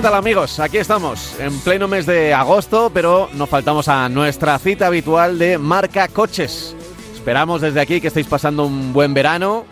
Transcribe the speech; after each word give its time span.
¿Qué 0.00 0.04
tal 0.04 0.14
amigos? 0.14 0.58
Aquí 0.60 0.78
estamos, 0.78 1.38
en 1.38 1.60
pleno 1.60 1.86
mes 1.86 2.06
de 2.06 2.32
agosto, 2.32 2.90
pero 2.94 3.28
no 3.34 3.46
faltamos 3.46 3.86
a 3.86 4.08
nuestra 4.08 4.58
cita 4.58 4.86
habitual 4.86 5.38
de 5.38 5.58
Marca 5.58 6.08
Coches. 6.08 6.74
Esperamos 7.12 7.60
desde 7.60 7.82
aquí 7.82 8.00
que 8.00 8.06
estéis 8.06 8.26
pasando 8.26 8.64
un 8.64 8.94
buen 8.94 9.12
verano, 9.12 9.66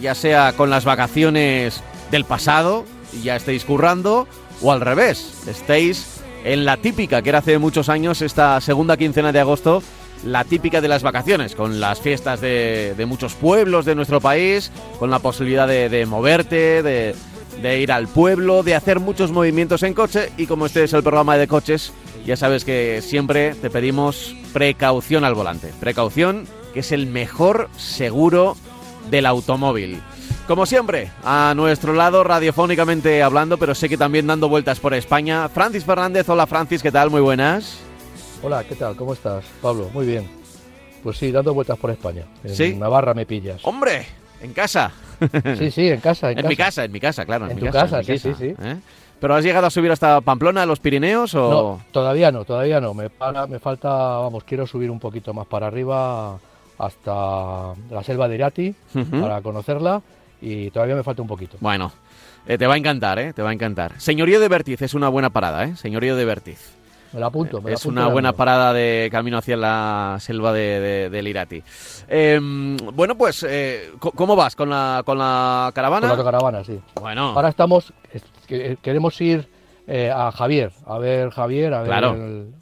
ya 0.00 0.14
sea 0.14 0.54
con 0.56 0.70
las 0.70 0.86
vacaciones 0.86 1.82
del 2.10 2.24
pasado 2.24 2.86
y 3.12 3.24
ya 3.24 3.36
estéis 3.36 3.66
currando, 3.66 4.26
o 4.62 4.72
al 4.72 4.80
revés, 4.80 5.42
estéis 5.46 6.22
en 6.44 6.64
la 6.64 6.78
típica 6.78 7.20
que 7.20 7.28
era 7.28 7.40
hace 7.40 7.58
muchos 7.58 7.90
años, 7.90 8.22
esta 8.22 8.58
segunda 8.62 8.96
quincena 8.96 9.32
de 9.32 9.40
agosto, 9.40 9.82
la 10.24 10.44
típica 10.44 10.80
de 10.80 10.88
las 10.88 11.02
vacaciones, 11.02 11.54
con 11.54 11.78
las 11.78 12.00
fiestas 12.00 12.40
de, 12.40 12.94
de 12.96 13.04
muchos 13.04 13.34
pueblos 13.34 13.84
de 13.84 13.94
nuestro 13.94 14.22
país, 14.22 14.72
con 14.98 15.10
la 15.10 15.18
posibilidad 15.18 15.68
de, 15.68 15.90
de 15.90 16.06
moverte, 16.06 16.82
de, 16.82 17.14
de 17.62 17.80
ir 17.80 17.92
al 17.92 18.08
pueblo, 18.08 18.62
de 18.62 18.74
hacer 18.74 19.00
muchos 19.00 19.32
movimientos 19.32 19.82
en 19.82 19.94
coche 19.94 20.30
y 20.36 20.46
como 20.46 20.66
este 20.66 20.84
es 20.84 20.92
el 20.92 21.02
programa 21.02 21.36
de 21.36 21.48
coches, 21.48 21.92
ya 22.24 22.36
sabes 22.36 22.64
que 22.64 23.00
siempre 23.02 23.54
te 23.54 23.70
pedimos 23.70 24.34
precaución 24.52 25.24
al 25.24 25.34
volante. 25.34 25.72
Precaución, 25.80 26.46
que 26.72 26.80
es 26.80 26.92
el 26.92 27.06
mejor 27.06 27.68
seguro 27.76 28.56
del 29.10 29.26
automóvil. 29.26 30.00
Como 30.46 30.66
siempre, 30.66 31.10
a 31.24 31.54
nuestro 31.56 31.94
lado, 31.94 32.22
radiofónicamente 32.22 33.22
hablando, 33.22 33.56
pero 33.56 33.74
sé 33.74 33.88
que 33.88 33.96
también 33.96 34.26
dando 34.26 34.48
vueltas 34.48 34.78
por 34.78 34.92
España, 34.92 35.48
Francis 35.48 35.84
Fernández. 35.84 36.28
Hola 36.28 36.46
Francis, 36.46 36.82
¿qué 36.82 36.92
tal? 36.92 37.10
Muy 37.10 37.22
buenas. 37.22 37.78
Hola, 38.42 38.62
¿qué 38.64 38.74
tal? 38.74 38.94
¿Cómo 38.94 39.14
estás, 39.14 39.44
Pablo? 39.62 39.88
Muy 39.94 40.04
bien. 40.04 40.28
Pues 41.02 41.16
sí, 41.16 41.30
dando 41.32 41.54
vueltas 41.54 41.78
por 41.78 41.90
España. 41.90 42.26
En 42.42 42.54
¿Sí? 42.54 42.74
Navarra 42.74 43.14
me 43.14 43.24
pillas. 43.24 43.60
¡Hombre! 43.64 44.06
En 44.42 44.52
casa. 44.52 44.92
Sí, 45.58 45.70
sí, 45.70 45.88
en 45.88 46.00
casa, 46.00 46.30
en, 46.30 46.38
En 46.40 46.48
mi 46.48 46.56
casa, 46.56 46.84
en 46.84 46.92
mi 46.92 47.00
casa, 47.00 47.24
claro. 47.24 47.44
En, 47.46 47.52
En 47.52 47.56
mi 47.56 47.62
tu 47.62 47.66
casa, 47.72 47.80
casa, 47.80 48.00
en 48.00 48.06
mi 48.12 48.18
sí, 48.18 48.34
sí, 48.34 48.34
sí. 48.38 48.54
¿eh? 48.62 48.76
¿Pero 49.20 49.34
has 49.36 49.44
llegado 49.44 49.66
a 49.66 49.70
subir 49.70 49.90
hasta 49.90 50.20
Pamplona, 50.20 50.62
a 50.62 50.66
los 50.66 50.80
Pirineos 50.80 51.34
o...? 51.34 51.50
No, 51.50 51.84
todavía 51.92 52.30
no, 52.30 52.44
todavía 52.44 52.80
no. 52.80 52.92
Me, 52.94 53.08
para- 53.10 53.46
me 53.46 53.58
falta, 53.58 53.88
vamos, 53.88 54.44
quiero 54.44 54.66
subir 54.66 54.90
un 54.90 55.00
poquito 55.00 55.32
más 55.32 55.46
para 55.46 55.66
arriba 55.68 56.38
hasta 56.78 57.74
la 57.90 58.02
selva 58.04 58.28
de 58.28 58.34
Irati 58.34 58.74
para 59.20 59.40
conocerla 59.40 60.02
y 60.42 60.70
todavía 60.70 60.94
me 60.96 61.02
falta 61.02 61.22
un 61.22 61.28
poquito. 61.28 61.56
Bueno, 61.60 61.92
eh, 62.46 62.58
te 62.58 62.66
va 62.66 62.74
a 62.74 62.76
encantar, 62.76 63.18
¿eh? 63.18 63.32
Te 63.32 63.40
va 63.42 63.50
a 63.50 63.52
encantar. 63.52 63.98
Señorío 64.00 64.40
de 64.40 64.48
Vertiz 64.48 64.82
es 64.82 64.92
una 64.94 65.08
buena 65.08 65.30
parada, 65.30 65.64
¿eh? 65.64 65.76
Señorío 65.76 66.16
de 66.16 66.24
Vertiz. 66.24 66.72
Me 67.14 67.20
la 67.20 67.26
apunto, 67.26 67.62
me 67.62 67.70
la 67.70 67.74
Es 67.76 67.80
apunto 67.82 68.00
una 68.00 68.08
buena 68.10 68.32
parada 68.32 68.72
de 68.72 69.08
camino 69.10 69.38
hacia 69.38 69.56
la 69.56 70.16
selva 70.20 70.52
de, 70.52 70.80
de- 70.80 71.10
del 71.10 71.28
Irati. 71.28 71.62
Eh, 72.08 72.38
bueno, 72.92 73.16
pues, 73.16 73.46
eh, 73.48 73.90
¿cómo 74.00 74.34
vas 74.34 74.56
con 74.56 74.68
la, 74.68 75.02
con 75.06 75.16
la 75.18 75.70
caravana? 75.74 76.08
Con 76.08 76.18
la 76.18 76.24
caravana, 76.24 76.64
sí. 76.64 76.80
Bueno, 77.00 77.28
Ahora 77.36 77.48
estamos, 77.50 77.92
es- 78.12 78.24
que- 78.48 78.76
queremos 78.82 79.18
ir 79.20 79.46
eh, 79.86 80.10
a 80.14 80.32
Javier, 80.32 80.72
a 80.86 80.98
ver 80.98 81.30
Javier, 81.30 81.72
a 81.74 81.78
ver 81.80 81.88
Claro. 81.88 82.14
el- 82.14 82.52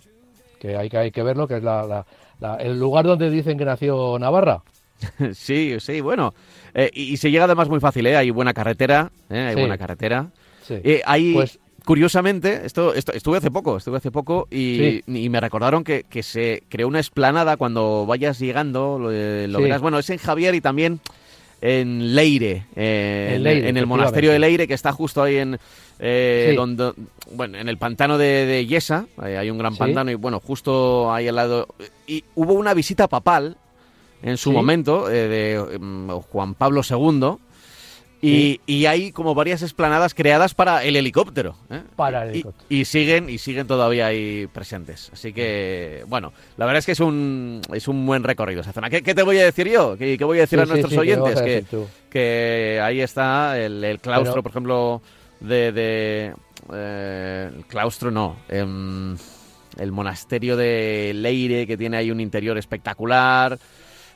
que 0.61 0.77
hay 0.77 0.89
que 0.91 0.99
hay 0.99 1.11
que 1.11 1.23
verlo, 1.23 1.49
que 1.49 1.57
es 1.57 1.63
la, 1.63 1.85
la- 1.87 2.07
la- 2.39 2.57
el 2.57 2.79
lugar 2.79 3.07
donde 3.07 3.31
dicen 3.31 3.57
que 3.57 3.65
nació 3.65 4.19
Navarra. 4.19 4.63
sí, 5.35 5.77
sí, 5.81 6.01
bueno. 6.03 6.35
Eh, 6.75 6.91
y, 6.93 7.13
y 7.13 7.17
se 7.17 7.31
llega 7.31 7.45
además 7.45 7.69
muy 7.69 7.81
fácil, 7.81 8.07
¿eh? 8.07 8.17
Hay 8.17 8.31
buena 8.31 8.53
carretera, 8.53 9.11
¿eh? 9.31 9.39
Hay 9.49 9.55
Sí. 9.55 9.61
buena 9.61 9.79
carretera. 9.79 10.27
Sí. 10.63 10.75
Eh, 10.85 11.03
hay, 11.05 11.33
Pues- 11.35 11.59
curiosamente, 11.85 12.63
esto, 12.65 12.95
esto- 12.95 13.13
estuve 13.13 13.39
hace 13.39 13.51
poco, 13.51 13.77
estuve 13.77 13.97
hace 13.99 14.11
poco 14.11 14.47
y, 14.51 15.03
y 15.07 15.29
me 15.29 15.41
recordaron 15.41 15.85
que, 15.85 16.05
que 16.09 16.23
se 16.23 16.63
creó 16.69 16.89
una 16.89 17.01
esplanada 17.01 17.57
cuando 17.57 18.07
vayas 18.07 18.39
llegando, 18.39 18.99
lo, 18.99 19.11
eh, 19.13 19.47
lo 19.49 19.59
Sí. 19.59 19.65
verás. 19.65 19.81
Bueno, 19.81 19.99
es 19.99 20.09
en 20.11 20.19
Javier 20.19 20.55
y 20.55 20.61
también 20.61 21.01
en 21.61 22.15
Leire, 22.15 22.67
eh, 22.75 23.27
En 23.31 23.35
en, 23.37 23.43
Leire, 23.45 23.69
en 23.69 23.77
el 23.77 23.87
monasterio 23.87 24.33
de. 24.33 24.39
Leire, 24.39 24.67
que 24.67 24.75
está 24.75 24.93
justo 24.93 25.23
ahí 25.23 25.37
en, 25.37 25.59
eh, 26.01 26.49
Sí. 26.51 26.57
donde, 26.57 26.93
bueno, 27.33 27.57
en 27.59 27.69
el 27.69 27.79
pantano 27.79 28.19
de, 28.19 28.47
de 28.47 28.67
Yesa, 28.67 29.07
hay 29.19 29.49
un 29.51 29.59
gran 29.59 29.77
pantano 29.77 30.11
y 30.11 30.15
bueno, 30.17 30.41
justo 30.41 31.13
ahí 31.13 31.29
al 31.29 31.37
lado. 31.37 31.69
Y 32.07 32.25
hubo 32.35 32.55
una 32.55 32.75
visita 32.75 33.07
papal 33.07 33.57
en 34.25 34.37
su 34.37 34.53
momento 34.53 35.09
eh, 35.11 35.29
de 35.29 35.79
mm, 35.79 36.11
Juan 36.31 36.55
Pablo 36.55 36.83
II. 36.89 37.37
Y, 38.25 38.61
y 38.67 38.87
hay 38.87 39.11
como 39.11 39.35
varias 39.35 39.63
esplanadas 39.63 40.15
creadas 40.15 40.55
para 40.55 40.85
el 40.85 40.95
helicóptero. 40.95 41.57
¿eh? 41.71 41.83
Para 41.97 42.23
el 42.23 42.31
helicóptero. 42.31 42.67
Y, 42.69 42.85
siguen 42.85 43.29
y 43.29 43.39
siguen 43.39 43.67
todavía 43.67 44.07
ahí 44.07 44.47
presentes. 44.53 45.11
Así 45.13 45.33
que, 45.33 46.05
bueno, 46.07 46.33
la 46.57 46.67
verdad 46.67 46.79
es 46.79 46.87
que 46.87 46.93
es 46.93 47.01
un, 47.01 47.61
es 47.75 47.89
un 47.89 48.07
buen 48.07 48.23
recorrido 48.23 48.61
esa 48.61 48.73
zona. 48.73 48.89
¿Qué, 48.91 49.03
qué 49.03 49.15
te 49.17 49.25
voy 49.25 49.39
a 49.39 49.45
decir 49.45 49.69
yo? 49.69 49.97
¿Qué, 49.99 50.17
qué 50.17 50.25
voy 50.25 50.39
a 50.39 50.43
decir 50.43 50.61
Sí, 50.61 50.63
a 50.63 50.67
nuestros 50.67 50.93
sí, 50.93 50.99
¿qué 51.01 51.17
me 51.17 51.21
vas 51.23 51.37
oyentes? 51.41 51.41
a 51.41 51.45
que, 51.69 51.85
que 52.11 52.81
ahí 52.81 53.01
está 53.01 53.59
el, 53.59 53.83
el 53.83 53.99
claustro, 53.99 54.35
Pero- 54.35 54.43
por 54.45 54.51
ejemplo, 54.53 55.03
de... 55.41 55.73
de, 55.73 56.35
eh, 56.73 57.51
el 57.57 57.65
claustro 57.67 58.13
no. 58.13 58.37
em, 58.49 59.17
el 59.79 59.91
monasterio 59.91 60.57
de 60.57 61.13
Leire, 61.15 61.67
que 61.67 61.77
tiene 61.77 61.97
ahí 61.97 62.11
un 62.13 62.21
interior 62.21 62.57
espectacular. 62.57 63.59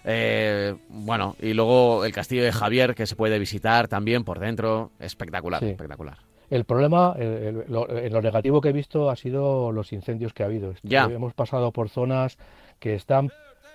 Eh, 0.09 0.75
bueno, 0.89 1.35
y 1.43 1.53
luego 1.53 2.05
el 2.05 2.13
castillo 2.13 2.45
de 2.45 2.53
Javier, 2.53 2.95
que 2.95 3.07
se 3.07 3.17
puede 3.17 3.39
visitar 3.39 3.89
también 3.89 4.23
por 4.25 4.39
dentro. 4.39 4.93
Espectacular, 5.01 5.61
Sí. 5.61 5.71
espectacular. 5.71 6.19
El 6.49 6.65
problema, 6.65 7.15
el- 7.19 7.25
el- 7.27 7.65
lo, 7.69 7.87
lo 7.89 8.23
negativo 8.23 8.61
que 8.61 8.69
he 8.69 8.73
visto 8.73 9.11
ha 9.11 9.17
sido 9.17 9.73
los 9.73 9.93
incendios 9.93 10.33
que 10.33 10.45
ha 10.45 10.47
habido. 10.47 10.75
Ya. 10.85 11.05
Hemos 11.05 11.35
pasado 11.35 11.73
por 11.73 11.89
zonas 11.89 12.39
que 12.79 12.95
están 12.95 13.31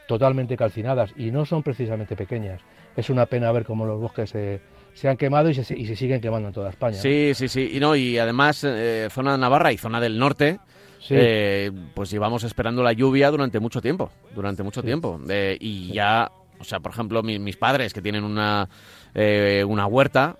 totalmente 0.07 0.55
calcinadas 0.55 1.13
y 1.17 1.31
no 1.31 1.45
son 1.45 1.63
precisamente 1.63 2.15
pequeñas. 2.15 2.61
Es 2.95 3.09
una 3.09 3.25
pena 3.25 3.51
ver 3.51 3.65
cómo 3.65 3.85
los 3.85 3.99
bosques 3.99 4.29
se, 4.29 4.61
se 4.93 5.09
han 5.09 5.17
quemado 5.17 5.49
y 5.49 5.53
se, 5.53 5.77
y 5.77 5.85
se 5.85 5.95
siguen 5.97 6.21
quemando 6.21 6.47
en 6.47 6.53
toda 6.53 6.69
España. 6.69 6.95
Sí, 6.97 7.31
sí, 7.33 7.47
sí. 7.49 7.71
Y 7.73 7.79
no, 7.81 7.95
y 7.95 8.17
además, 8.17 8.63
eh, 8.65 9.07
zona 9.11 9.33
de 9.33 9.37
Navarra 9.37 9.71
y 9.73 9.77
zona 9.77 9.99
del 9.99 10.17
norte, 10.17 10.59
Sí. 11.01 11.15
eh, 11.17 11.71
pues 11.95 12.09
llevamos 12.11 12.43
esperando 12.43 12.83
la 12.83 12.93
lluvia 12.93 13.29
durante 13.31 13.59
mucho 13.59 13.81
tiempo. 13.81 14.11
Durante 14.35 14.61
mucho 14.63 14.81
Sí. 14.81 14.85
tiempo. 14.87 15.19
Eh, 15.27 15.57
y 15.59 15.91
ya, 15.91 16.31
o 16.59 16.63
sea, 16.63 16.79
por 16.79 16.91
ejemplo, 16.91 17.23
mi- 17.23 17.39
mis 17.39 17.57
padres 17.57 17.91
que 17.93 18.01
tienen 18.01 18.23
una, 18.23 18.69
eh, 19.15 19.65
una 19.67 19.87
huerta, 19.87 20.37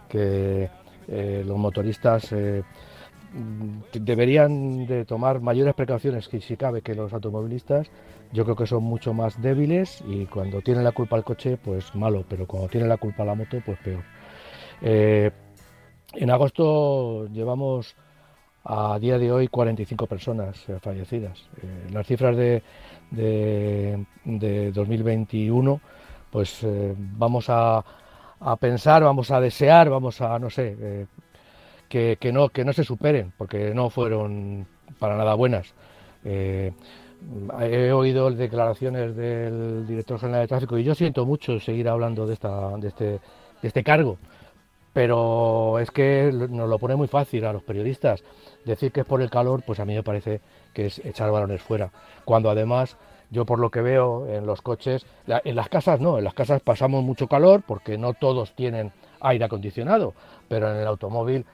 que 0.09 0.69
eh, 1.07 1.43
los 1.45 1.57
motoristas 1.57 2.31
eh, 2.31 2.63
deberían 3.93 4.85
de 4.85 5.05
tomar 5.05 5.41
mayores 5.41 5.73
precauciones 5.73 6.27
que 6.27 6.39
si 6.39 6.55
cabe 6.55 6.81
que 6.81 6.95
los 6.95 7.13
automovilistas. 7.13 7.87
Yo 8.31 8.45
creo 8.45 8.55
que 8.55 8.65
son 8.65 8.83
mucho 8.83 9.13
más 9.13 9.39
débiles 9.41 10.03
y 10.07 10.25
cuando 10.25 10.61
tienen 10.61 10.83
la 10.83 10.91
culpa 10.91 11.17
el 11.17 11.23
coche, 11.23 11.57
pues 11.57 11.93
malo, 11.93 12.25
pero 12.27 12.47
cuando 12.47 12.67
tienen 12.67 12.89
la 12.89 12.97
culpa 12.97 13.23
la 13.23 13.35
moto, 13.35 13.61
pues 13.63 13.77
peor. 13.79 14.03
En 14.81 16.29
agosto 16.31 17.27
llevamos 17.27 17.95
a 18.63 18.97
día 18.99 19.17
de 19.17 19.31
hoy 19.31 19.47
45 19.47 20.07
personas 20.07 20.57
eh, 20.69 20.77
fallecidas. 20.81 21.39
Eh, 21.61 21.89
las 21.91 22.07
cifras 22.07 22.35
de, 22.37 22.63
de, 23.11 24.71
2021, 24.71 25.81
pues 26.31 26.65
vamos 27.17 27.49
a, 27.49 27.83
a, 28.39 28.55
pensar, 28.55 29.03
vamos 29.03 29.29
a 29.31 29.39
desear, 29.39 29.89
vamos 29.89 30.19
a, 30.21 30.39
no 30.39 30.49
sé, 30.49 31.07
que, 31.87 32.31
no, 32.33 32.49
que 32.49 32.65
no 32.65 32.73
se 32.73 32.83
superen, 32.83 33.33
porque 33.37 33.73
no 33.75 33.89
fueron 33.91 34.65
para 34.97 35.15
nada 35.15 35.35
buenas. 35.35 35.73
Eh, 36.25 36.71
he 37.61 37.91
oído 37.91 38.29
declaraciones 38.31 39.15
del 39.15 39.87
director 39.87 40.19
general 40.19 40.41
de 40.41 40.47
tráfico 40.47 40.77
y 40.77 40.83
yo 40.83 40.95
siento 40.95 41.25
mucho 41.25 41.59
seguir 41.59 41.87
hablando 41.87 42.25
de, 42.25 42.33
esta, 42.33 42.77
de, 42.77 42.87
este, 42.87 43.05
de 43.05 43.19
este 43.61 43.83
cargo, 43.83 44.17
pero 44.91 45.79
es 45.79 45.91
que 45.91 46.31
nos 46.49 46.69
lo 46.69 46.79
pone 46.79 46.95
muy 46.95 47.07
fácil 47.07 47.45
a 47.45 47.53
los 47.53 47.63
periodistas. 47.63 48.23
Decir 48.65 48.91
que 48.91 49.01
es 49.01 49.05
por 49.05 49.21
el 49.21 49.29
calor, 49.29 49.63
pues 49.65 49.79
a 49.79 49.85
mí 49.85 49.93
me 49.93 50.03
parece 50.03 50.41
que 50.73 50.85
es 50.87 50.99
echar 50.99 51.31
balones 51.31 51.61
fuera, 51.61 51.91
cuando 52.25 52.49
además 52.49 52.97
yo 53.29 53.45
por 53.45 53.59
lo 53.59 53.71
que 53.71 53.81
veo 53.81 54.27
en 54.27 54.45
los 54.45 54.61
coches, 54.61 55.05
en 55.27 55.55
las 55.55 55.67
casas 55.67 55.99
no, 55.99 56.17
en 56.19 56.23
las 56.23 56.33
casas 56.35 56.61
pasamos 56.61 57.03
mucho 57.03 57.27
calor 57.27 57.63
porque 57.65 57.97
no 57.97 58.13
todos 58.13 58.53
tienen 58.53 58.91
aire 59.21 59.45
acondicionado, 59.45 60.13
pero 60.47 60.71
en 60.71 60.77
el 60.77 60.87
automóvil 60.87 61.45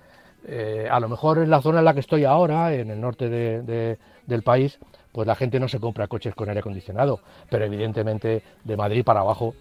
eh, 0.45 0.87
a 0.89 0.99
lo 0.99 1.09
mejor 1.09 1.37
en 1.39 1.49
la 1.49 1.61
zona 1.61 1.79
en 1.79 1.85
la 1.85 1.93
que 1.93 1.99
estoy 1.99 2.25
ahora, 2.25 2.73
en 2.73 2.91
el 2.91 2.99
norte 2.99 3.29
del 3.29 4.43
país, 4.43 4.79
pues 5.11 5.27
la 5.27 5.35
gente 5.35 5.59
no 5.59 5.67
se 5.67 5.79
compra 5.79 6.07
coches 6.07 6.35
con 6.35 6.49
aire 6.49 6.59
acondicionado, 6.59 7.21
pero 7.49 7.65
evidentemente 7.65 8.43
de 8.63 8.77
Madrid 8.77 9.03
para 9.03 9.21
abajo 9.21 9.53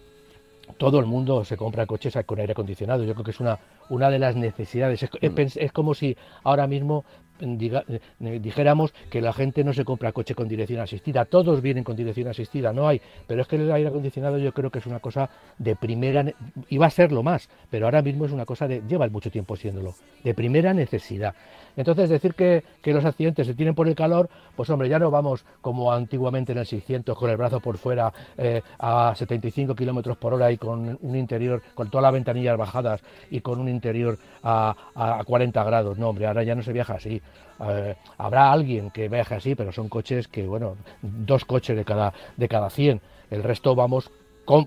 todo 0.77 0.99
el 0.99 1.05
mundo 1.05 1.43
se 1.45 1.57
compra 1.57 1.85
coches 1.85 2.17
con 2.25 2.39
aire 2.39 2.53
acondicionado. 2.53 3.03
Yo 3.03 3.13
creo 3.13 3.25
que 3.25 3.31
es 3.31 3.39
una, 3.39 3.59
una 3.89 4.09
de 4.09 4.19
las 4.19 4.35
necesidades. 4.35 5.03
Es, 5.03 5.09
mm. 5.11 5.59
es, 5.59 5.71
como 5.71 5.93
si 5.93 6.15
ahora 6.43 6.67
mismo 6.67 7.05
eh, 7.41 8.39
dijéramos 8.41 8.93
que 9.09 9.21
la 9.21 9.33
gente 9.33 9.63
no 9.63 9.73
se 9.73 9.85
compra 9.85 10.11
coche 10.11 10.35
con 10.35 10.47
dirección 10.47 10.81
asistida, 10.81 11.25
todos 11.25 11.61
vienen 11.61 11.83
con 11.83 11.95
dirección 11.95 12.27
asistida, 12.27 12.73
no 12.73 12.87
hay, 12.87 13.01
pero 13.27 13.41
es 13.41 13.47
que 13.47 13.55
el 13.55 13.71
aire 13.71 13.89
acondicionado 13.89 14.37
yo 14.37 14.51
creo 14.53 14.69
que 14.69 14.79
es 14.79 14.85
una 14.85 14.99
cosa 14.99 15.29
de 15.57 15.75
primera, 15.75 16.25
y 16.67 16.77
va 16.77 16.87
a 16.87 16.89
serlo 16.89 17.23
más, 17.23 17.49
pero 17.69 17.85
ahora 17.85 18.01
mismo 18.01 18.25
es 18.25 18.31
una 18.31 18.45
cosa 18.45 18.67
de, 18.67 18.81
lleva 18.87 19.07
mucho 19.07 19.31
tiempo 19.31 19.55
siéndolo, 19.55 19.95
de 20.23 20.33
primera 20.33 20.73
necesidad. 20.73 21.33
Entonces 21.79 22.09
decir 22.09 22.33
que, 22.33 22.61
los 22.83 23.05
accidentes 23.05 23.47
se 23.47 23.53
tienen 23.53 23.73
por 23.73 23.87
el 23.87 23.95
calor, 23.95 24.29
pues 24.57 24.69
hombre, 24.69 24.89
ya 24.89 24.99
no 24.99 25.09
vamos 25.09 25.45
como 25.61 25.93
antiguamente 25.93 26.51
en 26.51 26.57
el 26.57 26.65
600 26.65 27.17
con 27.17 27.29
el 27.29 27.37
brazo 27.37 27.61
por 27.61 27.77
fuera 27.77 28.11
eh, 28.37 28.61
a 28.79 29.13
75 29.15 29.73
kilómetros 29.75 30.17
por 30.17 30.33
hora 30.33 30.51
y 30.51 30.57
con 30.57 30.99
un 31.01 31.15
interior, 31.15 31.61
con 31.75 31.89
todas 31.89 32.03
las 32.03 32.11
ventanillas 32.11 32.57
bajadas 32.57 33.01
y 33.31 33.39
con 33.39 33.61
un 33.61 33.69
interior 33.69 34.17
a, 34.43 34.75
a 34.93 35.23
40 35.23 35.63
grados, 35.63 35.97
no 35.97 36.09
hombre, 36.09 36.27
ahora 36.27 36.43
ya 36.43 36.53
no 36.53 36.63
se 36.63 36.73
viaja 36.73 36.95
así. 36.95 37.21
Eh, 37.61 37.95
habrá 38.17 38.51
alguien 38.51 38.91
que 38.91 39.07
viaje 39.07 39.35
así, 39.35 39.55
pero 39.55 39.71
son 39.71 39.87
coches 39.87 40.27
que, 40.27 40.45
bueno, 40.47 40.75
dos 41.01 41.45
coches 41.45 41.77
de 41.77 41.85
cada, 41.85 42.13
de 42.35 42.49
cada 42.49 42.69
100. 42.69 42.99
El 43.31 43.41
resto 43.41 43.73
vamos 43.73 44.11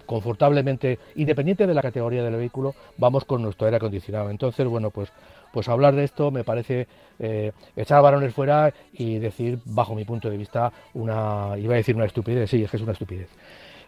confortablemente, 0.07 1.01
independiente 1.17 1.67
de 1.67 1.75
la 1.75 1.83
categoría 1.83 2.23
del 2.23 2.37
vehículo, 2.37 2.75
vamos 2.99 3.25
con 3.25 3.43
nuestro 3.43 3.67
aire 3.67 3.79
acondicionado. 3.79 4.31
Entonces, 4.31 4.67
bueno, 4.67 4.91
pues, 4.91 5.13
pues 5.53 5.69
hablar 5.69 5.95
de 5.95 6.05
esto 6.05 6.31
me 6.31 6.45
parece 6.45 6.87
eh, 7.19 7.53
echar 7.77 8.03
varones 8.03 8.35
fuera 8.35 8.73
y 8.93 9.19
decir, 9.19 9.59
bajo 9.65 9.95
mi 9.95 10.05
punto 10.05 10.31
de 10.31 10.37
vista, 10.37 10.73
una, 10.95 11.57
iba 11.59 11.75
a 11.75 11.77
decir 11.77 11.95
una 11.95 12.07
estupidez, 12.07 12.51
sí, 12.51 12.65
es 12.65 12.71
que 12.71 12.77
es 12.77 12.83
una 12.83 12.93
estupidez. 12.93 13.29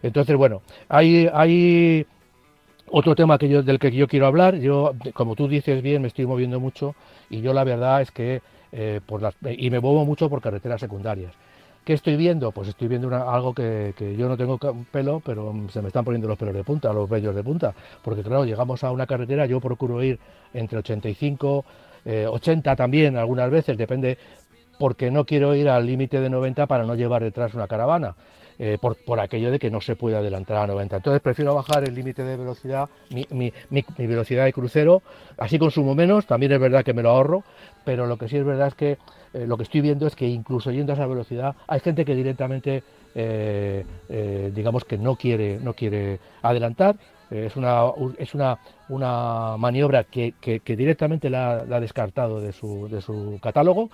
Entonces, 0.03 0.37
bueno, 0.37 0.63
hay, 0.89 1.29
hay 1.33 2.07
otro 2.91 3.15
tema 3.15 3.39
que 3.39 3.49
yo, 3.49 3.63
del 3.63 3.79
que 3.79 3.91
yo 3.91 4.07
quiero 4.07 4.27
hablar. 4.27 4.57
Yo, 4.57 4.93
como 5.15 5.35
tú 5.35 5.49
dices 5.49 5.83
bien, 5.83 6.03
me 6.03 6.09
estoy 6.09 6.27
moviendo 6.27 6.61
mucho 6.61 6.95
y 7.31 7.41
yo 7.41 7.53
la 7.53 7.65
verdad 7.65 8.03
es 8.03 8.11
que 8.11 8.43
eh, 8.73 9.01
por 9.07 9.23
las, 9.23 9.35
y 9.57 9.71
me 9.71 9.81
muevo 9.81 10.05
mucho 10.05 10.29
por 10.29 10.41
carreteras 10.41 10.81
secundarias. 10.81 11.33
¿Qué 11.85 11.93
estoy 11.93 12.17
viendo? 12.17 12.51
Pues 12.51 12.69
estoy 12.69 12.89
viendo 12.89 13.15
algo 13.15 13.53
que, 13.53 13.93
yo 14.19 14.27
no 14.27 14.39
tengo 14.39 14.59
pelo, 14.91 15.21
pero 15.21 15.55
se 15.69 15.83
me 15.83 15.89
están 15.89 16.03
poniendo 16.03 16.27
los 16.27 16.39
pelos 16.39 16.55
de 16.55 16.65
punta, 16.65 16.91
los 16.95 17.11
vellos 17.11 17.35
de 17.35 17.45
punta. 17.45 17.75
Porque 18.03 18.23
claro, 18.23 18.47
llegamos 18.47 18.83
a 18.85 18.91
una 18.91 19.07
carretera, 19.07 19.45
yo 19.45 19.61
procuro 19.61 20.03
ir 20.03 20.19
entre 20.55 20.79
85, 20.79 21.65
80 22.31 22.73
eh, 22.73 22.77
también 22.77 23.19
algunas 23.19 23.51
veces, 23.51 23.77
depende, 23.77 24.17
porque 24.79 25.11
no 25.11 25.27
quiero 25.27 25.55
ir 25.55 25.69
al 25.69 25.85
límite 25.85 26.21
de 26.21 26.31
90 26.31 26.67
para 26.67 26.85
no 26.85 26.95
llevar 26.95 27.23
detrás 27.23 27.53
una 27.53 27.69
caravana. 27.69 28.15
Eh, 28.59 28.79
por, 28.81 29.19
aquello 29.19 29.51
de 29.51 29.59
que 29.59 29.69
no 29.69 29.81
se 29.81 29.97
puede 29.97 30.17
adelantar 30.17 30.59
a 30.59 30.67
90. 30.69 30.97
Entonces 30.97 31.21
prefiero 31.21 31.57
bajar 31.57 31.83
el 31.89 31.95
límite 31.95 32.23
de 32.23 32.37
velocidad, 32.37 32.89
mi, 33.11 33.53
velocidad 33.99 34.45
de 34.45 34.53
crucero, 34.53 35.03
así 35.39 35.59
consumo 35.59 35.97
menos, 35.97 36.27
también 36.27 36.53
es 36.53 36.61
verdad 36.61 36.85
que 36.85 36.95
me 36.95 37.03
lo 37.03 37.11
ahorro, 37.11 37.43
pero 37.85 38.07
lo 38.07 38.17
que 38.17 38.29
sí 38.29 38.37
es 38.37 38.45
verdad 38.45 38.69
es 38.69 38.75
que 38.75 38.99
eh, 39.33 39.47
lo 39.47 39.57
que 39.57 39.65
estoy 39.65 39.81
viendo 39.81 40.07
es 40.07 40.15
que 40.15 40.29
incluso 40.29 40.71
yendo 40.71 40.93
a 40.93 40.95
esa 40.95 41.07
velocidad 41.07 41.57
hay 41.67 41.81
gente 41.81 42.05
que 42.05 42.15
directamente, 42.15 42.85
eh, 43.17 43.85
digamos 44.55 44.85
que 44.85 44.99
no 44.99 45.17
quiere, 45.17 45.59
no 45.59 45.75
quiere 45.75 46.21
adelantar, 46.43 46.97
es 47.35 47.57
una, 47.57 47.83
es 48.19 48.35
una, 48.35 48.59
una 48.89 49.57
maniobra 49.57 50.05
que, 50.05 50.35
directamente 50.65 51.31
la, 51.31 51.65
ha 51.71 51.81
descartado 51.81 52.41
de 52.41 52.53
su, 52.53 52.89
de 52.89 53.01
su 53.01 53.39
catálogo. 53.43 53.91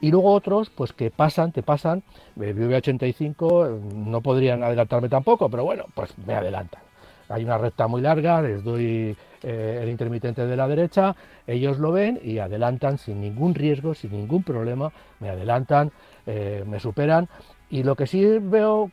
Y 0.00 0.10
luego 0.10 0.32
otros, 0.32 0.70
pues 0.70 0.92
que 0.92 1.10
pasan, 1.10 1.52
te 1.52 1.62
pasan, 1.62 2.02
eh, 2.40 2.54
85, 2.54 3.66
eh, 3.66 3.80
no 3.94 4.20
podrían 4.20 4.62
adelantarme 4.62 5.08
tampoco, 5.08 5.48
pero 5.48 5.64
bueno, 5.64 5.84
pues 5.94 6.16
me 6.26 6.34
adelantan. 6.34 6.82
Hay 7.28 7.44
una 7.44 7.58
recta 7.58 7.86
muy 7.86 8.02
larga, 8.02 8.42
les 8.42 8.62
doy 8.62 9.16
eh, 9.42 9.80
el 9.82 9.88
intermitente 9.88 10.46
de 10.46 10.56
la 10.56 10.68
derecha, 10.68 11.14
ellos 11.46 11.78
lo 11.78 11.92
ven 11.92 12.20
y 12.22 12.38
adelantan 12.38 12.98
sin 12.98 13.20
ningún 13.20 13.54
riesgo, 13.54 13.94
sin 13.94 14.12
ningún 14.12 14.42
problema, 14.42 14.92
me 15.20 15.30
adelantan, 15.30 15.90
eh, 16.26 16.64
me 16.66 16.80
superan 16.80 17.28
y 17.74 17.82
lo 17.82 17.96
que 17.96 18.06
sí 18.06 18.24
veo 18.38 18.88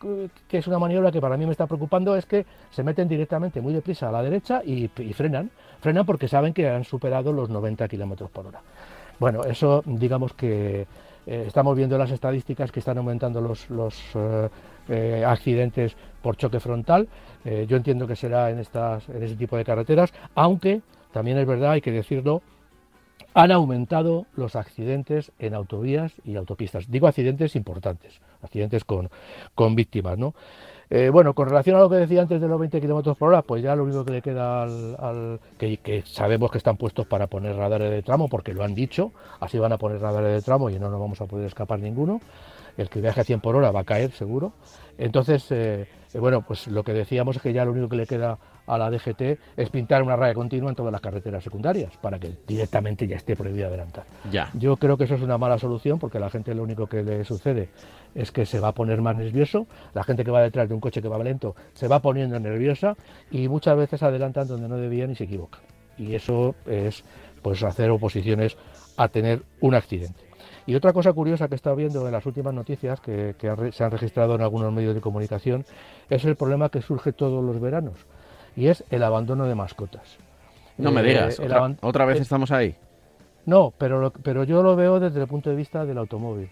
que 0.48 0.58
es 0.58 0.66
una 0.66 0.80
maniobra 0.80 1.12
que 1.12 1.22
para 1.22 1.38
mí 1.38 1.46
me 1.46 1.52
está 1.52 1.68
preocupando 1.68 2.16
es 2.16 2.26
que 2.26 2.48
se 2.72 2.82
meten 2.82 3.08
directamente 3.08 3.62
muy 3.62 3.74
deprisa 3.74 4.10
a 4.10 4.12
la 4.12 4.24
derecha 4.24 4.64
y, 4.66 4.88
frenan. 4.88 5.52
Frenan 5.82 6.04
porque 6.04 6.28
saben 6.28 6.52
que 6.52 6.68
han 6.68 6.84
superado 6.84 7.32
los 7.32 7.48
90 7.48 7.88
kilómetros 7.88 8.32
por 8.32 8.48
hora. 8.48 8.60
Bueno, 9.20 9.44
eso 9.44 9.84
digamos 9.86 10.34
que 10.34 10.88
eh, 11.28 11.44
estamos 11.46 11.78
viendo 11.78 11.96
las 11.96 12.10
estadísticas 12.10 12.72
que 12.72 12.80
están 12.80 12.98
aumentando 12.98 13.40
los, 13.40 13.68
eh, 14.16 14.50
eh, 14.90 15.24
accidentes 15.28 15.96
por 16.24 16.36
choque 16.38 16.60
frontal. 16.60 17.08
yo 17.68 17.78
entiendo 17.78 18.08
que 18.08 18.16
será 18.16 18.50
en, 18.50 18.58
estas, 18.58 19.08
en 19.10 19.22
ese 19.22 19.36
tipo 19.36 19.58
de 19.58 19.64
carreteras, 19.64 20.12
aunque 20.34 20.82
también 21.12 21.38
es 21.38 21.46
verdad, 21.46 21.74
hay 21.74 21.82
que 21.82 21.92
decirlo, 21.92 22.42
han 23.36 23.52
aumentado 23.52 24.26
los 24.36 24.56
accidentes 24.56 25.32
en 25.38 25.54
autovías 25.54 26.14
y 26.24 26.36
autopistas. 26.36 26.90
Digo 26.90 27.08
accidentes 27.08 27.56
importantes, 27.56 28.20
accidentes 28.44 28.84
con, 28.86 29.10
con 29.56 29.76
víctimas, 29.76 30.18
¿no? 30.18 30.34
Eh, 30.94 31.10
bueno, 31.10 31.34
con 31.34 31.48
relación 31.48 31.78
a 31.78 31.80
lo 31.80 31.90
que 31.90 31.96
decía 31.96 32.22
antes 32.22 32.42
de 32.42 32.50
los 32.50 32.60
20 32.60 32.82
kilómetros 32.82 33.16
por 33.16 33.30
hora, 33.30 33.44
pues 33.44 33.64
ya 33.64 33.78
lo 33.78 33.86
único 33.86 34.04
que 34.04 34.12
le 34.12 34.22
queda 34.22 34.64
al, 34.64 35.40
que, 35.58 36.04
sabemos 36.06 36.52
que 36.52 36.58
están 36.58 36.76
puestos 36.76 37.08
para 37.08 37.28
poner 37.28 37.56
radares 37.56 37.90
de 37.90 38.02
tramo, 38.02 38.28
porque 38.28 38.54
lo 38.54 38.62
han 38.66 38.76
dicho, 38.76 39.14
así 39.40 39.58
van 39.58 39.72
a 39.72 39.78
poner 39.78 40.02
radares 40.02 40.34
de 40.34 40.42
tramo 40.42 40.70
y 40.70 40.78
no 40.80 40.90
nos 40.90 41.00
vamos 41.00 41.22
a 41.22 41.28
poder 41.28 41.46
escapar 41.46 41.80
ninguno. 41.80 42.20
El 42.76 42.90
que 42.90 43.00
viaje 43.00 43.22
a 43.22 43.24
100 43.24 43.40
por 43.40 43.56
hora 43.56 43.72
va 43.72 43.82
a 43.82 43.84
caer 43.86 44.12
seguro. 44.12 44.52
Entonces, 44.98 45.50
eh, 45.52 45.88
eh, 46.14 46.20
bueno, 46.20 46.42
pues 46.42 46.68
lo 46.68 46.84
que 46.84 46.92
decíamos 46.92 47.38
es 47.38 47.42
que 47.42 47.54
ya 47.54 47.64
lo 47.64 47.72
único 47.72 47.88
que 47.88 47.96
le 47.96 48.06
queda 48.06 48.38
a 48.68 48.78
la 48.78 48.90
DGT 48.90 49.40
es 49.58 49.70
pintar 49.70 50.04
una 50.04 50.16
raya 50.16 50.34
continua 50.34 50.70
en 50.70 50.76
todas 50.76 50.92
las 50.92 51.02
carreteras 51.02 51.44
secundarias 51.44 51.96
para 51.98 52.20
que 52.20 52.38
directamente 52.46 53.08
ya 53.08 53.16
esté 53.16 53.36
prohibido 53.36 53.68
adelantar. 53.68 54.06
Ya. 54.30 54.50
Yo 54.54 54.78
creo 54.78 54.98
que 54.98 55.06
eso 55.06 55.16
es 55.16 55.22
una 55.22 55.38
mala 55.38 55.58
solución 55.58 56.00
porque 56.00 56.18
a 56.18 56.22
la 56.22 56.30
gente 56.30 56.54
lo 56.54 56.64
único 56.64 56.88
que 56.88 57.04
le 57.04 57.24
sucede 57.24 57.70
es 58.16 58.32
que 58.32 58.46
se 58.46 58.60
va 58.60 58.70
a 58.70 58.72
poner 58.74 59.02
más 59.02 59.16
nervioso, 59.16 59.68
la 59.94 60.04
gente 60.04 60.24
que 60.24 60.32
va 60.32 60.42
detrás 60.42 60.68
de 60.68 60.76
un 60.76 60.82
coche 60.82 61.02
que 61.02 61.08
va 61.08 61.18
lento 61.24 61.56
se 61.74 61.88
va 61.88 62.02
poniendo 62.02 62.40
nerviosa 62.40 62.96
y 63.30 63.48
muchas 63.48 63.78
veces 63.78 64.04
adelantan 64.04 64.48
donde 64.48 64.68
no 64.68 64.78
debían 64.78 65.12
y 65.12 65.16
se 65.16 65.26
equivocan. 65.26 65.62
Y 65.98 66.16
eso 66.16 66.56
es 66.66 67.04
pues 67.42 67.64
hacer 67.64 67.90
oposiciones 67.90 68.58
a 68.98 69.08
tener 69.08 69.42
un 69.60 69.76
accidente. 69.76 70.32
Y 70.66 70.76
otra 70.76 70.94
cosa 70.94 71.12
curiosa 71.14 71.48
que 71.48 71.56
he 71.56 71.58
estado 71.58 71.76
viendo 71.76 72.06
en 72.06 72.12
las 72.12 72.26
últimas 72.26 72.54
noticias 72.54 73.00
que, 73.00 73.36
se 73.72 73.84
han 73.84 73.92
registrado 73.92 74.36
en 74.36 74.42
algunos 74.42 74.72
medios 74.72 74.94
de 74.94 75.02
comunicación 75.02 75.66
es 76.10 76.24
el 76.26 76.36
problema 76.36 76.70
que 76.70 76.82
surge 76.82 77.14
todos 77.14 77.44
los 77.44 77.60
veranos 77.60 77.96
y 78.56 78.68
es 78.68 78.84
el 78.90 79.04
abandono 79.04 79.46
de 79.46 79.56
mascotas. 79.56 80.18
No 80.78 80.92
me 80.92 81.04
digas, 81.04 81.40
eh, 81.40 81.50
otra, 81.82 82.06
vez 82.06 82.22
estamos 82.22 82.52
ahí. 82.52 82.76
No, 83.46 83.74
pero, 83.78 84.12
pero 84.24 84.44
yo 84.44 84.64
lo 84.64 84.76
veo 84.76 85.00
desde 85.00 85.22
el 85.22 85.28
punto 85.28 85.50
de 85.50 85.56
vista 85.56 85.86
del 85.86 85.98
automóvil. 85.98 86.50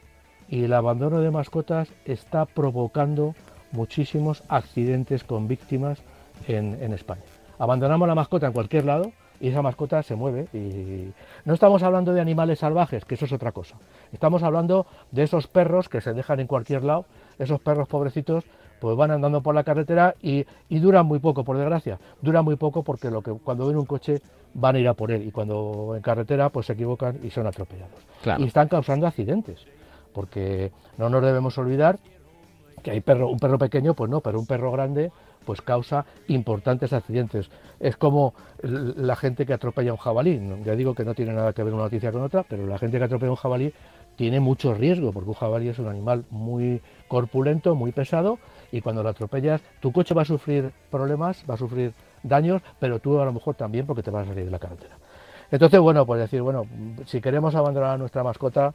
Y 0.49 0.63
el 0.63 0.73
abandono 0.73 1.21
de 1.21 1.31
mascotas 1.31 1.89
está 2.05 2.45
provocando 2.45 3.35
muchísimos 3.71 4.43
accidentes 4.47 5.23
con 5.23 5.47
víctimas 5.47 5.99
en, 6.47 6.77
en 6.81 6.93
España. 6.93 7.21
Abandonamos 7.59 8.07
la 8.07 8.15
mascota 8.15 8.47
en 8.47 8.53
cualquier 8.53 8.85
lado 8.85 9.11
y 9.39 9.49
esa 9.49 9.61
mascota 9.61 10.03
se 10.03 10.15
mueve. 10.15 10.47
Y 10.53 11.11
no 11.45 11.53
estamos 11.53 11.83
hablando 11.83 12.13
de 12.13 12.21
animales 12.21 12.59
salvajes, 12.59 13.05
que 13.05 13.15
eso 13.15 13.25
es 13.25 13.33
otra 13.33 13.51
cosa. 13.51 13.75
Estamos 14.11 14.43
hablando 14.43 14.85
de 15.11 15.23
esos 15.23 15.47
perros 15.47 15.89
que 15.89 16.01
se 16.01 16.13
dejan 16.13 16.39
en 16.39 16.47
cualquier 16.47 16.83
lado, 16.83 17.05
esos 17.37 17.59
perros 17.61 17.87
pobrecitos, 17.87 18.43
pues 18.79 18.95
van 18.95 19.11
andando 19.11 19.41
por 19.41 19.55
la 19.55 19.63
carretera 19.63 20.15
y, 20.21 20.45
duran 20.69 21.05
muy 21.05 21.19
poco, 21.19 21.43
por 21.43 21.57
desgracia. 21.57 21.99
Duran 22.21 22.45
muy 22.45 22.55
poco 22.55 22.83
porque 22.83 23.11
lo 23.11 23.21
que 23.21 23.31
cuando 23.31 23.67
ven 23.67 23.77
un 23.77 23.85
coche 23.85 24.21
van 24.53 24.75
a 24.75 24.79
ir 24.79 24.87
a 24.87 24.93
por 24.93 25.11
él 25.11 25.27
y 25.27 25.31
cuando 25.31 25.93
en 25.95 26.01
carretera 26.01 26.49
pues 26.49 26.65
se 26.65 26.73
equivocan 26.73 27.19
y 27.23 27.29
son 27.29 27.47
atropellados. 27.47 27.99
Y 28.37 28.45
están 28.45 28.67
causando 28.67 29.05
accidentes, 29.05 29.65
porque 30.13 30.71
no 30.97 31.09
nos 31.09 31.23
debemos 31.23 31.57
olvidar 31.57 31.99
que 32.83 32.91
hay 32.91 33.01
perro, 33.01 33.29
un 33.29 33.39
perro 33.39 33.57
pequeño, 33.57 33.93
pues 33.93 34.09
no, 34.09 34.21
pero 34.21 34.39
un 34.39 34.45
perro 34.45 34.71
grande 34.71 35.11
pues 35.45 35.61
causa 35.61 36.05
importantes 36.27 36.93
accidentes. 36.93 37.49
Es 37.79 37.97
como 37.97 38.33
la 38.61 39.15
gente 39.15 39.45
que 39.45 39.53
atropella 39.53 39.91
un 39.91 39.97
jabalí. 39.97 40.39
Ya 40.63 40.75
digo 40.75 40.93
que 40.93 41.03
no 41.03 41.15
tiene 41.15 41.33
nada 41.33 41.53
que 41.53 41.63
ver 41.63 41.73
una 41.73 41.83
noticia 41.83 42.11
con 42.11 42.21
otra, 42.21 42.43
pero 42.43 42.67
la 42.67 42.77
gente 42.77 42.99
que 42.99 43.05
atropella 43.05 43.31
un 43.31 43.37
jabalí 43.37 43.73
tiene 44.15 44.39
mucho 44.39 44.73
riesgo, 44.73 45.11
porque 45.11 45.29
un 45.29 45.35
jabalí 45.35 45.69
es 45.69 45.79
un 45.79 45.87
animal 45.87 46.25
muy 46.29 46.81
corpulento, 47.07 47.73
muy 47.73 47.91
pesado, 47.91 48.37
y 48.71 48.81
cuando 48.81 49.01
lo 49.01 49.09
atropellas, 49.09 49.61
tu 49.79 49.91
coche 49.91 50.13
va 50.13 50.23
a 50.23 50.25
sufrir 50.25 50.71
problemas, 50.91 51.43
va 51.49 51.53
a 51.53 51.57
sufrir 51.57 51.93
daños, 52.21 52.61
pero 52.79 52.99
tú 52.99 53.19
a 53.19 53.25
lo 53.25 53.33
mejor 53.33 53.55
también 53.55 53.85
porque 53.85 54.03
te 54.03 54.11
vas 54.11 54.25
a 54.25 54.29
salir 54.29 54.45
de 54.45 54.51
la 54.51 54.59
carretera. 54.59 54.97
Entonces, 55.49 55.79
bueno, 55.79 56.05
pues 56.05 56.19
decir, 56.19 56.41
bueno, 56.41 56.65
si 57.05 57.21
queremos 57.21 57.55
abandonar 57.55 57.91
a 57.91 57.97
nuestra 57.97 58.21
mascota, 58.23 58.73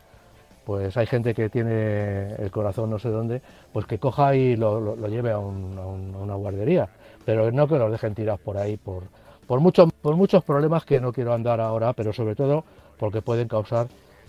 pues 0.64 0.97
hay 0.97 1.06
gente 1.06 1.35
que 1.35 1.49
tiene 1.50 2.35
el 2.37 2.50
corazón 2.50 2.90
no 2.90 2.99
sé 2.99 3.09
dónde, 3.11 3.42
pues 3.73 3.87
que 3.87 3.99
coja 3.99 4.35
y 4.35 4.56
lo, 4.56 4.97
lleve 5.09 5.33
a, 5.33 5.38
una 5.38 6.35
guardería, 6.35 6.88
pero 7.25 7.50
no 7.52 7.68
que 7.68 7.78
los 7.78 7.90
dejen 7.90 8.14
tirados 8.14 8.40
por 8.40 8.56
ahí 8.56 8.76
por, 8.76 9.04
muchos 9.49 10.44
problemas 10.44 10.85
que 10.85 11.00
no 11.00 11.12
quiero 11.12 11.35
andar 11.35 11.61
ahora, 11.61 11.92
pero 11.92 12.12
sobre 12.12 12.35
todo 12.35 12.64
porque 12.99 13.23
pueden 13.23 13.49
causar 13.49 13.88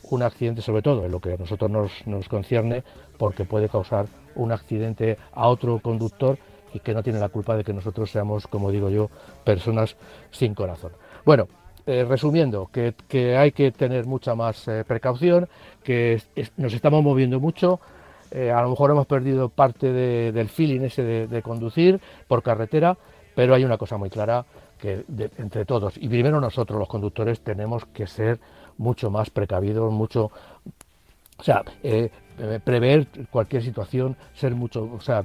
un 0.09 0.21
accidente, 0.21 0.61
sobre 0.61 0.81
todo 0.81 1.05
en 1.05 1.11
lo 1.11 1.19
que 1.19 1.33
a 1.33 1.37
nosotros 1.37 1.71
nos, 1.71 2.07
nos 2.07 2.27
concierne, 2.29 2.83
porque 3.17 3.45
puede 3.45 3.69
causar 3.69 4.05
un 4.35 4.51
accidente 4.51 5.17
a 5.33 5.47
otro 5.47 5.79
conductor 5.79 6.37
y 6.73 6.79
que 6.79 6.93
no 6.93 7.01
tiene 7.01 7.19
la 7.19 7.29
culpa 7.29 7.55
de 7.55 7.63
que 7.63 7.73
nosotros 7.73 8.11
seamos, 8.11 8.47
como 8.47 8.69
digo 8.69 8.89
yo, 8.89 9.09
personas 9.45 9.95
sin 10.31 10.53
corazón. 10.53 10.91
Bueno, 11.23 11.47
eh, 11.87 12.03
resumiendo, 12.03 12.67
que, 12.71 13.37
hay 13.37 13.51
que 13.51 13.71
tener 13.71 14.07
mucha 14.07 14.33
más 14.33 14.67
eh, 14.67 14.83
precaución, 14.87 15.47
que 15.83 16.19
nos 16.57 16.73
estamos 16.73 17.03
moviendo 17.03 17.39
mucho, 17.39 17.79
eh, 18.31 18.49
a 18.49 18.59
lo 18.63 18.71
mejor 18.71 18.89
hemos 18.89 19.05
perdido 19.05 19.49
parte 19.49 19.93
del 19.93 20.49
feeling 20.49 20.81
ese 20.81 21.03
de, 21.03 21.41
conducir 21.43 21.99
por 22.27 22.41
carretera, 22.41 22.97
pero 23.35 23.53
hay 23.53 23.63
una 23.63 23.77
cosa 23.77 23.97
muy 23.97 24.09
clara, 24.09 24.45
que 24.79 25.05
entre 25.37 25.63
todos, 25.65 25.95
y 25.97 26.09
primero 26.09 26.41
nosotros 26.41 26.79
los 26.79 26.87
conductores 26.87 27.41
tenemos 27.41 27.85
que 27.85 28.07
ser 28.07 28.39
mucho 28.79 29.11
más 29.11 29.29
precavidos, 29.29 29.93
mucho, 29.93 30.31
o 31.37 31.43
sea, 31.43 31.63
prever 32.63 33.07
cualquier 33.29 33.61
situación, 33.61 34.17
ser 34.33 34.55
mucho, 34.55 34.89
o 34.91 35.01
sea, 35.01 35.23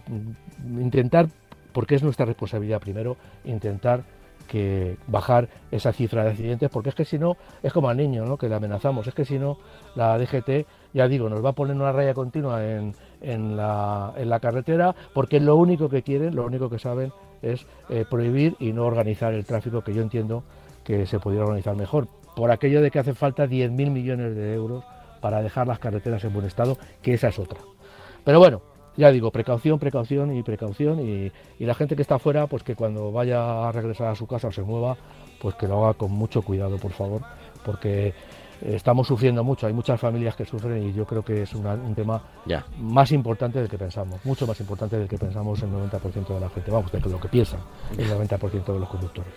intentar, 0.79 1.26
porque 1.73 1.95
es 1.95 2.02
nuestra 2.02 2.26
responsabilidad 2.26 2.81
primero, 2.81 3.17
intentar 3.45 4.05
que 4.50 4.97
bajar 5.07 5.49
esa 5.71 5.92
cifra 5.92 6.25
de 6.25 6.30
accidentes, 6.30 6.69
porque 6.71 6.88
es 6.88 6.97
que 6.97 7.04
si 7.04 7.21
no, 7.21 7.37
es 7.62 7.73
como 7.73 7.88
al 7.88 7.97
niño, 7.97 8.25
¿no? 8.25 8.37
que 8.37 8.49
le 8.49 8.57
amenazamos, 8.57 9.07
es 9.07 9.14
que 9.14 9.25
si 9.25 9.38
no, 9.38 9.59
la 9.95 10.19
DGT, 10.19 10.66
ya 10.92 11.07
digo, 11.07 11.28
nos 11.28 11.45
va 11.45 11.50
a 11.50 11.52
poner 11.52 11.76
una 11.76 11.92
raya 11.92 12.14
continua 12.14 12.66
en, 12.66 12.92
en, 13.21 13.57
la, 13.57 14.12
en 14.16 14.28
la 14.28 14.40
carretera, 14.40 14.92
porque 15.14 15.38
lo 15.38 15.54
único 15.54 15.88
que 15.88 16.02
quieren, 16.02 16.35
lo 16.35 16.45
único 16.45 16.69
que 16.69 16.80
saben 16.80 17.12
es 17.42 17.64
eh, 17.90 18.04
prohibir 18.11 18.57
y 18.59 18.73
no 18.73 18.87
organizar 18.87 19.33
el 19.35 19.45
tráfico, 19.45 19.83
que 19.83 19.95
yo 19.95 20.02
entiendo 20.02 20.42
que 20.83 21.07
se 21.07 21.21
podría 21.21 21.42
organizar 21.42 21.76
mejor, 21.76 22.09
por 22.35 22.50
aquello 22.50 22.83
de 22.83 22.90
que 22.90 22.99
hace 22.99 23.14
falta 23.14 23.47
10.000 23.47 23.71
millones 23.71 24.35
de 24.35 24.52
euros 24.52 24.85
para 25.21 25.42
dejar 25.42 25.69
las 25.69 25.78
carreteras 25.78 26.25
en 26.25 26.33
buen 26.33 26.47
estado, 26.47 26.76
que 27.02 27.14
esa 27.14 27.28
es 27.28 27.38
otra. 27.38 27.61
Pero 28.25 28.40
bueno, 28.40 28.62
ya 28.97 29.11
digo, 29.11 29.31
precaución, 29.31 29.79
precaución 29.79 30.37
y 30.37 30.43
precaución 30.43 31.01
y, 31.01 31.33
la 31.59 31.75
gente 31.75 31.95
que 31.95 32.03
está 32.03 32.17
afuera, 32.17 32.47
pues 32.47 32.63
que 32.63 32.75
cuando 32.75 33.13
vaya 33.13 33.69
a 33.69 33.73
regresar 33.73 34.09
a 34.09 34.15
su 34.15 34.27
casa 34.27 34.49
o 34.49 34.53
se 34.53 34.63
mueva, 34.63 34.97
pues 35.41 35.55
que 35.55 35.69
lo 35.69 35.85
haga 35.85 35.95
con 35.95 36.11
mucho 36.11 36.43
cuidado, 36.43 36.79
por 36.79 36.91
favor, 36.91 37.23
porque 37.65 38.13
estamos 38.61 39.07
sufriendo 39.07 39.45
mucho, 39.45 39.67
hay 39.67 39.73
muchas 39.73 40.01
familias 40.01 40.35
que 40.37 40.45
sufren 40.45 40.83
y 40.89 40.93
yo 40.93 41.07
creo 41.07 41.25
que 41.25 41.43
es 41.43 41.55
un 41.55 41.95
tema 41.95 42.23
más 42.79 43.13
importante 43.13 43.59
del 43.61 43.69
que 43.69 43.79
pensamos, 43.79 44.25
mucho 44.25 44.47
más 44.47 44.59
importante 44.61 44.99
del 44.99 45.09
que 45.09 45.19
pensamos 45.19 45.63
el 45.63 45.71
90% 45.71 46.29
de 46.29 46.41
la 46.41 46.49
gente, 46.49 46.71
vamos, 46.71 46.93
de 46.93 47.01
lo 47.01 47.21
que 47.21 47.29
piensan 47.29 47.61
el 47.97 48.11
90% 48.11 48.73
de 48.73 48.79
los 48.79 48.89
conductores. 48.89 49.35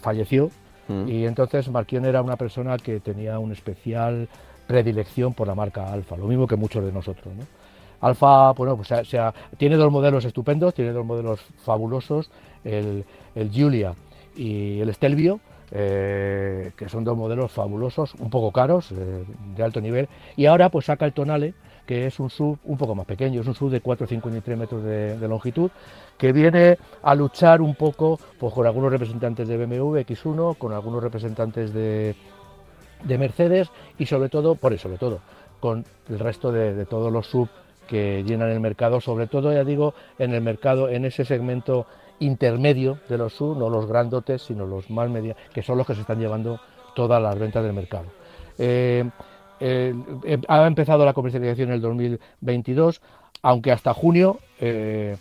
falleció 0.00 0.50
mm. 0.88 1.08
y 1.08 1.26
entonces 1.26 1.68
Marquion 1.68 2.04
era 2.04 2.22
una 2.22 2.36
persona 2.36 2.76
que 2.76 3.00
tenía 3.00 3.38
una 3.38 3.54
especial 3.54 4.28
predilección 4.66 5.34
por 5.34 5.48
la 5.48 5.54
marca 5.54 5.92
Alfa, 5.92 6.16
lo 6.16 6.26
mismo 6.26 6.46
que 6.46 6.56
muchos 6.56 6.84
de 6.84 6.92
nosotros. 6.92 7.34
Alfa, 8.00 8.52
bueno, 8.52 8.76
pues 8.76 9.08
sea, 9.08 9.34
tiene 9.58 9.76
dos 9.76 9.90
modelos 9.92 10.24
estupendos, 10.24 10.74
tiene 10.74 10.92
dos 10.92 11.04
modelos 11.04 11.40
fabulosos, 11.64 12.30
el, 12.64 13.04
el 13.34 13.50
Giulia 13.50 13.94
y 14.36 14.80
el 14.80 14.94
Stelvio, 14.94 15.40
eh, 15.72 16.72
que 16.76 16.88
son 16.88 17.04
dos 17.04 17.16
modelos 17.16 17.52
fabulosos, 17.52 18.14
un 18.16 18.30
poco 18.30 18.50
caros, 18.52 18.90
eh, 18.92 19.24
de 19.56 19.62
alto 19.62 19.80
nivel, 19.80 20.08
y 20.36 20.46
ahora 20.46 20.68
pues 20.68 20.86
saca 20.86 21.04
el 21.04 21.12
Tonale, 21.12 21.54
que 21.90 22.06
es 22.06 22.20
un 22.20 22.30
sub 22.30 22.56
un 22.66 22.78
poco 22.78 22.94
más 22.94 23.04
pequeño, 23.04 23.40
es 23.40 23.48
un 23.48 23.54
sub 23.56 23.68
de 23.68 23.82
4,53 23.82 24.56
metros 24.56 24.84
de, 24.84 25.26
longitud, 25.26 25.72
que 26.16 26.30
viene 26.30 26.78
a 27.02 27.16
luchar 27.16 27.60
un 27.60 27.74
poco 27.74 28.16
pues, 28.38 28.54
con 28.54 28.64
algunos 28.64 28.92
representantes 28.92 29.48
de 29.48 29.56
BMW 29.56 29.96
X1, 29.96 30.56
con 30.56 30.72
algunos 30.72 31.02
representantes 31.02 31.74
de, 31.74 32.14
de 33.02 33.18
Mercedes 33.18 33.70
y 33.98 34.06
sobre 34.06 34.28
todo, 34.28 34.54
por 34.54 34.72
eso, 34.72 34.84
sobre 34.84 34.98
todo, 34.98 35.18
con 35.58 35.84
el 36.08 36.20
resto 36.20 36.52
de, 36.52 36.86
todos 36.86 37.12
los 37.12 37.26
sub 37.26 37.48
que 37.88 38.22
llenan 38.22 38.50
el 38.50 38.60
mercado, 38.60 39.00
sobre 39.00 39.26
todo, 39.26 39.52
ya 39.52 39.64
digo, 39.64 39.94
en 40.20 40.32
el 40.32 40.42
mercado, 40.42 40.88
en 40.88 41.04
ese 41.04 41.24
segmento 41.24 41.88
intermedio 42.20 43.00
de 43.08 43.18
los 43.18 43.32
sub, 43.32 43.58
no 43.58 43.68
los 43.68 43.86
grandotes, 43.86 44.42
sino 44.42 44.64
los 44.64 44.90
más 44.90 45.10
medios, 45.10 45.36
que 45.52 45.64
son 45.64 45.76
los 45.76 45.88
que 45.88 45.96
se 45.96 46.02
están 46.02 46.20
llevando 46.20 46.60
todas 46.94 47.20
las 47.20 47.36
ventas 47.36 47.64
del 47.64 47.72
mercado. 47.72 48.06
Eh, 48.58 49.10
eh, 49.60 49.94
eh, 50.24 50.38
ha 50.48 50.66
empezado 50.66 51.04
la 51.04 51.12
comercialización 51.12 51.68
en 51.68 51.74
el 51.74 51.80
2022, 51.80 53.00
aunque 53.42 53.72
hasta 53.72 53.94
junio 53.94 54.38
eh, 54.58 55.16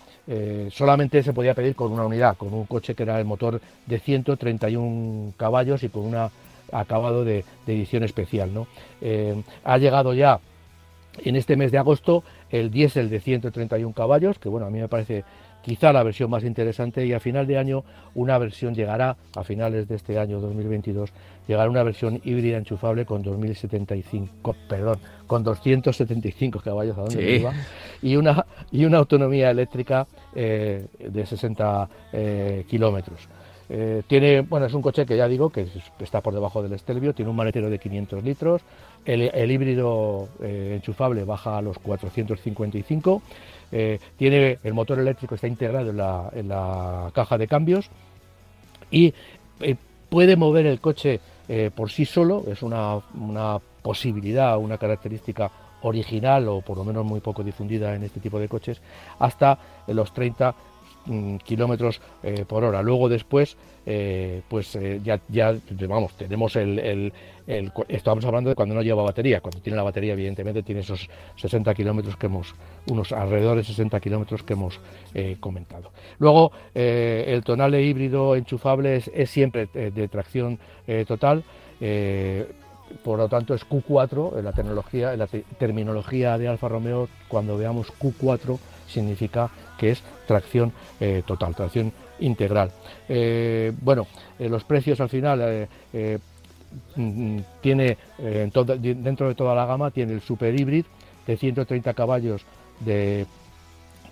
solamente 0.72 1.24
se 1.24 1.34
podía 1.34 1.53
pedir 1.53 1.75
con 1.75 1.91
una 1.91 2.05
unidad, 2.05 2.38
con 2.38 2.53
un 2.53 2.65
coche 2.65 2.96
que 2.96 3.03
era 3.03 3.19
el 3.19 3.25
motor 3.25 3.60
de 3.86 4.00
131 4.00 5.34
caballos 5.38 5.84
y 5.84 5.89
con 5.89 6.05
un 6.05 6.29
acabado 6.72 7.25
de, 7.25 7.43
edición 7.65 8.03
especial. 8.03 8.51
ha 9.63 9.77
llegado 9.77 10.13
ya 10.13 10.39
en 11.17 11.36
este 11.36 11.55
mes 11.55 11.72
de 11.72 11.79
agosto 11.79 12.24
el 12.50 12.72
diésel 12.72 13.10
de 13.10 13.19
131 13.19 13.93
caballos, 13.93 14.39
que 14.39 14.50
bueno, 14.50 14.67
a 14.67 14.69
mí 14.69 14.79
me 14.79 14.88
parece 14.88 15.24
quizá 15.61 15.93
la 15.93 16.03
versión 16.03 16.29
más 16.29 16.43
interesante 16.43 17.05
y 17.05 17.13
a 17.13 17.19
final 17.19 17.47
de 17.47 17.57
año 17.57 17.83
una 18.15 18.37
versión 18.37 18.73
llegará, 18.73 19.17
a 19.35 19.43
finales 19.43 19.87
de 19.87 19.95
este 19.95 20.17
año 20.17 20.39
2022, 20.39 21.11
llegará 21.47 21.69
una 21.69 21.83
versión 21.83 22.21
híbrida 22.23 22.57
enchufable 22.57 23.05
con 23.05 23.23
2075, 23.23 24.55
perdón, 24.67 24.99
con 25.27 25.43
275 25.43 26.59
caballos 26.59 26.97
a 26.97 27.01
donde 27.01 27.37
iba, 27.37 27.53
y 28.01 28.15
una, 28.15 28.45
y 28.71 28.85
una 28.85 28.99
autonomía 28.99 29.49
eléctrica 29.49 30.07
eh, 30.35 30.85
de 30.99 31.25
60 31.25 31.89
eh, 32.13 32.65
kilómetros. 32.67 33.27
Eh, 33.71 34.01
tiene, 34.07 34.41
bueno, 34.41 34.65
es 34.65 34.73
un 34.73 34.81
coche 34.81 35.05
que 35.05 35.15
ya 35.15 35.27
digo 35.27 35.51
que 35.51 35.67
está 35.99 36.21
por 36.21 36.33
debajo 36.33 36.63
del 36.63 36.77
Stelvio, 36.79 37.13
tiene 37.13 37.29
un 37.29 37.37
maletero 37.37 37.69
de 37.69 37.77
500 37.77 38.23
litros, 38.23 38.61
el, 39.05 39.51
híbrido 39.51 40.27
enchufable 40.41 41.23
baja 41.23 41.57
a 41.57 41.61
los 41.61 41.77
455 41.77 43.21
eh, 43.71 43.99
tiene 44.17 44.59
el 44.63 44.73
motor 44.73 44.99
eléctrico 44.99 45.35
está 45.35 45.47
integrado 45.47 45.89
en 46.33 46.47
la, 46.47 47.11
caja 47.13 47.38
de 47.38 47.47
cambios 47.47 47.89
y 48.91 49.13
eh, 49.59 49.75
puede 50.09 50.35
mover 50.35 50.65
el 50.65 50.79
coche 50.79 51.19
eh, 51.47 51.71
por 51.75 51.91
sí 51.91 52.05
solo, 52.05 52.43
es 52.47 52.61
una, 52.63 52.97
una 53.15 53.59
posibilidad, 53.81 54.57
una 54.57 54.77
característica 54.77 55.51
original 55.81 56.47
o 56.47 56.61
por 56.61 56.77
lo 56.77 56.83
menos 56.83 57.05
muy 57.05 57.19
poco 57.19 57.43
difundida 57.43 57.95
en 57.95 58.03
este 58.03 58.19
tipo 58.19 58.39
de 58.39 58.47
coches, 58.47 58.81
hasta 59.19 59.57
los 59.88 60.13
30 60.13 60.53
Mm, 61.09 61.37
kilómetros 61.37 61.99
eh, 62.21 62.45
por 62.47 62.63
hora. 62.63 62.83
Luego 62.83 63.09
después, 63.09 63.57
eh, 63.83 64.43
pues 64.47 64.75
eh, 64.75 65.01
ya, 65.03 65.19
ya, 65.27 65.55
vamos, 65.87 66.13
tenemos 66.13 66.55
el, 66.55 67.11
Estamos 67.87 68.23
hablando 68.25 68.51
de 68.51 68.55
cuando 68.55 68.75
no 68.75 68.83
lleva 68.83 69.01
batería. 69.01 69.41
Cuando 69.41 69.59
tiene 69.59 69.75
la 69.75 69.81
batería, 69.81 70.13
evidentemente, 70.13 70.61
tiene 70.61 70.81
esos 70.81 71.09
60 71.37 71.73
kilómetros 71.73 72.15
que 72.15 72.27
hemos... 72.27 72.53
Unos 72.91 73.11
alrededor 73.11 73.57
de 73.57 73.63
60 73.63 73.99
kilómetros 73.99 74.43
que 74.43 74.53
hemos 74.53 74.79
comentado. 75.39 75.91
Luego, 76.19 76.51
el 76.75 77.43
tonale 77.43 77.81
híbrido 77.81 78.35
enchufable 78.35 78.97
es, 78.97 79.29
siempre 79.31 79.65
de 79.73 80.07
tracción 80.09 80.59
total 81.07 81.43
por 83.03 83.17
lo 83.17 83.27
tanto 83.27 83.55
es 83.55 83.67
Q4 83.67 84.37
en 84.37 84.45
la 84.45 84.51
tecnología, 84.51 85.13
en 85.13 85.19
la 85.19 85.27
terminología 85.57 86.37
de 86.37 86.47
Alfa 86.47 86.67
Romeo, 86.67 87.07
cuando 87.27 87.57
veamos 87.57 87.91
Q4 87.99 88.59
significa 88.87 89.49
que 89.79 89.91
es 89.91 90.03
tracción 90.27 90.71
eh, 91.00 91.24
total, 91.25 91.55
tracción 91.55 91.91
integral. 92.19 92.71
Eh, 93.07 93.71
bueno, 93.81 94.05
eh, 94.38 94.50
los 94.50 94.63
precios 94.63 95.00
al 95.00 95.09
final 95.09 95.67
mm, 96.95 97.39
tiene 97.62 97.98
dentro 98.77 99.29
de 99.29 99.36
toda 99.36 99.55
la 99.55 99.65
gama 99.65 99.89
tiene 99.89 100.13
el 100.13 100.21
super 100.21 100.59
híbrido 100.59 100.88
de 101.25 101.38
130 101.38 101.93
caballos 101.93 102.45
de 102.79 103.25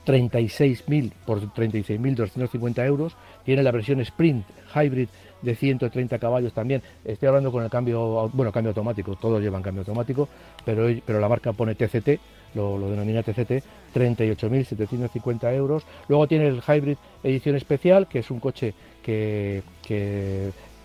36.000 0.05 1.11
por 1.25 1.41
36.250 1.41 2.85
euros. 2.85 3.15
Tiene 3.43 3.61
la 3.61 3.71
versión 3.71 3.99
Sprint 3.99 4.45
Hybrid 4.73 5.09
de 5.41 5.55
130 5.55 6.17
caballos 6.19 6.53
también. 6.53 6.81
Estoy 7.03 7.27
hablando 7.27 7.51
con 7.51 7.63
el 7.63 7.69
cambio, 7.69 8.29
bueno, 8.33 8.51
cambio 8.51 8.69
automático, 8.69 9.15
todos 9.15 9.41
llevan 9.41 9.61
cambio 9.61 9.81
automático, 9.81 10.27
pero, 10.65 10.87
pero 11.05 11.19
la 11.19 11.29
marca 11.29 11.53
pone 11.53 11.75
TCT, 11.75 12.19
lo, 12.53 12.89
denomina 12.89 13.23
TCT, 13.23 13.63
38.750 13.93 15.53
euros. 15.53 15.83
Luego 16.07 16.27
tiene 16.27 16.47
el 16.47 16.61
Hybrid 16.61 16.97
Edición 17.23 17.55
Especial, 17.55 18.07
que 18.07 18.19
es 18.19 18.31
un 18.31 18.39
coche 18.39 18.73
que, 19.03 19.63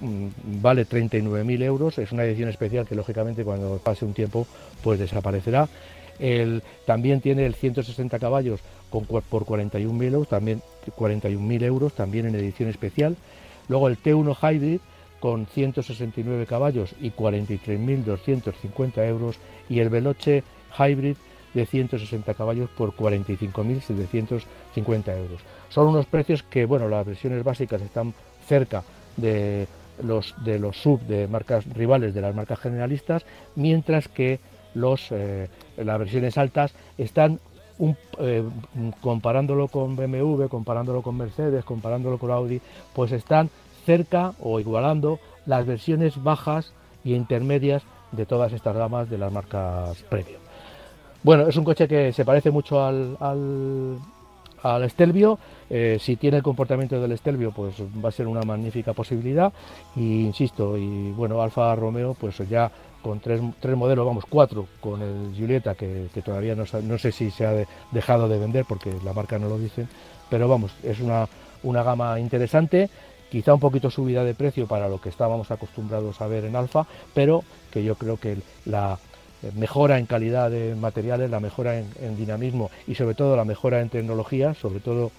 mm, 0.01 0.27
vale 0.61 0.87
39.000 0.87 1.63
euros. 1.63 1.99
Es 1.99 2.13
una 2.13 2.25
edición 2.25 2.49
especial 2.49 2.87
que 2.87 2.95
lógicamente 2.95 3.45
cuando 3.45 3.79
pase 3.79 4.05
un 4.05 4.15
tiempo 4.15 4.47
pues 4.83 4.99
desaparecerá. 4.99 5.69
El, 6.19 6.63
también 6.87 7.21
tiene 7.21 7.47
el 7.47 7.55
160 7.55 8.19
caballos 8.19 8.61
con, 8.91 9.07
por 9.07 9.45
41.000 9.45 10.05
euros, 10.13 10.29
también 10.29 10.63
41.000 10.97 11.63
euros, 11.65 11.95
también 11.95 12.27
en 12.27 12.35
edición 12.35 12.69
especial. 12.69 13.17
Luego 13.69 13.89
el 13.89 13.99
T1 13.99 14.37
Hybrid 14.37 14.81
con 15.23 15.47
169 15.47 16.47
caballos 16.47 16.97
y 17.01 17.13
43.250 17.13 19.07
euros 19.07 19.37
y 19.69 19.79
el 19.79 19.89
Veloce 19.89 20.43
Hybrid 20.77 21.15
de 21.55 21.67
160 21.67 22.35
caballos 22.35 22.71
por 22.71 22.95
45.750 22.95 25.17
euros. 25.17 25.41
Son 25.69 25.89
unos 25.89 26.07
precios 26.07 26.43
que, 26.43 26.65
bueno, 26.65 26.89
las 26.89 27.07
versiones 27.07 27.45
básicas 27.45 27.83
están 27.83 28.15
cerca 28.47 28.83
de 29.17 29.67
los, 30.03 30.35
de 30.45 30.59
los 30.59 30.77
sub 30.77 31.01
de 31.03 31.29
marcas 31.29 31.65
rivales 31.75 32.15
de 32.15 32.21
las 32.21 32.35
marcas 32.35 32.59
generalistas, 32.59 33.25
mientras 33.55 34.09
que 34.09 34.41
los, 34.75 35.11
eh, 35.11 35.49
las 35.77 35.99
versiones 35.99 36.39
altas 36.39 36.73
están 36.99 37.41
eh, 38.19 38.45
comparándolo 39.01 39.69
con 39.69 39.97
BMW, 39.97 40.47
comparándolo 40.47 41.03
con 41.03 41.17
Mercedes, 41.17 41.65
comparándolo 41.65 42.19
con 42.19 42.31
Audi, 42.31 42.61
pues 42.95 43.13
están 43.13 43.51
cerca 43.85 44.35
o 44.41 44.61
igualando 44.61 45.19
las 45.47 45.67
versiones 45.67 46.23
bajas 46.23 46.73
y 47.05 47.15
intermedias 47.15 47.83
de 48.13 48.27
todas 48.27 48.53
estas 48.53 48.77
gamas 48.77 49.11
de 49.11 49.19
las 49.19 49.33
marcas 49.33 50.03
premium. 50.09 50.41
Bueno, 51.23 51.47
es 51.47 51.57
un 51.57 51.65
coche 51.65 51.87
que 51.87 52.13
se 52.13 52.25
parece 52.25 52.51
mucho 52.51 52.85
al, 52.85 53.17
al, 54.63 54.91
Stelvio. 54.91 55.39
Eh, 55.71 55.99
si 56.01 56.17
tiene 56.17 56.39
el 56.39 56.43
comportamiento 56.43 57.01
del 57.01 57.17
Stelvio, 57.17 57.53
pues 57.53 57.77
va 58.05 58.09
a 58.09 58.13
ser 58.13 58.27
una 58.27 58.43
magnífica 58.43 58.93
posibilidad. 58.93 59.53
Y 59.95 60.23
insisto, 60.27 60.77
y 60.77 61.13
bueno, 61.13 61.41
Alfa 61.41 61.75
Romeo, 61.77 62.15
pues 62.15 62.39
ya 62.49 62.71
con 63.03 63.21
tres, 63.21 63.41
tres 63.61 63.77
modelos, 63.77 64.05
vamos, 64.05 64.25
cuatro, 64.29 64.67
con 64.81 65.01
el 65.01 65.33
Giulietta, 65.35 65.75
que, 65.75 66.09
todavía 66.25 66.57
no, 66.57 66.65
no, 66.83 66.99
sé 66.99 67.13
si 67.13 67.31
se 67.31 67.47
ha 67.47 67.67
dejado 67.93 68.29
de 68.29 68.39
vender 68.39 68.65
porque 68.65 68.93
la 69.05 69.13
marca 69.13 69.39
no 69.39 69.49
lo 69.49 69.59
dice, 69.59 69.87
pero 70.29 70.49
vamos, 70.49 70.73
es 70.85 71.01
una, 71.01 71.29
una 71.65 71.83
gama 71.83 72.19
interesante 72.21 72.91
quizá 73.29 73.55
un 73.55 73.61
poquito 73.61 73.91
subida 73.91 74.25
de 74.25 74.35
precio 74.35 74.67
para 74.67 74.91
lo 74.91 75.01
que 75.01 75.09
estábamos 75.09 75.51
acostumbrados 75.51 76.21
a 76.21 76.27
ver 76.27 76.45
en 76.45 76.55
Alfa, 76.55 76.87
pero 77.15 77.43
que 77.71 77.83
yo 77.83 77.95
creo 77.95 78.19
que 78.19 78.37
la, 78.67 78.99
mejora 79.55 79.99
en 79.99 80.07
calidad 80.07 80.51
de 80.51 80.75
materiales, 80.75 81.31
la 81.31 81.41
mejora 81.41 81.79
en, 81.79 82.17
dinamismo 82.17 82.71
y 82.87 82.95
sobre 82.95 83.15
todo 83.15 83.37
la 83.37 83.45
mejora 83.45 83.81
en 83.81 83.89
tecnología, 83.89 84.55
sobre 84.55 84.81
todo 84.81 85.11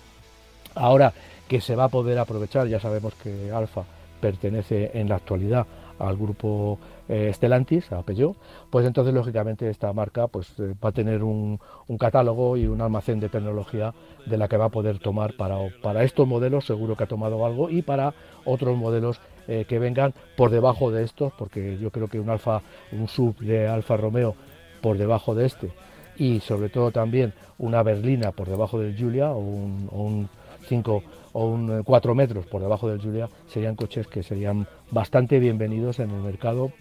ahora 0.76 1.14
que 1.48 1.62
se 1.62 1.76
va 1.76 1.86
a 1.86 1.90
poder 1.90 2.18
aprovechar, 2.18 2.68
ya 2.68 2.80
sabemos 2.80 3.14
que 3.16 3.52
Alfa 3.52 3.84
pertenece 4.22 4.92
en 4.94 5.10
la 5.10 5.16
actualidad 5.16 5.68
al 6.00 6.18
grupo 6.18 6.80
eh, 7.10 7.32
Stellantis, 7.34 7.92
a 7.92 8.02
Peugeot, 8.02 8.36
pues 8.70 8.86
entonces 8.86 9.14
lógicamente 9.14 9.70
esta 9.70 9.92
marca 9.94 10.28
pues, 10.28 10.48
eh, 10.60 10.74
va 10.84 10.90
a 10.90 10.92
tener 10.92 11.24
un, 11.24 11.60
catálogo 12.00 12.58
y 12.58 12.66
un 12.66 12.82
almacén 12.82 13.20
de 13.20 13.30
tecnología 13.30 13.94
de 14.26 14.38
la 14.38 14.48
que 14.48 14.58
va 14.58 14.66
a 14.66 14.70
poder 14.70 15.00
tomar 15.00 15.36
para, 15.36 15.58
para 15.82 16.04
estos 16.04 16.28
modelos, 16.28 16.66
seguro 16.66 16.96
que 16.96 17.04
ha 17.04 17.08
tomado 17.08 17.46
algo, 17.46 17.70
y 17.70 17.82
para 17.82 18.14
otros 18.46 18.76
modelos 18.78 19.20
eh, 19.48 19.66
que 19.68 19.80
vengan 19.80 20.14
por 20.36 20.50
debajo 20.50 20.92
de 20.92 21.04
estos, 21.04 21.34
porque 21.34 21.78
yo 21.78 21.92
creo 21.92 22.08
que 22.08 22.20
un 22.20 22.30
Alfa, 22.30 22.62
un 22.92 23.08
sub 23.08 23.38
de 23.40 23.68
Alfa 23.68 23.98
Romeo 23.98 24.36
por 24.82 24.98
debajo 24.98 25.36
de 25.36 25.46
este, 25.46 25.72
y 26.18 26.40
sobre 26.40 26.70
todo 26.70 26.92
también 26.92 27.34
una 27.58 27.84
berlina 27.84 28.32
por 28.32 28.50
debajo 28.50 28.80
del 28.80 28.96
Giulia 28.96 29.32
o 29.32 29.40
un, 29.40 30.30
5 30.68 31.04
o 31.34 31.46
un 31.46 31.84
4 31.84 32.16
metros 32.16 32.46
por 32.46 32.62
debajo 32.62 32.90
del 32.90 33.00
Giulia 33.00 33.30
serían 33.48 33.76
coches 33.76 34.08
que 34.08 34.24
serían 34.24 34.68
bastante 34.92 35.40
bienvenidos 35.40 36.00
en 36.00 36.12
el 36.12 36.22
mercado 36.22 36.72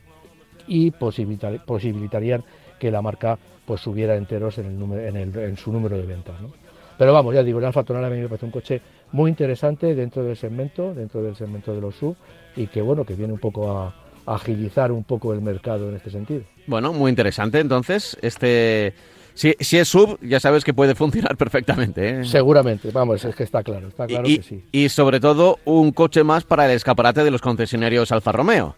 y 0.66 0.90
posibilitarían 0.92 2.44
que 2.78 2.90
la 2.90 3.02
marca 3.02 3.38
pues 3.64 3.80
subiera 3.80 4.16
enteros 4.16 4.58
en, 4.58 4.66
el 4.66 5.16
en, 5.16 5.38
en 5.38 5.56
su 5.56 5.72
número 5.72 5.96
de 5.96 6.06
ventas. 6.06 6.40
¿no? 6.40 6.50
Pero 6.98 7.12
vamos, 7.12 7.34
ya 7.34 7.42
digo, 7.42 7.58
el 7.58 7.64
Alfa 7.64 7.82
Tonal 7.82 8.04
a 8.04 8.10
mí 8.10 8.20
me 8.20 8.28
parece 8.28 8.46
un 8.46 8.52
coche 8.52 8.80
muy 9.12 9.30
interesante 9.30 9.94
dentro 9.94 10.24
del 10.24 10.36
segmento, 10.36 10.94
dentro 10.94 11.22
del 11.22 11.36
segmento 11.36 11.74
de 11.74 11.80
los 11.80 11.94
sub 11.94 12.16
y 12.56 12.66
que 12.66 12.82
bueno, 12.82 13.04
que 13.04 13.14
viene 13.14 13.32
un 13.32 13.38
poco 13.38 13.70
a, 13.70 13.94
agilizar 14.24 14.92
un 14.92 15.02
poco 15.02 15.32
el 15.32 15.40
mercado 15.40 15.88
en 15.88 15.96
este 15.96 16.10
sentido. 16.10 16.42
Bueno, 16.66 16.92
muy 16.92 17.10
interesante 17.10 17.58
entonces 17.58 18.16
este 18.22 18.94
si, 19.34 19.54
si, 19.58 19.78
es 19.78 19.88
sub, 19.88 20.18
ya 20.20 20.38
sabes 20.40 20.62
que 20.62 20.74
puede 20.74 20.94
funcionar 20.94 21.36
perfectamente. 21.38 22.20
¿eh? 22.20 22.24
Seguramente, 22.24 22.90
vamos, 22.92 23.24
es 23.24 23.34
que 23.34 23.42
está 23.42 23.62
claro, 23.62 23.88
está 23.88 24.06
claro 24.06 24.28
y, 24.28 24.38
que 24.38 24.42
sí. 24.42 24.64
Y 24.72 24.88
sobre 24.90 25.20
todo 25.20 25.58
un 25.64 25.92
coche 25.92 26.22
más 26.22 26.44
para 26.44 26.66
el 26.66 26.72
escaparate 26.72 27.24
de 27.24 27.30
los 27.30 27.40
concesionarios 27.40 28.12
Alfa 28.12 28.32
Romeo. 28.32 28.76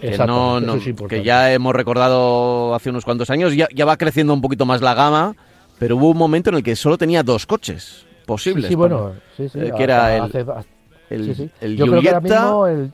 Que, 0.00 0.16
no, 0.18 0.60
que 1.08 1.22
ya 1.22 1.54
hemos 1.54 1.74
recordado 1.74 2.74
hace 2.74 2.90
unos 2.90 3.06
cuantos 3.06 3.30
años, 3.30 3.56
ya, 3.56 3.66
ya, 3.74 3.86
va 3.86 3.96
creciendo 3.96 4.34
un 4.34 4.42
poquito 4.42 4.66
más 4.66 4.82
la 4.82 4.92
gama, 4.92 5.34
pero 5.78 5.96
hubo 5.96 6.10
un 6.10 6.18
momento 6.18 6.50
en 6.50 6.56
el 6.56 6.62
que 6.62 6.76
solo 6.76 6.98
tenía 6.98 7.22
dos 7.22 7.46
coches 7.46 8.05
posibles. 8.26 8.66
Sí, 8.66 8.74
bueno, 8.74 9.12
sí, 9.36 9.48
sí, 9.48 9.58
eh, 9.58 9.72
que 9.74 9.82
era 9.82 10.16
el, 10.16 10.30
el, 11.10 11.50
el 11.60 11.76
Yo 11.76 11.86
creo 11.86 12.02
que 12.02 12.10
ahora 12.10 12.20
mismo 12.20 12.66
el, 12.66 12.92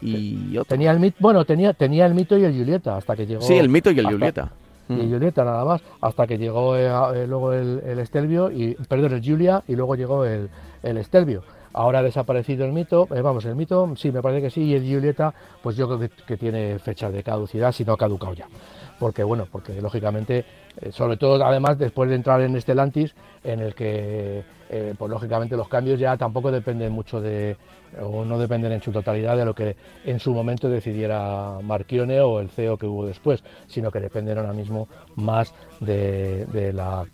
y, 0.00 0.56
otro. 0.56 0.64
Tenía 0.66 0.90
el 0.92 1.00
mito, 1.00 1.16
bueno, 1.20 1.44
tenía, 1.44 1.72
tenía 1.72 2.06
el 2.06 2.14
mito 2.14 2.36
y 2.36 2.44
el 2.44 2.56
Julieta 2.56 2.96
hasta 2.96 3.16
que 3.16 3.26
llegó. 3.26 3.42
Sí, 3.42 3.54
el 3.54 3.68
mito 3.68 3.90
y 3.90 3.98
el 3.98 4.06
Julieta. 4.06 4.52
Y 4.88 4.92
mm. 4.94 5.12
Julieta 5.12 5.44
nada 5.44 5.64
más, 5.64 5.82
hasta 6.00 6.26
que 6.26 6.38
llegó 6.38 6.76
eh, 6.76 6.86
eh, 6.86 7.26
luego 7.26 7.52
el, 7.52 7.82
el, 7.84 7.98
Estelvio, 7.98 8.50
y, 8.50 8.74
perdón, 8.88 9.12
el 9.12 9.22
Julia 9.24 9.62
y 9.68 9.76
luego 9.76 9.94
llegó 9.96 10.24
el, 10.24 10.48
el 10.82 10.96
Estelvio. 10.96 11.42
Ahora 11.74 11.98
ha 11.98 12.02
desaparecido 12.02 12.64
el 12.64 12.72
mito, 12.72 13.06
eh, 13.14 13.20
vamos, 13.20 13.44
el 13.44 13.54
mito, 13.54 13.92
sí, 13.96 14.10
me 14.10 14.22
parece 14.22 14.42
que 14.42 14.50
sí, 14.50 14.62
y 14.62 14.74
el 14.74 14.82
Julieta, 14.82 15.34
pues 15.62 15.76
yo 15.76 15.86
creo 15.86 16.10
que, 16.26 16.36
tiene 16.38 16.78
fecha 16.78 17.10
de 17.10 17.22
caducidad, 17.22 17.72
si 17.72 17.84
no 17.84 17.92
ha 17.92 17.96
caducado 17.98 18.32
ya. 18.32 18.46
porque 18.98 19.22
bueno, 19.22 19.46
porque 19.50 19.80
lógicamente, 19.80 20.44
sobre 20.90 21.16
todo 21.16 21.44
además 21.44 21.78
después 21.78 22.08
de 22.08 22.16
entrar 22.16 22.40
en 22.40 22.56
este 22.56 22.74
Lantis, 22.74 23.14
en 23.44 23.60
el 23.60 23.74
que 23.74 24.44
eh, 24.70 24.94
pues 24.98 25.10
lógicamente 25.10 25.56
los 25.56 25.68
cambios 25.68 25.98
ya 25.98 26.16
tampoco 26.16 26.50
dependen 26.50 26.92
mucho 26.92 27.20
de, 27.20 27.56
o 28.00 28.24
no 28.24 28.38
dependen 28.38 28.72
en 28.72 28.82
su 28.82 28.92
totalidad 28.92 29.36
de 29.36 29.44
lo 29.44 29.54
que 29.54 29.76
en 30.04 30.20
su 30.20 30.32
momento 30.34 30.68
decidiera 30.68 31.58
Marchione 31.62 32.20
o 32.20 32.40
el 32.40 32.50
CEO 32.50 32.76
que 32.76 32.86
hubo 32.86 33.06
después, 33.06 33.42
sino 33.66 33.90
que 33.90 34.00
dependen 34.00 34.36
ahora 34.38 34.52
mismo 34.52 34.88
más 35.16 35.54
de, 35.80 36.72
la, 36.74 37.06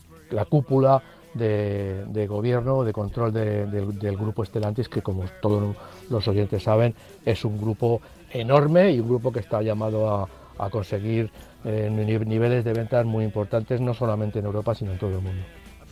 cúpula 0.49 1.01
de, 1.35 2.27
gobierno, 2.29 2.83
de 2.83 2.93
control 2.93 3.33
del 3.33 4.17
grupo 4.17 4.43
Estelantis, 4.43 4.89
que 4.89 5.03
como 5.03 5.25
todos 5.41 5.77
los 6.11 6.27
oyentes 6.27 6.63
saben, 6.65 6.95
es 7.25 7.45
un 7.45 7.61
grupo 7.61 8.01
enorme 8.33 8.91
y 8.91 9.01
un 9.01 9.09
grupo 9.09 9.31
que 9.31 9.41
está 9.41 9.63
llamado 9.63 10.11
a, 10.11 10.29
a 10.59 10.71
conseguir 10.71 11.31
eh, 11.65 11.89
niveles 11.91 12.65
de 12.65 12.73
ventas 12.73 13.05
muy 13.07 13.25
importantes, 13.25 13.81
no 13.81 13.95
solamente 13.95 14.39
en 14.39 14.45
Europa, 14.45 14.75
sino 14.75 14.93
en 14.93 14.99
todo 14.99 15.17
el 15.17 15.23
mundo. 15.23 15.43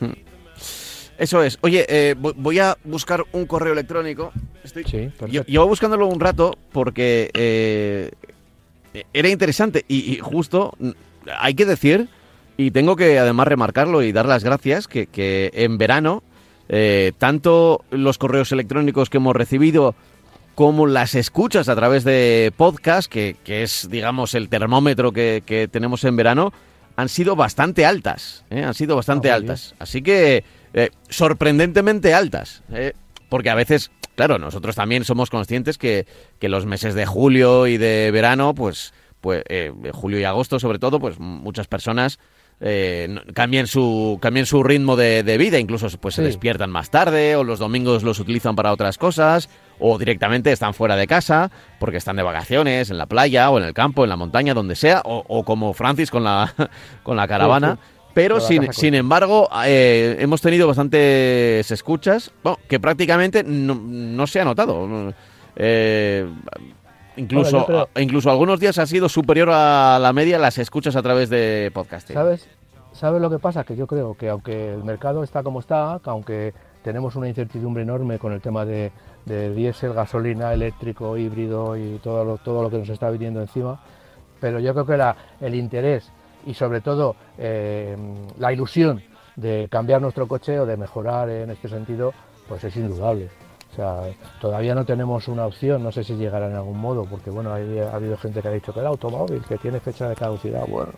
Hmm. 0.00 0.12
Eso 1.18 1.42
es. 1.42 1.58
Oye, 1.60 1.86
eh, 1.88 2.14
voy 2.18 2.58
a 2.58 2.76
buscar 2.84 3.24
un 3.32 3.46
correo 3.46 3.72
electrónico. 3.72 4.32
Estoy... 4.64 4.84
Sí, 4.84 5.10
yo, 5.28 5.44
llevo 5.44 5.66
buscándolo 5.66 6.06
un 6.06 6.20
rato 6.20 6.56
porque 6.72 7.30
eh, 7.34 8.10
era 9.12 9.28
interesante 9.28 9.84
y, 9.88 10.16
justo 10.16 10.74
hay 11.38 11.54
que 11.54 11.64
decir, 11.64 12.08
y 12.56 12.70
tengo 12.70 12.96
que 12.96 13.18
además 13.18 13.46
remarcarlo 13.46 14.02
y 14.02 14.12
dar 14.12 14.26
las 14.26 14.42
gracias, 14.42 14.88
que, 14.88 15.06
que 15.06 15.50
en 15.54 15.78
verano, 15.78 16.22
tanto 17.18 17.84
los 17.90 18.18
correos 18.18 18.50
electrónicos 18.50 19.10
que 19.10 19.18
hemos 19.18 19.36
recibido 19.36 19.94
como 20.54 20.86
las 20.86 21.14
escuchas 21.14 21.68
a 21.68 21.76
través 21.76 22.04
de 22.04 22.52
podcast, 22.56 23.10
que, 23.10 23.36
es, 23.46 23.88
digamos, 23.90 24.34
el 24.34 24.48
termómetro 24.48 25.12
que, 25.12 25.68
tenemos 25.70 26.04
en 26.04 26.16
verano, 26.16 26.52
han 26.96 27.08
sido 27.08 27.36
bastante 27.36 27.86
altas. 27.86 28.44
¿eh? 28.50 28.62
Han 28.62 28.74
sido 28.74 28.96
bastante 28.96 29.30
altas. 29.30 29.74
Así 29.78 30.02
que, 30.02 30.44
eh, 30.74 30.90
sorprendentemente 31.08 32.14
altas. 32.14 32.62
¿eh? 32.72 32.92
porque 33.28 33.48
a 33.48 33.54
veces, 33.54 33.90
claro, 34.14 34.38
nosotros 34.38 34.76
también 34.76 35.04
somos 35.04 35.30
conscientes 35.30 35.78
que, 35.78 36.06
que 36.38 36.50
los 36.50 36.66
meses 36.66 36.94
de 36.94 37.06
julio 37.06 37.66
y 37.66 37.78
de 37.78 38.10
verano, 38.10 38.54
pues, 38.54 38.92
pues 39.22 39.42
julio 39.92 40.20
y 40.20 40.24
agosto 40.24 40.60
sobre 40.60 40.78
todo, 40.78 41.00
pues 41.00 41.18
muchas 41.18 41.66
personas 41.66 42.18
eh, 42.64 43.16
cambien 43.34 43.66
su 43.66 44.18
cambien 44.22 44.46
su 44.46 44.62
ritmo 44.62 44.94
de, 44.94 45.36
vida, 45.36 45.58
incluso 45.58 45.88
pues 45.98 46.14
se 46.14 46.22
despiertan 46.22 46.70
más 46.70 46.90
tarde 46.90 47.34
o 47.34 47.42
los 47.42 47.58
domingos 47.58 48.04
los 48.04 48.20
utilizan 48.20 48.54
para 48.54 48.72
otras 48.72 48.98
cosas 48.98 49.48
o 49.80 49.98
directamente 49.98 50.52
están 50.52 50.72
fuera 50.72 50.94
de 50.94 51.08
casa 51.08 51.50
porque 51.80 51.96
están 51.96 52.14
de 52.14 52.22
vacaciones 52.22 52.88
en 52.90 52.98
la 52.98 53.06
playa 53.06 53.50
o 53.50 53.58
en 53.58 53.64
el 53.64 53.74
campo, 53.74 54.04
en 54.04 54.10
la 54.10 54.16
montaña, 54.16 54.54
donde 54.54 54.76
sea, 54.76 55.02
o, 55.04 55.44
como 55.44 55.74
Francis 55.74 56.12
con 56.12 56.22
la 56.22 56.54
con 57.02 57.16
la 57.16 57.26
caravana. 57.26 57.78
Pero 58.14 58.40
sin, 58.40 58.72
sin, 58.72 58.94
embargo, 58.94 59.48
eh, 59.64 60.18
hemos 60.20 60.40
tenido 60.40 60.68
bastantes 60.68 61.68
escuchas 61.70 62.30
que 62.68 62.78
prácticamente 62.78 63.42
no, 63.42 64.26
se 64.26 64.40
ha 64.40 64.44
notado. 64.44 65.14
Eh, 65.56 66.26
Incluso, 67.16 67.88
incluso 67.96 68.30
algunos 68.30 68.58
días 68.60 68.78
ha 68.78 68.86
sido 68.86 69.08
superior 69.08 69.50
a 69.52 69.98
la 70.00 70.12
media 70.12 70.38
las 70.38 70.58
escuchas 70.58 70.96
a 70.96 71.02
través 71.02 71.28
de 71.30 71.70
podcasting. 71.74 72.14
¿Sabes? 72.14 72.48
¿Sabes 72.92 73.20
lo 73.22 73.30
que 73.30 73.38
pasa? 73.38 73.64
Que 73.64 73.76
yo 73.76 73.86
creo 73.86 74.14
que 74.14 74.28
aunque 74.28 74.74
el 74.74 74.84
mercado 74.84 75.22
está 75.22 75.42
como 75.42 75.60
está, 75.60 76.00
que 76.02 76.10
aunque 76.10 76.54
tenemos 76.82 77.16
una 77.16 77.28
incertidumbre 77.28 77.82
enorme 77.82 78.18
con 78.18 78.32
el 78.32 78.40
tema 78.40 78.64
de, 78.64 78.92
diésel, 79.24 79.94
gasolina, 79.94 80.52
eléctrico, 80.52 81.16
híbrido 81.16 81.76
y 81.76 81.98
todo 82.02 82.24
lo, 82.24 82.38
todo 82.38 82.62
lo 82.62 82.70
que 82.70 82.78
nos 82.78 82.88
está 82.88 83.08
viniendo 83.10 83.40
encima, 83.40 83.80
pero 84.40 84.58
yo 84.58 84.72
creo 84.72 84.86
que 84.86 84.96
la, 84.96 85.16
el 85.40 85.54
interés 85.54 86.10
y 86.44 86.54
sobre 86.54 86.80
todo 86.80 87.16
eh, 87.38 87.96
la 88.38 88.52
ilusión 88.52 89.02
de 89.36 89.68
cambiar 89.70 90.02
nuestro 90.02 90.26
coche 90.28 90.58
o 90.60 90.66
de 90.66 90.76
mejorar 90.76 91.30
en 91.30 91.50
este 91.50 91.68
sentido, 91.68 92.12
pues 92.48 92.64
es 92.64 92.76
indudable. 92.76 93.30
O 93.72 93.74
sea, 93.74 94.02
todavía 94.40 94.74
no 94.74 94.84
tenemos 94.84 95.28
una 95.28 95.46
opción, 95.46 95.82
no 95.82 95.90
sé 95.90 96.04
si 96.04 96.14
llegará 96.14 96.46
en 96.46 96.54
algún 96.54 96.78
modo, 96.78 97.06
porque 97.06 97.30
bueno, 97.30 97.52
ha 97.52 97.56
habido 97.56 98.16
gente 98.18 98.42
que 98.42 98.48
ha 98.48 98.52
dicho 98.52 98.72
que 98.72 98.80
el 98.80 98.86
automóvil, 98.86 99.42
que 99.48 99.56
tiene 99.56 99.80
fecha 99.80 100.08
de 100.08 100.14
caducidad, 100.14 100.66
bueno, 100.68 100.92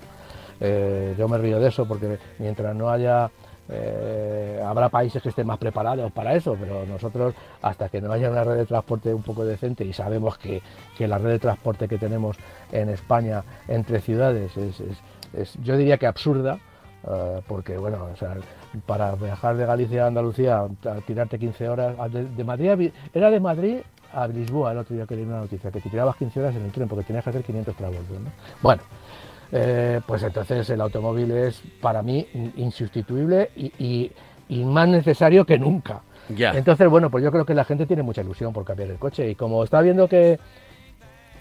eh, 0.60 1.14
yo 1.16 1.28
me 1.28 1.38
río 1.38 1.60
de 1.60 1.68
eso, 1.68 1.86
porque 1.86 2.18
mientras 2.40 2.74
no 2.74 2.90
haya, 2.90 3.30
eh, 3.68 4.60
habrá 4.64 4.88
países 4.88 5.22
que 5.22 5.28
estén 5.28 5.46
más 5.46 5.58
preparados 5.58 6.10
para 6.10 6.34
eso, 6.34 6.56
pero 6.58 6.84
nosotros, 6.84 7.32
hasta 7.62 7.88
que 7.88 8.00
no 8.00 8.12
haya 8.12 8.28
una 8.28 8.42
red 8.42 8.56
de 8.56 8.66
transporte 8.66 9.14
un 9.14 9.22
poco 9.22 9.44
decente, 9.44 9.84
y 9.84 9.92
sabemos 9.92 10.36
que, 10.36 10.60
la 10.98 11.18
red 11.18 11.30
de 11.30 11.38
transporte 11.38 11.86
que 11.86 11.98
tenemos 11.98 12.36
en 12.72 12.88
España 12.88 13.44
entre 13.68 14.00
ciudades 14.00 14.56
es 14.56 15.56
yo 15.62 15.76
diría 15.76 15.98
que 15.98 16.06
absurda, 16.06 16.58
eh, 17.06 17.40
porque 17.46 17.76
bueno, 17.76 18.08
o 18.12 18.16
sea, 18.16 18.36
para 18.86 19.14
viajar 19.14 19.56
de 19.56 19.66
Galicia 19.66 20.04
a 20.04 20.06
Andalucía, 20.08 20.60
a 20.60 20.94
tirarte 21.06 21.38
15 21.38 21.68
horas, 21.68 21.96
de, 22.12 22.44
Madrid 22.44 22.90
era 23.12 23.30
de 23.30 23.40
Madrid 23.40 23.76
a 24.12 24.26
Lisboa 24.26 24.72
el 24.72 24.78
otro 24.78 24.94
día 24.94 25.06
que 25.06 25.16
leí 25.16 25.24
una 25.24 25.40
noticia, 25.40 25.70
que 25.70 25.80
te 25.80 25.90
tirabas 25.90 26.16
15 26.16 26.40
horas 26.40 26.56
en 26.56 26.64
el 26.64 26.72
tren 26.72 26.88
porque 26.88 27.04
tenías 27.04 27.24
que 27.24 27.30
hacer 27.30 27.42
500 27.42 27.76
trabajos. 27.76 28.04
¿no? 28.10 28.30
Bueno, 28.62 28.82
eh, 29.52 30.00
pues 30.06 30.22
entonces 30.22 30.68
el 30.70 30.80
automóvil 30.80 31.30
es 31.32 31.62
para 31.80 32.02
mí 32.02 32.26
insustituible 32.56 33.50
y, 33.54 34.10
más 34.64 34.88
necesario 34.88 35.44
que 35.44 35.58
nunca. 35.58 36.00
Entonces, 36.28 36.88
bueno, 36.88 37.10
pues 37.10 37.22
yo 37.22 37.30
creo 37.30 37.44
que 37.44 37.54
la 37.54 37.64
gente 37.64 37.86
tiene 37.86 38.02
mucha 38.02 38.22
ilusión 38.22 38.52
por 38.52 38.64
cambiar 38.64 38.90
el 38.90 38.98
coche 38.98 39.30
y 39.30 39.34
como 39.34 39.62
está 39.62 39.82
viendo 39.82 40.08
que 40.08 40.38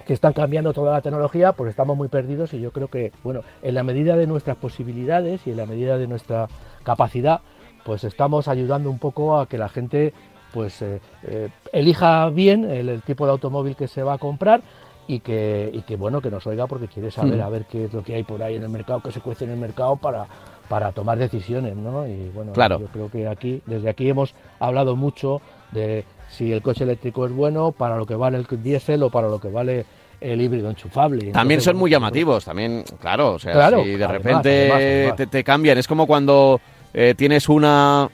que 0.06 0.14
están 0.14 0.34
cambiando 0.34 0.74
toda 0.74 0.94
la 0.94 1.02
tecnología, 1.02 1.54
pues 1.54 1.70
estamos 1.70 1.96
muy 1.98 2.08
perdidos 2.08 2.54
y 2.54 2.60
yo 2.60 2.72
creo 2.72 2.88
que, 2.88 3.12
bueno, 3.24 3.42
en 3.62 3.76
la 3.76 3.84
medida 3.84 4.16
de 4.16 4.28
nuestras 4.28 4.58
posibilidades 4.58 5.46
y 5.48 5.52
en 5.52 5.58
la 5.58 5.66
medida 5.66 5.98
de 5.98 6.08
nuestra 6.08 6.48
capacidad, 6.84 7.42
pues 7.86 8.04
estamos 8.04 8.48
ayudando 8.48 8.90
un 8.90 9.00
poco 9.00 9.38
a 9.38 9.48
que 9.48 9.58
la 9.58 9.70
gente 9.70 10.14
pues 10.54 10.82
eh, 10.82 11.02
eh, 11.24 11.50
elija 11.72 12.30
bien 12.30 12.70
el, 12.70 13.02
tipo 13.02 13.26
de 13.26 13.32
automóvil 13.32 13.76
que 13.76 13.88
se 13.88 14.04
va 14.04 14.14
a 14.14 14.18
comprar 14.20 14.62
y 15.08 15.20
que, 15.20 15.70
y 15.74 15.82
que 15.82 15.96
bueno 15.96 16.22
que 16.22 16.30
nos 16.30 16.46
oiga 16.48 16.68
porque 16.68 16.88
quiere 16.88 17.12
saber 17.12 17.40
hmm. 17.40 17.42
a 17.42 17.50
ver 17.50 17.66
qué 17.66 17.86
es 17.86 17.94
lo 17.94 18.04
que 18.04 18.16
hay 18.16 18.24
por 18.24 18.42
ahí 18.44 18.56
en 18.56 18.64
el 18.64 18.70
mercado, 18.70 19.02
que 19.02 19.12
se 19.12 19.20
cuece 19.20 19.46
en 19.46 19.52
el 19.52 19.58
mercado 19.58 19.96
para, 19.96 20.28
para 20.70 20.92
tomar 20.92 21.18
decisiones, 21.18 21.76
¿no? 21.76 22.08
Y 22.08 22.30
bueno, 22.30 22.54
yo 22.54 22.88
creo 22.88 23.10
que 23.10 23.28
aquí, 23.28 23.62
desde 23.66 23.90
aquí 23.90 24.08
hemos 24.08 24.34
hablado 24.60 24.96
mucho 24.96 25.42
de 25.72 26.06
si 26.34 26.52
el 26.52 26.62
coche 26.62 26.84
eléctrico 26.84 27.26
es 27.26 27.32
bueno, 27.32 27.72
para 27.72 27.98
lo 27.98 28.06
que 28.06 28.16
vale 28.16 28.38
el 28.38 28.64
diésel 28.64 29.04
o 29.04 29.10
para 29.10 29.28
lo 29.28 29.40
que 29.40 29.50
vale 29.50 29.86
el 30.20 30.42
híbrido 30.42 30.70
enchufable. 30.70 31.32
También 31.32 31.62
son 31.62 31.76
muy 31.76 31.92
llamativos, 31.92 32.46
también, 32.46 32.84
claro, 33.00 33.34
o 33.34 33.40
sea, 33.40 33.70
si 33.70 33.92
de 33.92 34.08
repente 34.08 35.14
Te, 35.30 35.44
cambian, 35.44 35.78
es 35.78 35.88
como 35.88 36.08
cuando 36.08 36.60
eh, 36.94 37.14
tienes 37.16 37.50
una... 37.50 38.10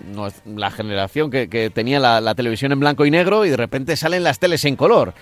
No, 0.00 0.28
la 0.44 0.70
generación 0.70 1.30
que, 1.30 1.70
tenía 1.74 1.98
la, 1.98 2.34
televisión 2.34 2.70
en 2.70 2.78
blanco 2.78 3.06
y 3.06 3.10
negro 3.10 3.44
y 3.44 3.50
de 3.50 3.56
repente 3.56 3.96
salen 3.96 4.22
las 4.22 4.38
teles 4.38 4.64
en 4.64 4.76
color. 4.76 5.14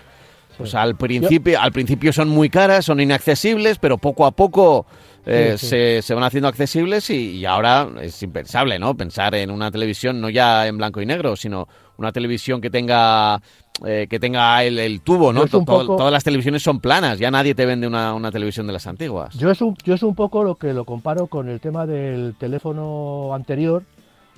Pues 0.59 0.75
al 0.75 0.97
principio, 0.97 1.61
al 1.61 1.73
principio 1.73 2.13
son 2.13 2.29
muy 2.29 2.51
caras, 2.51 2.85
son 2.85 3.01
inaccesibles, 3.01 3.79
pero 3.79 3.99
poco 3.99 4.27
a 4.27 4.33
poco 4.33 4.87
eh, 5.27 5.57
Se, 5.59 6.15
van 6.15 6.25
haciendo 6.25 6.49
accesibles 6.49 7.09
y, 7.09 7.47
ahora 7.47 7.89
es 8.03 8.23
impensable, 8.23 8.79
¿no? 8.79 8.95
Pensar 8.95 9.35
en 9.35 9.51
una 9.51 9.71
televisión 9.71 10.21
no 10.21 10.29
ya 10.29 10.67
en 10.67 10.77
blanco 10.77 11.01
y 11.01 11.07
negro, 11.07 11.35
sino 11.35 11.67
una 11.97 12.13
televisión 12.13 12.61
que 12.61 12.71
tenga 12.71 13.41
eh, 13.85 14.07
que 14.09 14.21
tenga 14.21 14.63
el, 14.63 15.01
tubo, 15.01 15.33
¿no? 15.33 15.47
Todas 15.47 16.13
las 16.13 16.23
televisiones 16.23 16.63
son 16.63 16.79
planas, 16.79 17.19
ya 17.19 17.33
nadie 17.33 17.57
te 17.57 17.67
vende 17.67 17.89
una, 17.89 18.31
televisión 18.31 18.69
de 18.69 18.73
las 18.73 18.87
antiguas. 18.87 19.35
Yo 19.35 19.51
es, 19.51 19.61
un, 19.61 19.77
yo 19.85 19.95
es 19.95 20.03
un 20.05 20.15
poco 20.15 20.45
lo 20.45 20.55
que 20.55 20.73
lo 20.73 20.85
comparo 20.85 21.27
con 21.27 21.49
el 21.49 21.59
tema 21.59 21.85
del 21.85 22.37
teléfono 22.39 23.35
anterior 23.35 23.83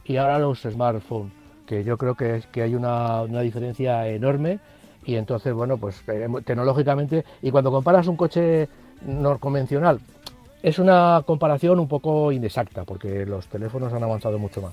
y 0.06 0.16
ahora 0.16 0.38
los 0.38 0.62
smartphones, 0.62 1.32
que 1.66 1.84
yo 1.84 1.98
creo 1.98 2.14
que, 2.14 2.36
es, 2.36 2.46
que 2.46 2.62
hay 2.62 2.74
una, 2.74 3.22
una 3.22 3.42
diferencia 3.42 4.08
enorme 4.08 4.58
y 5.04 5.16
entonces, 5.16 5.52
bueno, 5.52 5.76
pues 5.76 6.02
eh, 6.08 6.26
tecnológicamente, 6.44 7.24
y 7.42 7.50
cuando 7.50 7.70
comparas 7.70 8.06
un 8.06 8.16
coche 8.16 8.68
no 9.02 9.38
convencional, 9.38 10.00
es 10.62 10.78
una 10.78 11.22
comparación 11.26 11.78
un 11.78 11.88
poco 11.88 12.32
inexacta, 12.32 12.84
porque 12.84 13.26
los 13.26 13.46
teléfonos 13.46 13.92
han 13.92 14.02
avanzado 14.02 14.38
mucho 14.38 14.62
más. 14.62 14.72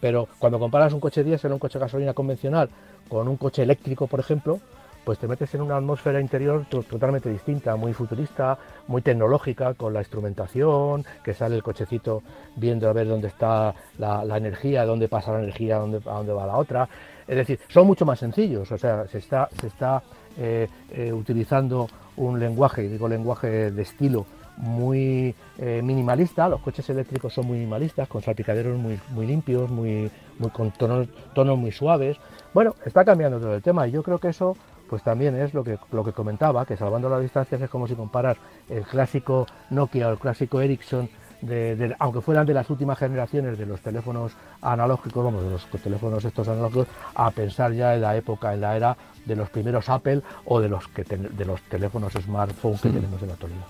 Pero 0.00 0.28
cuando 0.38 0.58
comparas 0.58 0.92
un 0.92 1.00
coche 1.00 1.24
diésel, 1.24 1.52
un 1.52 1.58
coche 1.58 1.78
gasolina 1.78 2.14
convencional, 2.14 2.68
con 3.08 3.28
un 3.28 3.36
coche 3.36 3.62
eléctrico, 3.62 4.06
por 4.06 4.20
ejemplo, 4.20 4.60
pues 5.08 5.18
te 5.18 5.26
metes 5.26 5.54
en 5.54 5.62
una 5.62 5.78
atmósfera 5.78 6.20
interior 6.20 6.66
totalmente 6.66 7.30
distinta, 7.30 7.76
muy 7.76 7.94
futurista, 7.94 8.58
muy 8.88 9.00
tecnológica, 9.00 9.72
con 9.72 9.94
la 9.94 10.00
instrumentación, 10.00 11.02
que 11.24 11.32
sale 11.32 11.56
el 11.56 11.62
cochecito 11.62 12.22
viendo 12.56 12.90
a 12.90 12.92
ver 12.92 13.08
dónde 13.08 13.28
está 13.28 13.74
la, 13.96 14.36
energía, 14.36 14.84
dónde 14.84 15.08
pasa 15.08 15.32
la 15.32 15.38
energía, 15.38 15.78
dónde, 15.78 15.98
a 16.04 16.12
dónde 16.12 16.32
va 16.34 16.46
la 16.46 16.56
otra. 16.58 16.88
Es 17.26 17.36
decir, 17.36 17.58
son 17.68 17.86
mucho 17.86 18.04
más 18.04 18.18
sencillos, 18.18 18.70
o 18.70 18.76
sea, 18.76 19.06
se 19.06 19.16
está, 19.16 19.48
se 19.58 19.68
está 19.68 20.02
eh, 20.36 20.68
eh, 20.90 21.10
utilizando 21.10 21.88
un 22.16 22.38
lenguaje, 22.38 22.82
digo 22.82 23.08
lenguaje 23.08 23.70
de 23.70 23.82
estilo, 23.82 24.26
muy 24.58 25.34
eh, 25.58 25.80
minimalista, 25.82 26.48
los 26.48 26.60
coches 26.60 26.88
eléctricos 26.90 27.32
son 27.32 27.46
muy 27.46 27.58
minimalistas, 27.58 28.08
con 28.08 28.22
salpicaderos 28.22 28.76
muy, 28.76 28.98
muy 29.10 29.26
limpios, 29.26 29.70
muy, 29.70 30.10
muy 30.38 30.50
con 30.50 30.70
tonos, 30.72 31.08
tonos 31.34 31.56
muy 31.56 31.72
suaves. 31.72 32.16
Bueno, 32.52 32.74
está 32.84 33.04
cambiando 33.04 33.38
todo 33.38 33.54
el 33.54 33.62
tema 33.62 33.86
y 33.86 33.92
yo 33.92 34.02
creo 34.02 34.18
que 34.18 34.28
eso 34.28 34.56
pues 34.88 35.02
también 35.02 35.36
es 35.36 35.54
lo 35.54 35.62
que, 35.62 35.78
lo 35.92 36.02
que 36.02 36.12
comentaba, 36.12 36.64
que 36.64 36.76
salvando 36.76 37.08
las 37.08 37.20
distancias 37.20 37.60
es 37.60 37.70
como 37.70 37.86
si 37.86 37.94
comparas 37.94 38.38
el 38.68 38.84
clásico 38.84 39.46
Nokia 39.70 40.08
o 40.08 40.12
el 40.12 40.18
clásico 40.18 40.60
Ericsson, 40.60 41.08
de, 41.42 41.94
aunque 41.98 42.20
fueran 42.20 42.46
de 42.46 42.54
las 42.54 42.68
últimas 42.70 42.98
generaciones 42.98 43.58
de 43.58 43.66
los 43.66 43.80
teléfonos 43.80 44.32
analógicos, 44.60 45.24
vamos, 45.24 45.44
de 45.44 45.50
los 45.50 45.66
teléfonos 45.66 46.24
estos 46.24 46.48
analógicos, 46.48 46.88
a 47.14 47.30
pensar 47.30 47.72
ya 47.72 47.94
en 47.94 48.00
la 48.00 48.16
época, 48.16 48.54
en 48.54 48.62
la 48.62 48.76
era 48.76 48.96
de 49.24 49.36
los 49.36 49.50
primeros 49.50 49.88
Apple 49.88 50.22
o 50.46 50.60
de 50.60 50.68
los, 50.68 50.88
que 50.88 51.04
de 51.04 51.44
los 51.44 51.60
teléfonos 51.62 52.14
smartphone 52.14 52.78
que 52.78 52.88
tenemos 52.88 53.20
en 53.22 53.28
la 53.28 53.34
actualidad. 53.34 53.66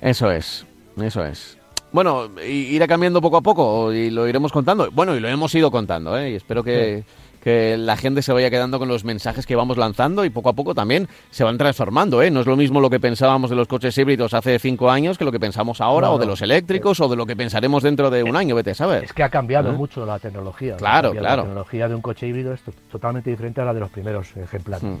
Eso 0.00 0.30
es, 0.30 0.66
eso 1.00 1.24
es. 1.24 1.58
Bueno, 1.90 2.28
irá 2.46 2.86
cambiando 2.86 3.20
poco 3.20 3.38
a 3.38 3.40
poco 3.40 3.92
y 3.92 4.10
lo 4.10 4.28
iremos 4.28 4.52
contando. 4.52 4.90
Bueno, 4.90 5.16
y 5.16 5.20
lo 5.20 5.28
hemos 5.28 5.54
ido 5.54 5.70
contando, 5.70 6.18
¿eh? 6.18 6.32
y 6.32 6.34
espero 6.34 6.62
que 6.62 7.04
que 7.42 7.76
la 7.76 7.96
gente 7.96 8.22
se 8.22 8.32
vaya 8.32 8.50
quedando 8.50 8.78
con 8.78 8.88
los 8.88 9.04
mensajes 9.04 9.46
que 9.46 9.56
vamos 9.56 9.76
lanzando 9.76 10.24
y 10.24 10.30
poco 10.30 10.50
a 10.50 10.52
poco 10.52 10.74
también 10.74 11.08
se 11.30 11.44
van 11.44 11.58
transformando. 11.58 12.22
¿eh? 12.22 12.30
No 12.30 12.40
es 12.40 12.46
lo 12.46 12.56
mismo 12.56 12.80
lo 12.80 12.90
que 12.90 13.00
pensábamos 13.00 13.50
de 13.50 13.56
los 13.56 13.68
coches 13.68 13.96
híbridos 13.96 14.34
hace 14.34 14.58
cinco 14.58 14.90
años 14.90 15.18
que 15.18 15.24
lo 15.24 15.32
que 15.32 15.40
pensamos 15.40 15.80
ahora, 15.80 16.10
o 16.10 16.18
de 16.18 16.26
los 16.26 16.42
eléctricos, 16.42 17.00
o 17.00 17.08
de 17.08 17.16
lo 17.16 17.26
que 17.26 17.36
pensaremos 17.36 17.82
dentro 17.82 18.10
de 18.10 18.22
un 18.22 18.36
año, 18.36 18.54
vete, 18.54 18.74
¿sabes? 18.74 19.04
Es 19.04 19.12
que 19.12 19.22
ha 19.22 19.28
cambiado 19.28 19.70
¿Eh? 19.70 19.74
mucho 19.74 20.04
la 20.04 20.18
tecnología. 20.18 20.76
Claro, 20.76 21.12
claro. 21.12 21.36
La 21.36 21.42
tecnología 21.42 21.88
de 21.88 21.94
un 21.94 22.02
coche 22.02 22.26
híbrido 22.26 22.52
es 22.52 22.60
totalmente 22.90 23.30
diferente 23.30 23.60
a 23.60 23.64
la 23.64 23.74
de 23.74 23.80
los 23.80 23.90
primeros 23.90 24.36
ejemplares. 24.36 24.82
Hmm. 24.82 24.98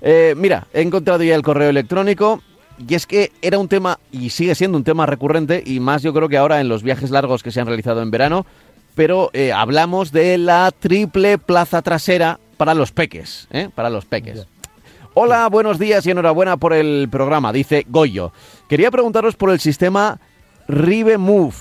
Eh, 0.00 0.34
mira, 0.36 0.66
he 0.72 0.82
encontrado 0.82 1.22
ya 1.22 1.34
el 1.34 1.42
correo 1.42 1.70
electrónico. 1.70 2.42
Y 2.88 2.94
es 2.94 3.06
que 3.06 3.30
era 3.42 3.58
un 3.58 3.68
tema, 3.68 3.98
y 4.10 4.30
sigue 4.30 4.54
siendo 4.54 4.78
un 4.78 4.84
tema 4.84 5.06
recurrente, 5.06 5.62
y 5.64 5.80
más 5.80 6.02
yo 6.02 6.14
creo 6.14 6.28
que 6.28 6.38
ahora 6.38 6.60
en 6.60 6.68
los 6.68 6.82
viajes 6.82 7.10
largos 7.10 7.42
que 7.42 7.50
se 7.50 7.60
han 7.60 7.66
realizado 7.66 8.00
en 8.02 8.10
verano, 8.10 8.46
pero 8.94 9.30
eh, 9.32 9.52
hablamos 9.52 10.12
de 10.12 10.38
la 10.38 10.70
triple 10.78 11.38
plaza 11.38 11.82
trasera 11.82 12.38
para 12.56 12.74
los 12.74 12.92
peques, 12.92 13.48
¿eh? 13.50 13.68
para 13.74 13.90
los 13.90 14.04
peques. 14.04 14.46
Hola, 15.14 15.48
buenos 15.48 15.78
días 15.78 16.06
y 16.06 16.10
enhorabuena 16.10 16.56
por 16.56 16.72
el 16.72 17.08
programa, 17.10 17.52
dice 17.52 17.84
Goyo. 17.88 18.32
Quería 18.68 18.90
preguntaros 18.90 19.36
por 19.36 19.50
el 19.50 19.60
sistema 19.60 20.20
Rive 20.68 21.18
Move, 21.18 21.54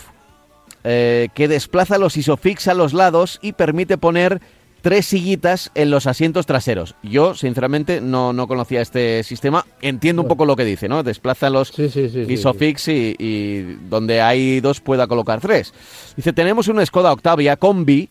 eh, 0.83 1.29
que 1.33 1.47
desplaza 1.47 1.97
los 1.97 2.15
isofix 2.15 2.67
a 2.67 2.73
los 2.73 2.93
lados 2.93 3.39
y 3.41 3.53
permite 3.53 3.97
poner 3.97 4.39
tres 4.81 5.05
sillitas 5.05 5.71
en 5.75 5.89
los 5.91 6.07
asientos 6.07 6.45
traseros. 6.45 6.95
Yo, 7.03 7.35
sinceramente, 7.35 8.01
no, 8.01 8.33
no 8.33 8.47
conocía 8.47 8.81
este 8.81 9.23
sistema. 9.23 9.65
Entiendo 9.81 10.21
un 10.21 10.27
poco 10.27 10.45
lo 10.45 10.55
que 10.55 10.65
dice, 10.65 10.87
¿no? 10.89 11.03
Desplaza 11.03 11.49
los 11.49 11.77
Isofix 11.77 12.87
y, 12.87 13.15
y, 13.17 13.77
donde 13.89 14.21
hay 14.21 14.59
dos 14.59 14.81
pueda 14.81 15.07
colocar 15.07 15.41
tres. 15.41 15.73
Dice, 16.15 16.33
tenemos 16.33 16.67
una 16.67 16.85
Skoda 16.85 17.11
Octavia 17.11 17.57
Combi 17.57 18.09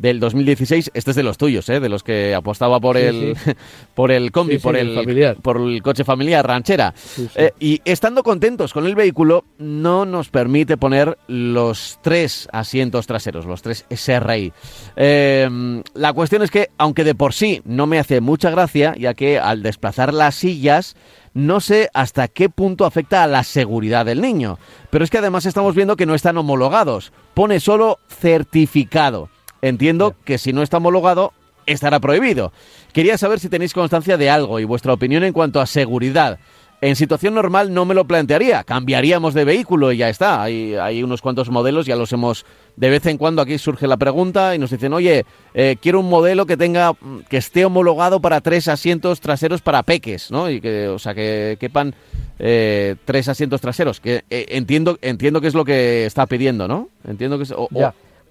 del 0.00 0.18
2016, 0.18 0.92
este 0.94 1.10
es 1.10 1.16
de 1.16 1.22
los 1.22 1.36
tuyos, 1.36 1.68
¿eh? 1.68 1.78
de 1.78 1.90
los 1.90 2.02
que 2.02 2.34
apostaba 2.34 2.80
por 2.80 2.96
el 2.96 3.36
por 3.94 4.10
el 4.10 4.32
combi, 4.32 4.58
por 4.58 4.76
el 4.76 5.36
por 5.42 5.58
el 5.58 5.82
coche 5.82 6.04
familiar 6.04 6.46
ranchera. 6.46 6.94
Eh, 7.34 7.52
y 7.60 7.82
estando 7.84 8.22
contentos 8.22 8.72
con 8.72 8.86
el 8.86 8.94
vehículo, 8.94 9.44
no 9.58 10.06
nos 10.06 10.30
permite 10.30 10.78
poner 10.78 11.18
los 11.26 11.98
tres 12.02 12.48
asientos 12.50 13.06
traseros, 13.06 13.44
los 13.44 13.60
tres 13.60 13.84
SRI. 13.90 14.52
Em, 14.96 15.82
la 15.94 16.12
cuestión 16.14 16.42
es 16.42 16.50
que, 16.50 16.70
aunque 16.78 17.04
de 17.04 17.14
por 17.14 17.34
sí 17.34 17.60
no 17.66 17.86
me 17.86 17.98
hace 17.98 18.22
mucha 18.22 18.50
gracia, 18.50 18.94
ya 18.98 19.12
que 19.12 19.38
al 19.38 19.62
desplazar 19.62 20.14
las 20.14 20.34
sillas 20.34 20.96
no 21.34 21.60
sé 21.60 21.90
hasta 21.92 22.26
qué 22.28 22.48
punto 22.48 22.86
afecta 22.86 23.22
a 23.22 23.26
la 23.26 23.44
seguridad 23.44 24.06
del 24.06 24.20
niño. 24.22 24.58
Pero 24.90 25.04
es 25.04 25.10
que 25.10 25.18
además 25.18 25.46
estamos 25.46 25.74
viendo 25.74 25.96
que 25.96 26.06
no 26.06 26.14
están 26.14 26.38
homologados. 26.38 27.12
Pone 27.34 27.60
solo 27.60 27.98
certificado. 28.08 29.28
Entiendo 29.62 30.14
que 30.24 30.38
si 30.38 30.52
no 30.52 30.62
está 30.62 30.78
homologado, 30.78 31.32
estará 31.66 32.00
prohibido. 32.00 32.52
Quería 32.92 33.18
saber 33.18 33.40
si 33.40 33.48
tenéis 33.48 33.74
constancia 33.74 34.16
de 34.16 34.30
algo 34.30 34.58
y 34.60 34.64
vuestra 34.64 34.92
opinión 34.92 35.24
en 35.24 35.32
cuanto 35.32 35.60
a 35.60 35.66
seguridad. 35.66 36.38
En 36.82 36.96
situación 36.96 37.34
normal 37.34 37.74
no 37.74 37.84
me 37.84 37.94
lo 37.94 38.06
plantearía, 38.06 38.64
cambiaríamos 38.64 39.34
de 39.34 39.44
vehículo 39.44 39.92
y 39.92 39.98
ya 39.98 40.08
está. 40.08 40.42
Hay, 40.42 40.74
hay 40.76 41.02
unos 41.02 41.20
cuantos 41.20 41.50
modelos, 41.50 41.84
ya 41.84 41.94
los 41.94 42.10
hemos... 42.12 42.46
De 42.76 42.88
vez 42.88 43.04
en 43.04 43.18
cuando 43.18 43.42
aquí 43.42 43.58
surge 43.58 43.86
la 43.86 43.98
pregunta 43.98 44.54
y 44.54 44.58
nos 44.58 44.70
dicen, 44.70 44.94
oye, 44.94 45.26
eh, 45.52 45.76
quiero 45.82 46.00
un 46.00 46.08
modelo 46.08 46.46
que 46.46 46.56
tenga, 46.56 46.94
que 47.28 47.36
esté 47.36 47.66
homologado 47.66 48.20
para 48.20 48.40
tres 48.40 48.66
asientos 48.68 49.20
traseros 49.20 49.60
para 49.60 49.82
peques, 49.82 50.30
¿no? 50.30 50.48
Y 50.48 50.62
que, 50.62 50.88
o 50.88 50.98
sea, 50.98 51.12
que 51.14 51.58
quepan 51.60 51.94
eh, 52.38 52.96
tres 53.04 53.28
asientos 53.28 53.60
traseros. 53.60 54.00
Que 54.00 54.24
eh, 54.30 54.46
entiendo, 54.48 54.98
entiendo 55.02 55.42
que 55.42 55.48
es 55.48 55.54
lo 55.54 55.66
que 55.66 56.06
está 56.06 56.24
pidiendo, 56.24 56.66
¿no? 56.66 56.88
Entiendo 57.06 57.36
que 57.36 57.44
es... 57.44 57.54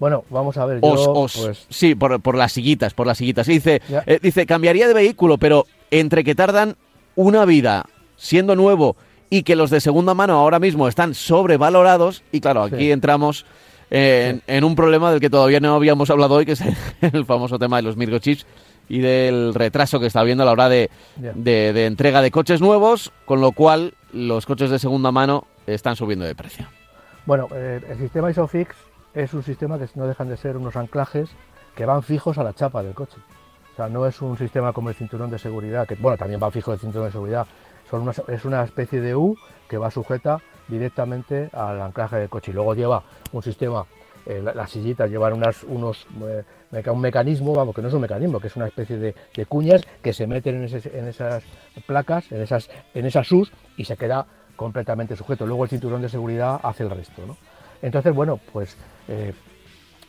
Bueno, 0.00 0.24
vamos 0.30 0.56
a 0.56 0.64
ver. 0.64 0.80
Yo, 0.80 1.12
pues... 1.14 1.66
Sí, 1.68 1.94
por, 1.94 2.34
las 2.34 2.52
sillitas, 2.52 2.94
por 2.94 3.06
las 3.06 3.18
sillitas. 3.18 3.46
Dice, 3.46 3.82
eh, 4.06 4.18
dice, 4.20 4.46
cambiaría 4.46 4.88
de 4.88 4.94
vehículo, 4.94 5.36
pero 5.36 5.66
entre 5.90 6.24
que 6.24 6.34
tardan 6.34 6.76
una 7.16 7.44
vida 7.44 7.84
siendo 8.16 8.56
nuevo 8.56 8.96
y 9.28 9.42
que 9.42 9.56
los 9.56 9.68
de 9.68 9.80
segunda 9.80 10.14
mano 10.14 10.38
ahora 10.38 10.58
mismo 10.58 10.88
están 10.88 11.14
sobrevalorados, 11.14 12.24
y 12.32 12.40
claro, 12.40 12.62
aquí 12.62 12.90
entramos 12.90 13.44
en, 13.90 14.64
un 14.64 14.74
problema 14.74 15.10
del 15.10 15.20
que 15.20 15.30
todavía 15.30 15.60
no 15.60 15.74
habíamos 15.74 16.08
hablado 16.08 16.34
hoy, 16.34 16.46
que 16.46 16.52
es 16.52 16.62
el 17.02 17.24
famoso 17.26 17.58
tema 17.58 17.76
de 17.76 17.82
los 17.82 17.96
microchips 17.96 18.46
y 18.88 19.00
del 19.00 19.54
retraso 19.54 20.00
que 20.00 20.06
está 20.06 20.20
habiendo 20.20 20.42
a 20.42 20.46
la 20.46 20.52
hora 20.52 20.68
de, 20.70 20.90
de, 21.16 21.86
entrega 21.86 22.22
de 22.22 22.30
coches 22.30 22.60
nuevos, 22.62 23.12
con 23.26 23.40
lo 23.40 23.52
cual 23.52 23.94
los 24.12 24.46
coches 24.46 24.70
de 24.70 24.78
segunda 24.78 25.12
mano 25.12 25.44
están 25.66 25.94
subiendo 25.94 26.24
de 26.24 26.34
precio. 26.34 26.66
Bueno, 27.26 27.48
eh, 27.54 27.80
el 27.88 27.98
sistema 27.98 28.30
ISOFIX 28.30 28.74
es 29.14 29.34
un 29.34 29.42
sistema 29.42 29.78
que 29.78 29.88
no 29.94 30.06
dejan 30.06 30.28
de 30.28 30.36
ser 30.36 30.56
unos 30.56 30.76
anclajes 30.76 31.30
que 31.74 31.84
van 31.86 32.02
fijos 32.02 32.38
a 32.38 32.44
la 32.44 32.54
chapa 32.54 32.82
del 32.82 32.94
coche. 32.94 33.16
O 33.72 33.76
sea, 33.76 33.88
no 33.88 34.06
es 34.06 34.20
un 34.20 34.36
sistema 34.36 34.72
como 34.72 34.88
el 34.88 34.94
cinturón 34.94 35.30
de 35.30 35.38
seguridad, 35.38 35.86
que 35.86 35.94
bueno, 35.94 36.18
también 36.18 36.40
va 36.42 36.50
fijo 36.50 36.72
el 36.72 36.78
cinturón 36.78 37.08
de 37.08 37.12
seguridad, 37.12 37.46
son 37.90 38.08
es 38.28 38.44
una 38.44 38.62
especie 38.62 39.00
de 39.00 39.16
U 39.16 39.36
que 39.68 39.76
va 39.76 39.90
sujeta 39.90 40.40
directamente 40.68 41.50
al 41.52 41.80
anclaje 41.80 42.16
del 42.16 42.28
coche. 42.28 42.52
Y 42.52 42.54
luego 42.54 42.74
lleva 42.74 43.02
un 43.32 43.42
sistema, 43.42 43.84
eh, 44.26 44.42
las 44.42 44.70
sillitas 44.70 45.10
llevan 45.10 45.32
unas, 45.32 45.64
unos, 45.64 46.06
eh, 46.22 46.44
un 46.90 47.00
mecanismo, 47.00 47.52
vamos, 47.52 47.74
que 47.74 47.82
no 47.82 47.88
es 47.88 47.94
un 47.94 48.00
mecanismo, 48.00 48.38
que 48.38 48.46
es 48.46 48.56
una 48.56 48.66
especie 48.66 48.96
de, 48.96 49.14
cuñas 49.46 49.82
que 50.02 50.12
se 50.12 50.26
meten 50.26 50.64
en, 50.64 50.82
en, 50.94 51.08
esas 51.08 51.42
placas, 51.86 52.30
en 52.30 52.42
esas, 52.42 52.70
en 52.94 53.06
esas 53.06 53.30
US 53.32 53.50
y 53.76 53.84
se 53.84 53.96
queda 53.96 54.26
completamente 54.54 55.16
sujeto. 55.16 55.46
Luego 55.46 55.64
el 55.64 55.70
cinturón 55.70 56.02
de 56.02 56.08
seguridad 56.08 56.60
hace 56.62 56.84
el 56.84 56.90
resto. 56.90 57.22
¿no? 57.26 57.36
Entonces, 57.82 58.14
bueno, 58.14 58.38
pues 58.52 58.76
eh, 59.10 59.34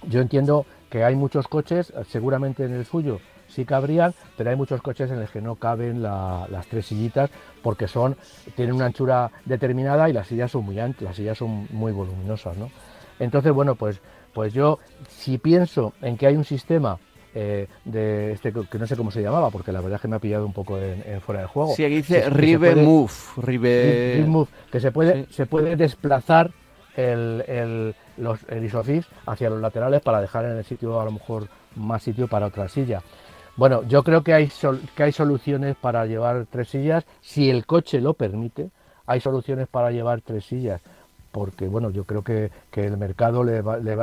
yo 0.08 0.22
entiendo 0.22 0.66
que 0.90 1.04
hay 1.04 1.16
muchos 1.16 1.48
coches, 1.48 1.92
seguramente 2.08 2.64
en 2.64 2.74
el 2.74 2.86
suyo 2.86 3.20
sí 3.52 3.66
cabrían, 3.66 4.14
pero 4.38 4.50
hay 4.50 4.56
muchos 4.56 4.82
coches 4.82 5.12
en 5.12 5.20
los 5.20 5.30
que 5.30 5.42
no 5.42 5.56
caben 5.56 6.02
las 6.02 6.68
tres 6.68 6.86
sillitas 6.86 7.30
porque 7.62 7.88
son 7.88 8.16
tienen 8.56 8.76
una 8.76 8.86
anchura 8.86 9.30
determinada 9.46 10.10
y 10.10 10.14
las 10.14 10.28
sillas 10.28 10.52
son 10.52 10.66
muy 10.66 10.80
anchas, 10.80 11.04
las 11.04 11.16
sillas 11.16 11.38
son 11.38 11.68
muy 11.72 11.92
voluminosas, 11.92 12.58
¿no? 12.58 12.72
Entonces, 13.20 13.52
bueno, 13.52 13.76
pues, 13.76 14.02
pues 14.34 14.54
yo 14.54 14.80
si 15.10 15.38
pienso 15.38 15.94
en 16.02 16.18
que 16.18 16.28
hay 16.28 16.36
un 16.36 16.46
sistema 16.46 16.98
eh, 17.36 17.68
de 17.86 18.32
este 18.34 18.52
que 18.52 18.80
no 18.80 18.88
sé 18.88 18.96
cómo 18.96 19.12
se 19.12 19.22
llamaba, 19.22 19.50
porque 19.52 19.72
la 19.72 19.82
verdad 19.82 19.98
es 19.98 20.02
que 20.02 20.08
me 20.08 20.16
ha 20.16 20.20
pillado 20.20 20.46
un 20.46 20.54
poco 20.54 20.78
en, 20.78 21.22
fuera 21.22 21.42
de 21.42 21.48
juego. 21.48 21.76
Sí, 21.76 21.84
aquí 21.84 21.96
dice 21.96 22.30
Rive 22.30 22.76
Move, 22.76 23.12
Rive... 23.38 24.24
Move, 24.28 24.50
que 24.72 24.80
se 24.80 24.92
puede, 24.92 25.28
se 25.30 25.46
puede 25.46 25.76
desplazar 25.76 26.52
el, 26.96 27.44
el, 27.48 27.96
los, 28.18 28.40
el 28.50 28.70
hacia 29.26 29.50
los 29.50 29.62
laterales 29.62 30.02
para 30.02 30.22
dejar 30.22 30.46
en 30.46 30.58
el 30.58 30.64
sitio 30.64 31.00
a 31.00 31.06
lo 31.06 31.12
mejor 31.12 31.48
más 31.76 32.04
sitio 32.04 32.28
para 32.28 32.48
otra 32.48 32.68
silla. 32.68 33.02
Bueno, 33.58 33.84
yo 33.84 34.04
creo 34.04 34.24
que 34.24 34.34
hay, 34.34 34.50
que 34.96 35.04
hay 35.04 35.12
soluciones 35.12 35.76
para 35.76 36.06
llevar 36.06 36.46
tres 36.50 36.70
sillas, 36.70 37.06
si 37.22 37.50
el 37.50 37.66
coche 37.66 38.00
lo 38.00 38.14
permite, 38.14 38.70
hay 39.06 39.20
soluciones 39.20 39.68
para 39.68 39.92
llevar 39.92 40.22
tres 40.22 40.46
sillas, 40.46 40.82
porque 41.32 41.68
bueno, 41.68 41.90
yo 41.90 42.06
creo 42.06 42.24
que, 42.24 42.52
el 42.74 42.98
mercado 42.98 43.44
le 43.44 43.62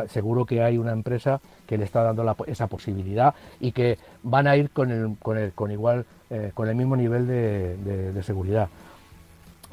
seguro 0.08 0.44
que 0.44 0.62
hay 0.62 0.78
una 0.78 0.92
empresa 0.92 1.40
que 1.66 1.78
le 1.78 1.84
está 1.84 2.02
dando 2.02 2.36
esa 2.46 2.66
posibilidad 2.66 3.34
y 3.60 3.72
que 3.72 3.98
van 4.22 4.46
a 4.46 4.56
ir 4.56 4.70
con 4.70 4.90
el, 4.90 5.16
con 5.18 5.38
el, 5.38 5.52
con 5.52 5.70
igual, 5.70 6.04
eh, 6.30 6.52
con 6.54 6.68
el 6.68 6.74
mismo 6.74 6.96
nivel 6.96 7.26
de, 7.26 8.22
seguridad. 8.22 8.68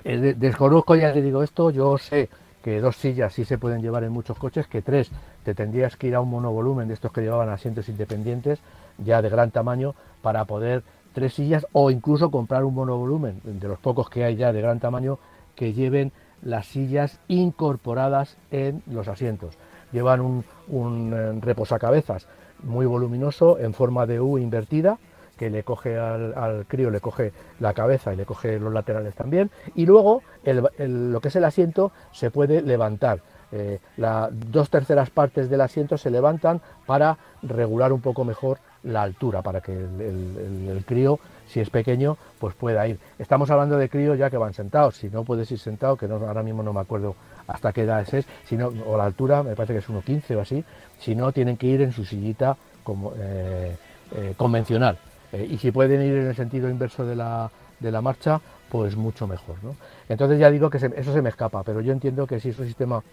Eh, 0.03 0.35
desconozco, 0.37 0.95
ya 0.95 1.13
te 1.13 1.21
digo 1.21 1.43
esto, 1.43 1.69
yo 1.71 1.97
sé 1.97 2.29
que 2.65 2.81
dos 2.81 2.95
sillas 2.95 3.31
sí 3.31 3.45
se 3.45 3.59
pueden 3.59 3.83
llevar 3.83 4.03
en 4.05 4.11
muchos 4.11 4.39
coches, 4.39 4.65
que 4.65 4.81
tres 4.81 5.11
te 5.43 5.53
tendrías 5.53 5.97
que 5.97 6.07
ir 6.07 6.15
a 6.15 6.19
un 6.19 6.31
monovolumen 6.31 6.87
de 6.87 6.95
estos 6.95 7.11
que 7.11 7.21
llevaban 7.21 7.49
asientos 7.49 7.87
independientes, 7.89 8.57
ya 8.97 9.21
de 9.21 9.29
gran 9.29 9.51
tamaño, 9.51 9.93
para 10.23 10.45
poder 10.45 10.81
tres 11.13 11.35
sillas 11.35 11.67
o 11.73 11.91
incluso 11.91 12.31
comprar 12.31 12.63
un 12.63 12.73
monovolumen, 12.73 13.39
de 13.43 13.67
los 13.67 13.77
pocos 13.77 14.09
que 14.09 14.23
hay 14.23 14.35
ya 14.35 14.51
de 14.51 14.63
gran 14.63 14.79
tamaño, 14.79 15.19
que 15.53 15.73
lleven 15.73 16.11
las 16.41 16.65
sillas 16.65 17.19
incorporadas 17.27 18.35
en 18.49 18.81
los 18.87 19.07
asientos. 19.09 19.59
Llevan 19.91 20.21
un, 20.21 20.43
un 20.67 21.13
eh, 21.13 21.39
reposacabezas 21.41 22.25
muy 22.63 22.87
voluminoso 22.87 23.59
en 23.59 23.75
forma 23.75 24.07
de 24.07 24.19
U 24.19 24.39
invertida, 24.39 24.97
que 25.37 25.49
le 25.49 25.63
coge 25.63 25.97
al, 25.97 26.65
crío, 26.67 26.89
le 26.89 26.99
coge 26.99 27.33
la 27.59 27.73
cabeza 27.73 28.13
y 28.13 28.15
le 28.15 28.25
coge 28.25 28.59
los 28.59 28.73
laterales 28.73 29.15
también. 29.15 29.51
Y 29.75 29.85
luego 29.85 30.21
lo 30.45 31.21
que 31.21 31.27
es 31.27 31.35
el 31.35 31.43
asiento 31.43 31.91
se 32.11 32.31
puede 32.31 32.61
levantar. 32.61 33.19
Eh, 33.51 33.79
las 33.97 34.29
dos 34.31 34.69
terceras 34.69 35.09
partes 35.09 35.49
del 35.49 35.61
asiento 35.61 35.97
se 35.97 36.09
levantan 36.09 36.61
para 36.85 37.17
regular 37.43 37.93
un 37.93 38.01
poco 38.01 38.25
mejor 38.25 38.57
la 38.83 39.01
altura 39.01 39.41
para 39.41 39.61
que 39.61 39.71
el, 39.71 40.83
crío, 40.85 41.19
si 41.47 41.59
es 41.59 41.69
pequeño, 41.69 42.17
pues 42.39 42.55
pueda 42.55 42.87
ir. 42.87 42.99
Estamos 43.17 43.49
hablando 43.49 43.77
de 43.77 43.89
críos 43.89 44.17
ya 44.17 44.29
que 44.29 44.37
van 44.37 44.53
sentados, 44.53 44.97
si 44.97 45.09
no 45.09 45.23
puedes 45.23 45.49
ir 45.51 45.59
sentado, 45.59 45.97
que 45.97 46.07
no, 46.07 46.15
ahora 46.15 46.43
mismo 46.43 46.63
no 46.63 46.73
me 46.73 46.81
acuerdo 46.81 47.15
hasta 47.47 47.73
qué 47.73 47.81
edad 47.81 48.05
es, 48.13 48.25
sino, 48.45 48.71
o 48.85 48.97
la 48.97 49.05
altura, 49.05 49.43
me 49.43 49.55
parece 49.55 49.73
que 49.73 49.79
es 49.79 49.89
1,15 49.89 50.35
o 50.35 50.41
así, 50.41 50.63
si 50.99 51.15
no 51.15 51.31
tienen 51.31 51.57
que 51.57 51.67
ir 51.67 51.81
en 51.81 51.91
su 51.91 52.05
sillita 52.05 52.57
como, 52.83 53.13
eh, 53.17 53.75
eh, 54.15 54.33
convencional. 54.37 54.97
Eh, 55.33 55.47
y 55.49 55.57
si 55.57 55.71
pueden 55.71 56.01
ir 56.01 56.15
en 56.15 56.27
el 56.27 56.35
sentido 56.35 56.69
inverso 56.69 57.05
de 57.05 57.15
la, 57.15 57.49
de 57.79 57.91
la 57.91 58.01
marcha, 58.01 58.39
pues 58.69 58.95
mucho 58.95 59.27
mejor. 59.27 59.55
¿no? 59.63 59.75
Entonces 60.09 60.39
ya 60.39 60.49
digo 60.49 60.69
que 60.69 60.77
eso 60.77 61.13
se 61.13 61.21
me 61.21 61.29
escapa, 61.29 61.63
pero 61.63 61.81
yo 61.81 61.91
entiendo 61.91 62.27
que 62.27 62.39
si 62.39 62.49
es 62.49 62.59
un 62.59 62.65
sistema 62.65 63.03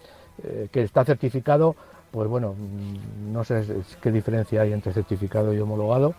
que 0.71 0.81
está 0.81 1.05
certificado, 1.05 1.75
pues 2.09 2.27
bueno, 2.27 2.55
mm, 2.57 3.31
no 3.31 3.43
sé 3.43 3.63
qué 4.01 4.11
diferencia 4.11 4.61
hay 4.61 4.73
entre 4.73 4.91
certificado 4.93 5.53
y 5.53 5.59
homologado, 5.59 6.15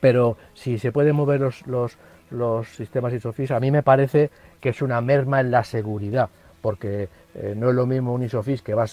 pero 0.00 0.36
si 0.52 0.78
se 0.78 0.92
pueden 0.92 1.16
mover 1.16 1.40
los, 1.40 1.66
los, 1.66 1.96
los 2.30 2.68
sistemas 2.68 3.14
ISOFIS, 3.14 3.52
a 3.52 3.60
mí 3.60 3.70
me 3.70 3.82
parece 3.82 4.30
que 4.60 4.68
es 4.68 4.82
una 4.82 5.00
merma 5.00 5.40
en 5.40 5.50
la 5.50 5.64
seguridad 5.64 6.28
porque 6.62 7.08
eh, 7.34 7.54
no 7.56 7.70
es 7.70 7.74
lo 7.74 7.86
mismo 7.86 8.12
un 8.12 8.22
isofix 8.22 8.62
que 8.62 8.74
va, 8.74 8.84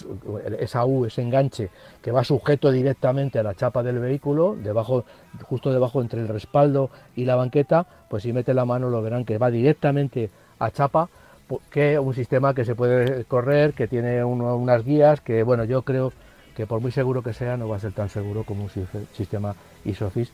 esa 0.58 0.84
U, 0.84 1.04
ese 1.04 1.22
enganche, 1.22 1.70
que 2.00 2.10
va 2.10 2.24
sujeto 2.24 2.70
directamente 2.70 3.38
a 3.38 3.42
la 3.42 3.54
chapa 3.54 3.82
del 3.82 3.98
vehículo, 3.98 4.56
debajo, 4.56 5.04
justo 5.42 5.72
debajo 5.72 6.00
entre 6.00 6.20
el 6.20 6.28
respaldo 6.28 6.90
y 7.16 7.24
la 7.24 7.36
banqueta, 7.36 7.86
pues 8.08 8.22
si 8.22 8.32
mete 8.32 8.54
la 8.54 8.64
mano 8.64 8.88
lo 8.88 9.02
verán 9.02 9.24
que 9.24 9.38
va 9.38 9.50
directamente 9.50 10.30
a 10.58 10.70
chapa, 10.70 11.08
que 11.70 11.98
un 11.98 12.14
sistema 12.14 12.54
que 12.54 12.64
se 12.64 12.74
puede 12.74 13.24
correr, 13.24 13.74
que 13.74 13.88
tiene 13.88 14.24
unas 14.24 14.84
guías, 14.84 15.20
que 15.20 15.42
bueno, 15.42 15.64
yo 15.64 15.82
creo 15.82 16.12
que 16.54 16.66
por 16.66 16.80
muy 16.80 16.92
seguro 16.92 17.22
que 17.22 17.32
sea, 17.32 17.56
no 17.56 17.68
va 17.68 17.76
a 17.76 17.80
ser 17.80 17.92
tan 17.92 18.08
seguro 18.08 18.44
como 18.44 18.64
un 18.64 18.70
sistema 19.12 19.54
isofix 19.84 20.30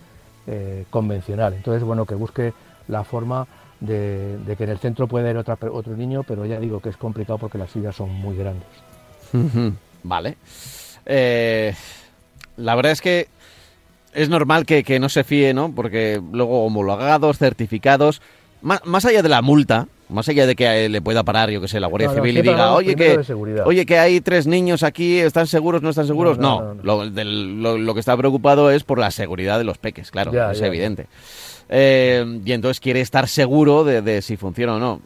eh, 0.47 0.85
convencional. 0.91 1.55
Entonces, 1.55 1.83
bueno, 1.83 2.05
que 2.05 2.15
busque 2.15 2.53
la 2.89 3.05
forma 3.05 3.47
de, 3.81 4.55
que 4.57 4.65
en 4.65 4.71
el 4.71 4.79
centro 4.79 5.07
puede 5.07 5.27
haber 5.27 5.39
otra, 5.39 5.59
otro 5.73 5.97
niño, 5.97 6.23
pero 6.23 6.45
ya 6.47 6.59
digo 6.59 6.81
que 6.81 6.89
es 6.89 6.97
complicado 6.97 7.39
porque 7.39 7.59
las 7.59 7.71
sillas 7.71 7.97
son 7.97 8.11
muy 8.11 8.37
grandes. 8.37 8.69
Vale. 10.03 10.37
Eh, 11.05 11.75
la 12.57 12.75
verdad 12.75 12.93
es 12.93 13.01
que 13.01 13.29
es 14.13 14.29
normal 14.29 14.65
que, 14.65 14.99
no 14.99 15.09
se 15.09 15.25
fíe, 15.25 15.53
¿no? 15.53 15.73
Porque 15.75 16.21
luego 16.33 16.65
homologados, 16.65 17.39
certificados, 17.39 18.23
más, 18.63 19.05
allá 19.05 19.23
de 19.23 19.29
la 19.29 19.43
multa, 19.43 19.89
más 20.09 20.29
allá 20.29 20.47
de 20.47 20.57
que 20.57 20.89
le 20.89 21.03
pueda 21.03 21.23
parar, 21.23 21.51
yo 21.51 21.61
que 21.61 21.69
sé, 21.69 21.79
la 21.81 21.87
Guardia 21.87 22.11
Civil 22.11 22.39
y 22.39 22.43
diga, 22.43 22.73
oye 22.73 22.97
que, 22.97 23.21
oye, 23.65 23.85
que 23.85 23.99
hay 23.99 24.21
tres 24.21 24.47
niños 24.47 24.83
aquí, 24.83 25.19
¿están 25.19 25.47
seguros, 25.47 25.83
no 25.83 25.91
están 25.91 26.07
seguros? 26.07 26.39
No, 26.39 26.75
lo, 26.83 27.95
que 27.95 28.01
está 28.01 28.17
preocupado 28.17 28.71
es 28.71 28.85
por 28.85 28.99
la 28.99 29.11
seguridad 29.11 29.59
de 29.59 29.65
los 29.65 29.79
peques, 29.79 30.11
claro, 30.11 30.51
es 30.51 30.61
evidente. 30.63 31.07
Eh, 31.69 32.41
y 32.45 32.53
entonces 32.53 32.81
quiere 32.81 33.01
estar 33.01 33.29
seguro 33.29 33.85
de, 33.85 34.23
si 34.23 34.37
funciona 34.37 34.77
o 34.77 34.79
no. 34.79 35.01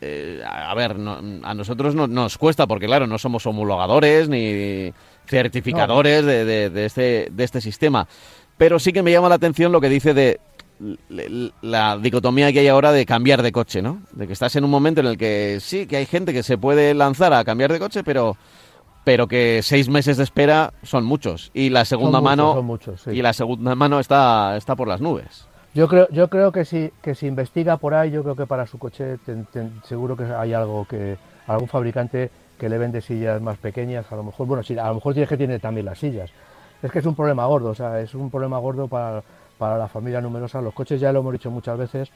Eh, 0.00 0.42
a 0.46 0.74
ver, 0.74 0.92
a 0.92 1.54
nosotros 1.54 1.94
no, 1.94 2.06
nos 2.06 2.36
cuesta 2.38 2.66
porque, 2.66 2.86
claro, 2.86 3.06
no 3.06 3.18
somos 3.18 3.46
homologadores 3.46 4.28
ni 4.28 4.92
certificadores 5.26 6.24
de, 6.24 6.84
este, 6.84 7.28
de 7.30 7.44
este 7.44 7.60
sistema. 7.60 8.06
Pero 8.56 8.78
sí 8.78 8.92
que 8.92 9.02
me 9.02 9.12
llama 9.12 9.28
la 9.28 9.34
atención 9.36 9.72
lo 9.72 9.80
que 9.80 9.88
dice 9.88 10.14
de 10.14 10.40
la 11.62 11.96
dicotomía 11.98 12.52
que 12.52 12.60
hay 12.60 12.68
ahora 12.68 12.92
de 12.92 13.06
cambiar 13.06 13.42
de 13.42 13.52
coche, 13.52 13.80
¿no? 13.80 14.02
De 14.12 14.26
que 14.26 14.32
estás 14.34 14.56
en 14.56 14.64
un 14.64 14.70
momento 14.70 15.00
en 15.00 15.06
el 15.06 15.16
que 15.16 15.58
sí, 15.60 15.86
que 15.86 15.96
hay 15.96 16.06
gente 16.06 16.32
que 16.32 16.42
se 16.42 16.58
puede 16.58 16.92
lanzar 16.94 17.32
a 17.32 17.44
cambiar 17.44 17.72
de 17.72 17.78
coche, 17.78 18.04
pero 18.04 18.36
pero 19.04 19.28
que 19.28 19.60
seis 19.62 19.88
meses 19.88 20.16
de 20.16 20.24
espera 20.24 20.74
son 20.82 21.04
muchos 21.04 21.52
y 21.54 21.70
la 21.70 21.84
segunda 21.84 22.20
mano 22.20 22.78
y 23.06 23.22
la 23.22 23.32
segunda 23.32 23.74
mano 23.74 24.00
está 24.00 24.56
está 24.56 24.74
por 24.76 24.88
las 24.88 25.00
nubes. 25.00 25.46
Yo 25.76 25.88
creo, 25.88 26.08
yo 26.08 26.30
creo 26.30 26.52
que 26.52 26.64
si, 26.64 26.90
que 27.02 27.14
si 27.14 27.26
investiga 27.26 27.76
por 27.76 27.92
ahí, 27.92 28.10
yo 28.10 28.22
creo 28.22 28.34
que 28.34 28.46
para 28.46 28.66
su 28.66 28.78
coche 28.78 29.18
seguro 29.84 30.16
que 30.16 30.24
hay 30.24 30.54
algo 30.54 30.86
que, 30.86 31.18
algún 31.46 31.68
fabricante 31.68 32.30
que 32.58 32.70
le 32.70 32.78
vende 32.78 33.02
sillas 33.02 33.42
más 33.42 33.58
pequeñas, 33.58 34.10
a 34.10 34.16
lo 34.16 34.22
mejor, 34.22 34.46
bueno, 34.46 34.62
sí, 34.62 34.78
a 34.78 34.88
lo 34.88 34.94
mejor 34.94 35.12
tiene 35.12 35.28
que 35.28 35.36
tiene 35.36 35.58
también 35.58 35.84
las 35.84 35.98
sillas. 35.98 36.30
Es 36.82 36.90
que 36.90 37.00
es 37.00 37.04
un 37.04 37.14
problema 37.14 37.44
gordo, 37.44 37.68
o 37.68 37.74
sea, 37.74 38.00
es 38.00 38.14
un 38.14 38.30
problema 38.30 38.56
gordo 38.56 38.88
para, 38.88 39.22
para 39.58 39.76
la 39.76 39.86
familia 39.86 40.22
numerosa. 40.22 40.62
Los 40.62 40.72
coches, 40.72 40.98
ya 40.98 41.12
lo 41.12 41.18
hemos 41.18 41.34
dicho 41.34 41.50
muchas 41.50 41.76
veces, 41.76 42.10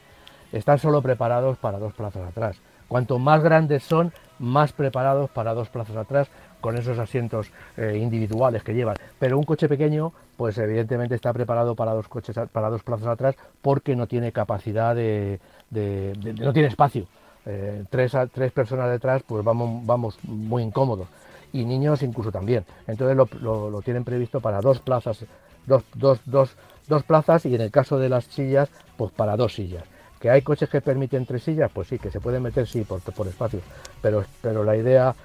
están 0.51 0.79
solo 0.79 0.99
preparados 1.03 1.59
para 1.59 1.77
dos 1.77 1.93
plazas 1.93 2.27
atrás. 2.29 2.59
Cuanto 2.87 3.19
más 3.19 3.43
grandes 3.43 3.83
son, 3.83 4.11
más 4.39 4.73
preparados 4.73 5.29
para 5.29 5.53
dos 5.53 5.69
plazas 5.69 5.97
atrás, 5.97 6.31
con 6.61 6.77
esos 6.77 6.97
asientos 6.99 7.51
eh, 7.75 7.97
individuales 8.01 8.63
que 8.63 8.73
llevan. 8.73 8.95
Pero 9.19 9.37
un 9.37 9.43
coche 9.43 9.67
pequeño, 9.67 10.13
pues 10.37 10.57
evidentemente 10.57 11.15
está 11.15 11.33
preparado 11.33 11.75
para 11.75 11.93
dos 11.93 12.07
coches, 12.07 12.35
para 12.51 12.69
dos 12.69 12.83
plazas 12.83 13.07
atrás, 13.07 13.35
porque 13.61 13.95
no 13.95 14.07
tiene 14.07 14.31
capacidad 14.31 14.95
de, 14.95 15.39
no 15.71 16.53
tiene 16.53 16.69
espacio. 16.69 17.07
Eh, 17.45 17.83
tres, 17.89 18.13
tres 18.31 18.51
personas 18.51 18.89
detrás, 18.91 19.23
pues 19.27 19.43
vamos, 19.43 19.85
vamos 19.85 20.17
muy 20.23 20.63
incómodos. 20.63 21.07
Y 21.51 21.65
niños 21.65 22.01
incluso 22.03 22.31
también. 22.31 22.63
Entonces 22.87 23.17
lo, 23.41 23.81
tienen 23.81 24.05
previsto 24.05 24.39
para 24.39 24.61
dos 24.61 24.79
plazas, 24.79 25.25
dos, 25.65 25.83
dos, 25.95 26.19
dos, 26.25 26.55
dos 26.87 27.03
plazas 27.03 27.45
y 27.45 27.55
en 27.55 27.61
el 27.61 27.71
caso 27.71 27.99
de 27.99 28.07
las 28.07 28.25
sillas, 28.25 28.69
pues 28.95 29.11
para 29.11 29.35
dos 29.35 29.53
sillas. 29.53 29.83
¿Que 30.19 30.29
hay 30.29 30.43
coches 30.43 30.69
que 30.69 30.81
permiten 30.81 31.25
tres 31.25 31.43
sillas? 31.43 31.71
Pues 31.73 31.87
sí, 31.87 31.97
que 31.97 32.11
se 32.11 32.19
pueden 32.19 32.43
meter, 32.43 32.67
sí, 32.67 32.81
por, 32.81 33.01
por 33.01 33.27
espacio. 33.27 33.59
Pero, 34.03 34.23
pero 34.41 34.63
la 34.63 34.77
idea 34.77 35.15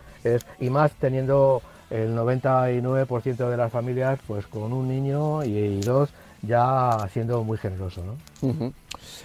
y 0.61 0.71
más 0.71 0.93
teniendo 0.93 1.63
el 1.91 2.17
99% 2.17 3.49
de 3.49 3.57
las 3.57 3.71
familias 3.71 4.19
pues 4.27 4.47
con 4.47 4.73
un 4.73 4.89
niño 4.89 5.45
y, 5.45 5.81
dos 5.81 6.11
ya 6.43 7.09
siendo 7.13 7.43
muy 7.45 7.59
generoso. 7.59 8.03
¿no? 8.05 8.73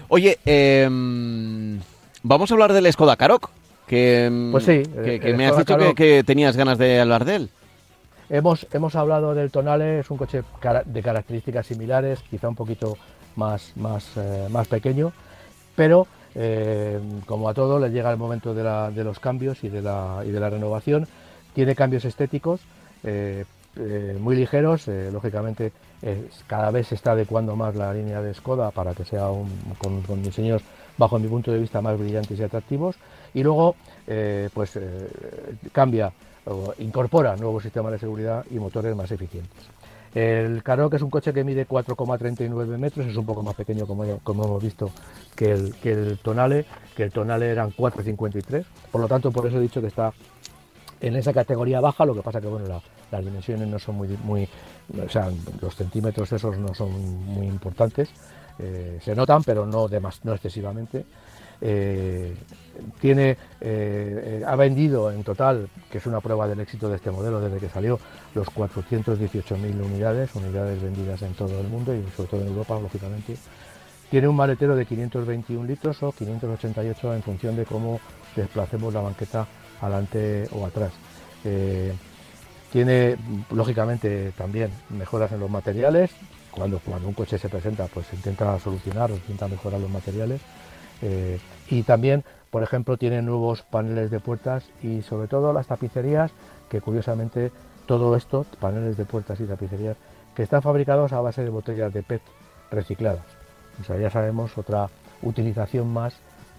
Oye, 0.08 0.40
em, 0.46 1.80
vamos 2.24 2.52
a 2.52 2.54
hablar 2.54 2.74
del 2.74 2.92
Skoda 2.92 3.16
Karoq, 3.16 3.50
que, 3.88 4.26
em, 4.26 4.52
pues 4.52 4.66
sí, 4.66 4.84
que, 4.84 5.34
me 5.36 5.48
has 5.48 5.58
dicho 5.58 5.78
que, 5.96 6.24
tenías 6.24 6.56
ganas 6.56 6.78
de 6.78 7.00
hablar 7.00 7.26
de 7.26 7.36
él. 7.36 7.50
Hemos, 8.30 8.66
hemos 8.72 8.96
hablado 8.96 9.36
del 9.36 9.52
Tonale, 9.52 10.00
es 10.00 10.10
un 10.10 10.18
coche 10.18 10.44
de 10.86 11.04
características 11.04 11.68
similares, 11.68 12.20
quizá 12.30 12.48
un 12.48 12.56
poquito 12.56 12.98
más, 13.36 13.74
más, 13.76 14.06
eh, 14.16 14.48
más 14.50 14.68
pequeño, 14.68 15.12
pero 15.76 16.08
eh, 16.36 17.00
como 17.26 17.50
a 17.50 17.54
todo, 17.54 17.80
le 17.80 17.90
llega 17.90 18.12
el 18.12 18.18
momento 18.18 18.54
de, 18.54 19.04
los 19.04 19.20
cambios 19.20 19.64
y 19.64 19.70
de, 19.70 19.82
la, 19.82 20.50
renovación. 20.50 21.08
Tiene 21.54 21.76
cambios 21.76 22.06
estéticos 22.06 22.62
eh, 23.04 23.46
eh, 23.76 24.18
muy 24.20 24.36
ligeros, 24.36 24.88
lógicamente 24.88 25.72
cada 26.48 26.72
vez 26.72 26.88
se 26.88 26.96
está 26.96 27.12
adecuando 27.12 27.56
más 27.56 27.76
la 27.76 27.94
línea 27.94 28.22
de 28.22 28.34
Skoda 28.34 28.72
para 28.72 28.96
que 28.96 29.06
sea 29.06 29.28
con, 29.78 30.24
diseños, 30.24 30.64
bajo 30.98 31.20
mi 31.20 31.28
punto 31.28 31.52
de 31.52 31.60
vista, 31.60 31.82
más 31.82 32.00
brillantes 32.00 32.40
y 32.40 32.44
atractivos. 32.44 32.96
Y 33.34 33.44
luego, 33.44 33.76
pues 34.54 34.80
cambia, 35.72 36.12
o 36.46 36.74
incorpora 36.80 37.36
nuevos 37.36 37.64
sistemas 37.64 37.92
de 37.92 38.00
seguridad 38.00 38.46
y 38.50 38.56
motores 38.56 38.96
más 38.96 39.12
eficientes. 39.12 39.81
El 40.14 40.62
Karoq 40.62 40.94
es 40.94 41.02
un 41.02 41.10
coche 41.10 41.32
que 41.32 41.44
mide 41.44 41.66
4,39 41.66 42.78
metros, 42.78 43.08
es 43.08 43.16
un 43.16 43.26
poco 43.26 43.44
más 43.44 43.56
pequeño 43.56 43.86
como, 43.88 44.04
hemos 44.04 44.62
visto 44.64 44.92
que 45.36 45.54
el, 45.54 46.20
Tonale, 46.22 46.66
que 46.96 47.04
el 47.04 47.12
Tonale 47.12 47.50
eran 47.50 47.72
4,53, 47.72 48.66
por 48.92 49.02
lo 49.02 49.08
tanto 49.08 49.32
por 49.32 49.48
eso 49.48 49.58
he 49.58 49.62
dicho 49.62 49.80
que 49.80 49.88
está 49.88 50.12
en 51.00 51.16
esa 51.16 51.32
categoría 51.32 51.80
baja, 51.80 52.06
lo 52.06 52.14
que 52.14 52.22
pasa 52.22 52.42
que 52.42 52.48
bueno, 52.48 52.82
las 53.10 53.26
dimensiones 53.26 53.68
no 53.68 53.80
son 53.80 53.96
muy, 53.96 54.10
muy, 54.24 54.50
o 55.02 55.10
sea, 55.10 55.30
los 55.62 55.76
centímetros 55.76 56.32
esos 56.34 56.58
no 56.58 56.74
son 56.74 56.92
muy 57.26 57.48
importantes, 57.48 58.10
eh, 58.60 59.00
se 59.02 59.16
notan 59.16 59.44
pero 59.44 59.66
no, 59.66 59.88
no 60.24 60.34
excesivamente. 60.34 61.06
Eh, 61.62 62.36
tiene, 63.00 63.38
eh, 63.60 64.44
ha 64.46 64.56
vendido 64.56 65.12
en 65.12 65.24
total, 65.24 65.70
que 65.92 66.00
es 66.00 66.06
una 66.06 66.20
prueba 66.20 66.48
del 66.48 66.60
éxito 66.60 66.90
de 66.90 66.96
este 66.96 67.12
modelo 67.12 67.40
desde 67.40 67.60
que 67.60 67.70
salió, 67.70 68.00
los 68.34 68.48
418.000 68.48 69.82
unidades, 69.82 70.34
unidades 70.36 70.82
vendidas 70.82 71.22
en 71.22 71.34
todo 71.34 71.60
el 71.60 71.68
mundo 71.68 71.94
y 71.94 72.04
sobre 72.16 72.30
todo 72.30 72.42
en 72.42 72.48
Europa, 72.48 72.80
lógicamente. 72.80 73.36
Tiene 74.10 74.28
un 74.28 74.36
maletero 74.36 74.76
de 74.76 74.86
521 74.86 75.66
litros 75.66 76.04
o 76.04 76.12
588 76.12 77.14
en 77.14 77.24
función 77.24 77.56
de 77.56 77.66
cómo 77.66 78.00
desplacemos 78.36 78.94
la 78.94 79.02
banqueta 79.02 79.48
adelante 79.80 80.48
o 80.52 80.66
atrás. 80.66 80.92
Eh, 81.46 81.94
tiene, 82.72 83.18
lógicamente, 83.52 84.32
también 84.38 84.70
mejoras 84.90 85.32
en 85.32 85.40
los 85.40 85.50
materiales. 85.50 86.12
Cuando, 86.52 86.80
cuando 86.80 87.08
un 87.08 87.14
coche 87.14 87.38
se 87.38 87.48
presenta, 87.48 87.88
pues 87.88 88.06
intenta 88.14 88.60
solucionar 88.60 89.12
o 89.12 89.16
intenta 89.16 89.48
mejorar 89.48 89.80
los 89.80 89.90
materiales. 89.90 90.42
Eh, 91.02 91.40
y 91.70 91.84
también, 91.84 92.24
por 92.50 92.64
ejemplo, 92.64 92.98
tiene 92.98 93.22
nuevos 93.22 93.62
paneles 93.64 94.12
de 94.12 94.20
puertas 94.20 94.66
y 94.82 95.02
sobre 95.02 95.28
todo 95.28 95.54
las 95.54 95.68
tapicerías, 95.68 96.32
que 96.70 96.82
curiosamente 96.82 97.52
todo 97.86 98.16
esto, 98.16 98.46
paneles 98.60 98.98
de 98.98 99.06
puertas 99.06 99.40
y 99.40 99.46
tapicerías, 99.46 99.98
que 100.36 100.44
están 100.44 100.62
fabricados 100.62 101.12
a 101.14 101.22
base 101.22 101.44
de 101.44 101.50
botellas 101.50 101.94
de 101.94 102.04
PET 102.04 102.22
recicladas. 102.72 103.26
O 103.80 103.84
sea, 103.84 103.98
ya 103.98 104.10
sabemos 104.10 104.58
otra 104.58 104.90
utilización 105.22 105.92
más 105.92 106.16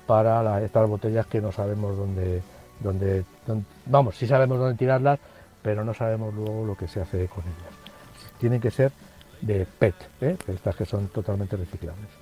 para 0.06 0.62
estas 0.62 0.88
botellas 0.88 1.26
que 1.26 1.40
no 1.40 1.52
sabemos 1.52 1.96
dónde, 1.96 2.42
dónde, 2.80 3.24
vamos, 3.86 4.16
sí 4.16 4.26
sabemos 4.26 4.58
dónde 4.58 4.74
tirarlas, 4.74 5.18
pero 5.62 5.84
no 5.84 5.94
sabemos 5.94 6.34
luego 6.34 6.66
lo 6.66 6.76
que 6.76 6.88
se 6.88 7.00
hace 7.00 7.28
con 7.28 7.44
ellas. 7.44 8.38
Tienen 8.38 8.60
que 8.60 8.70
ser 8.70 8.92
de 9.40 9.66
PET, 9.78 9.94
¿eh? 10.20 10.36
estas 10.48 10.76
que 10.76 10.84
son 10.84 11.08
totalmente 11.08 11.56
reciclables. 11.56 12.21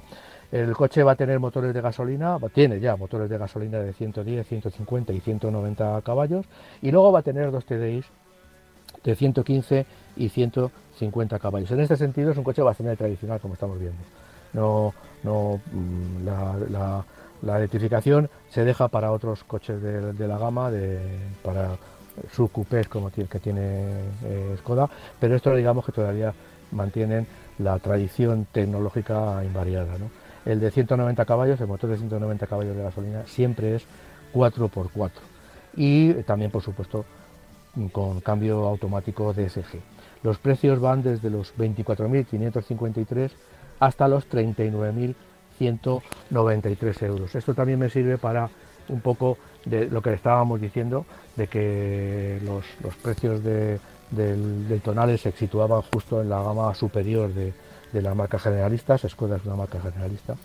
El 0.52 0.74
coche 0.74 1.04
va 1.04 1.12
a 1.12 1.16
tener 1.16 1.38
motores 1.38 1.72
de 1.72 1.80
gasolina, 1.80 2.36
tiene 2.52 2.80
ya 2.80 2.96
motores 2.96 3.30
de 3.30 3.38
gasolina 3.38 3.78
de 3.78 3.92
110, 3.92 4.46
150 4.46 5.12
y 5.12 5.20
190 5.20 6.02
caballos 6.02 6.46
y 6.82 6.90
luego 6.90 7.12
va 7.12 7.20
a 7.20 7.22
tener 7.22 7.52
dos 7.52 7.64
TDIs 7.64 8.06
de 9.04 9.14
115 9.14 9.86
y 10.16 10.28
150 10.28 11.38
caballos. 11.38 11.70
En 11.70 11.80
este 11.80 11.96
sentido 11.96 12.32
es 12.32 12.36
un 12.36 12.44
coche 12.44 12.62
bastante 12.62 12.96
tradicional 12.96 13.40
como 13.40 13.54
estamos 13.54 13.78
viendo. 13.78 13.98
No, 14.52 14.92
no, 15.22 15.60
mm, 15.72 16.24
la, 16.24 17.04
electrificación 17.56 18.28
se 18.48 18.64
deja 18.64 18.88
para 18.88 19.12
otros 19.12 19.44
coches 19.44 19.80
de, 19.80 20.28
la 20.28 20.36
gama, 20.36 20.70
de, 20.70 20.98
para 21.44 21.76
subcoupés 22.32 22.88
como 22.88 23.10
que 23.10 23.24
tiene 23.24 23.60
eh, 24.24 24.56
Skoda, 24.58 24.90
pero 25.18 25.36
esto 25.36 25.54
digamos 25.54 25.86
que 25.86 25.92
todavía 25.92 26.34
mantienen 26.72 27.26
la 27.58 27.78
tradición 27.78 28.46
tecnológica 28.52 29.42
invariada. 29.44 29.94
El 30.44 30.60
de 30.60 30.70
190 30.70 31.24
caballos, 31.24 31.60
el 31.60 31.66
motor 31.66 31.90
de 31.90 31.98
190 31.98 32.46
caballos 32.46 32.76
de 32.76 32.82
gasolina, 32.82 33.26
siempre 33.26 33.76
es 33.76 33.84
4x4 34.32 35.10
y 35.76 36.14
también, 36.24 36.50
por 36.50 36.62
supuesto, 36.62 37.04
con 37.92 38.20
cambio 38.20 38.66
automático 38.66 39.32
DSG. 39.32 39.78
Los 40.22 40.36
precios 40.38 40.80
van 40.80 41.02
desde 41.02 41.30
los 41.30 41.56
24.553 41.56 43.30
hasta 43.78 44.08
los 44.08 44.28
39.193 44.28 47.06
euros. 47.06 47.34
Esto 47.34 47.54
también 47.54 47.78
me 47.78 47.88
sirve 47.88 48.18
para 48.18 48.50
un 48.88 49.00
poco 49.00 49.38
de 49.64 49.88
lo 49.88 50.02
que 50.02 50.12
estábamos 50.12 50.60
diciendo, 50.60 51.06
de 51.36 51.46
que 51.46 52.40
los, 52.44 52.66
precios 52.96 53.42
del, 53.42 53.80
del, 54.10 54.80
Tonales 54.82 55.20
se 55.20 55.30
situaban 55.32 55.82
justo 55.82 56.20
en 56.20 56.28
la 56.28 56.42
gama 56.42 56.74
superior 56.74 57.32
de, 57.32 57.54
de 57.92 58.02
las 58.02 58.14
marcas 58.14 58.42
generalistas, 58.42 59.02
Skoda 59.08 59.36
es 59.36 59.44
una 59.44 59.56
marca 59.56 59.80
generalista. 59.80 60.36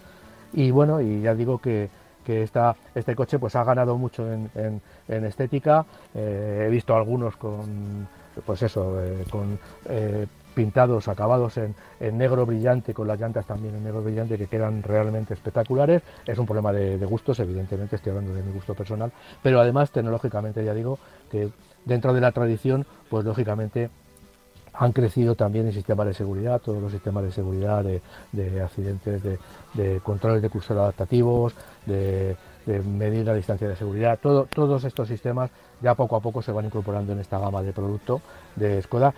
Y 0.54 0.72
bueno, 0.72 1.02
y 1.02 1.22
ya 1.22 1.36
digo 1.36 1.60
que, 1.60 1.90
que 2.26 2.44
este 2.44 3.16
coche 3.16 3.40
pues 3.40 3.56
ha 3.56 3.64
ganado 3.64 3.98
mucho 3.98 4.26
en, 4.32 4.82
estética. 5.08 5.86
Eh, 6.14 6.66
he 6.68 6.70
visto 6.70 6.96
algunos 6.96 7.38
con, 7.38 8.08
pues 8.46 8.64
eso, 8.64 9.02
eh, 9.02 9.26
con 9.30 9.60
eh, 9.88 10.26
pintados, 10.54 11.08
acabados 11.08 11.58
en, 11.58 11.76
negro 12.18 12.46
brillante, 12.46 12.94
con 12.94 13.08
las 13.08 13.20
llantas 13.20 13.46
también 13.46 13.76
en 13.76 13.84
negro 13.84 14.02
brillante, 14.02 14.38
que 14.38 14.48
quedan 14.48 14.82
realmente 14.82 15.34
espectaculares. 15.34 16.02
Es 16.26 16.38
un 16.38 16.46
problema 16.46 16.74
de 16.74 17.06
gustos, 17.06 17.40
evidentemente, 17.40 17.98
estoy 17.98 18.12
hablando 18.12 18.34
de 18.34 18.42
mi 18.42 18.52
gusto 18.54 18.74
personal, 18.74 19.12
pero 19.44 19.60
además 19.60 19.92
tecnológicamente 19.92 20.64
ya 20.64 20.74
digo 20.74 20.98
que 21.30 21.50
dentro 21.86 22.14
de 22.14 22.22
la 22.22 22.32
tradición, 22.32 22.86
pues 23.10 23.26
lógicamente 23.26 23.90
han 24.78 24.92
crecido 24.92 25.36
también 25.36 25.68
el 25.68 25.74
sistema 25.74 26.06
de 26.06 26.14
seguridad, 26.14 26.62
todos 26.62 26.82
los 26.82 26.92
sistemas 26.92 27.24
de 27.24 27.32
seguridad 27.32 27.84
de, 27.84 28.62
accidentes, 28.62 29.22
de, 29.24 30.00
controles 30.02 30.42
de 30.42 30.50
cursor 30.50 30.78
adaptativos, 30.78 31.54
de, 31.86 32.36
medir 32.66 33.26
la 33.26 33.34
distancia 33.36 33.68
de 33.68 33.76
seguridad, 33.76 34.20
todos 34.20 34.84
estos 34.84 35.08
sistemas 35.08 35.52
ya 35.82 35.94
poco 35.94 36.16
a 36.16 36.20
poco 36.20 36.42
se 36.42 36.52
van 36.52 36.66
incorporando 36.66 37.14
en 37.14 37.20
esta 37.20 37.38
gama 37.38 37.62
de 37.62 37.74
producto 37.74 38.22
de 38.56 38.82
Skoda. 38.82 39.14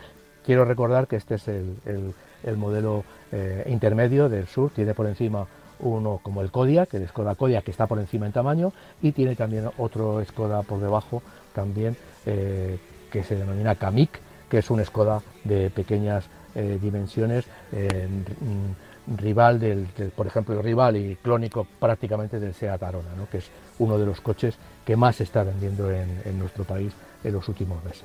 Quiero 0.45 0.65
recordar 0.65 1.07
que 1.07 1.15
este 1.15 1.35
es 1.35 1.47
el, 1.47 2.13
modelo 2.57 3.03
eh, 3.31 3.65
intermedio 3.67 4.29
del 4.29 4.47
sur, 4.47 4.71
tiene 4.71 4.93
por 4.93 5.07
encima 5.07 5.47
uno 5.79 6.19
como 6.23 6.41
el 6.41 6.51
Kodiaq, 6.51 6.93
el 6.95 7.07
Skoda 7.07 7.35
Kodiaq 7.35 7.63
que 7.63 7.71
está 7.71 7.87
por 7.87 7.99
encima 7.99 8.25
en 8.25 8.31
tamaño 8.31 8.73
y 9.01 9.11
tiene 9.11 9.35
también 9.35 9.69
otro 9.77 10.23
Skoda 10.25 10.63
por 10.63 10.79
debajo 10.79 11.21
también 11.53 11.95
eh, 12.25 12.79
que 13.11 13.23
se 13.23 13.35
denomina 13.35 13.75
Kamik 13.75 14.26
que 14.49 14.59
es 14.59 14.69
un 14.69 14.83
Skoda 14.83 15.21
de 15.43 15.69
pequeñas 15.69 16.25
eh, 16.55 16.79
dimensiones, 16.81 17.45
eh, 17.71 18.07
mm, 18.07 19.17
rival 19.17 19.59
del, 19.59 19.87
por 20.15 20.27
ejemplo, 20.27 20.61
rival 20.61 20.97
y 20.97 21.15
clónico 21.17 21.67
prácticamente 21.79 22.39
del 22.39 22.53
Seat 22.53 22.81
Arona, 22.81 23.09
que 23.31 23.37
es 23.37 23.45
uno 23.79 23.97
de 23.97 24.05
los 24.05 24.21
coches 24.21 24.55
que 24.85 24.95
más 24.95 25.17
se 25.17 25.23
está 25.23 25.43
vendiendo 25.43 25.91
en, 25.91 26.39
nuestro 26.39 26.63
país 26.63 26.91
en 27.23 27.33
los 27.33 27.47
últimos 27.47 27.83
meses. 27.83 28.03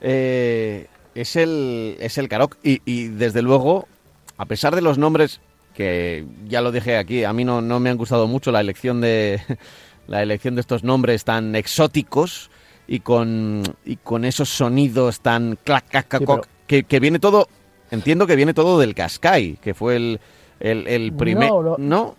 Eh, 0.00 0.86
es 1.14 1.36
el 1.36 1.96
es 1.98 2.18
el 2.18 2.28
Karoq 2.28 2.56
y, 2.62 3.08
desde 3.08 3.42
luego, 3.42 3.88
a 4.36 4.46
pesar 4.46 4.74
de 4.74 4.82
los 4.82 4.98
nombres 4.98 5.40
que 5.74 6.26
ya 6.46 6.60
lo 6.60 6.72
dije 6.72 6.98
aquí, 6.98 7.24
a 7.24 7.32
mí 7.32 7.44
no, 7.44 7.62
no 7.62 7.80
me 7.80 7.90
han 7.90 7.96
gustado 7.96 8.26
mucho 8.26 8.52
la 8.52 8.60
elección 8.60 9.00
de 9.00 9.40
la 10.06 10.22
elección 10.22 10.54
de 10.56 10.60
estos 10.60 10.84
nombres 10.84 11.24
tan 11.24 11.56
exóticos 11.56 12.50
y 12.86 13.00
con, 13.00 13.62
y 13.84 13.96
con 13.96 14.24
esos 14.24 14.48
sonidos 14.48 15.20
tan 15.20 15.58
clac, 15.64 15.88
clac, 15.88 16.08
clac, 16.08 16.48
que, 16.66 16.84
que, 16.84 17.00
viene 17.00 17.18
todo, 17.18 17.48
entiendo 17.90 18.26
que 18.26 18.36
viene 18.36 18.54
todo 18.54 18.78
del 18.78 18.94
Cascai, 18.94 19.58
que 19.62 19.74
fue 19.74 19.96
el, 19.96 20.20
el, 20.60 21.12
primer... 21.12 21.48
No, 21.50 21.76
no, 21.78 22.16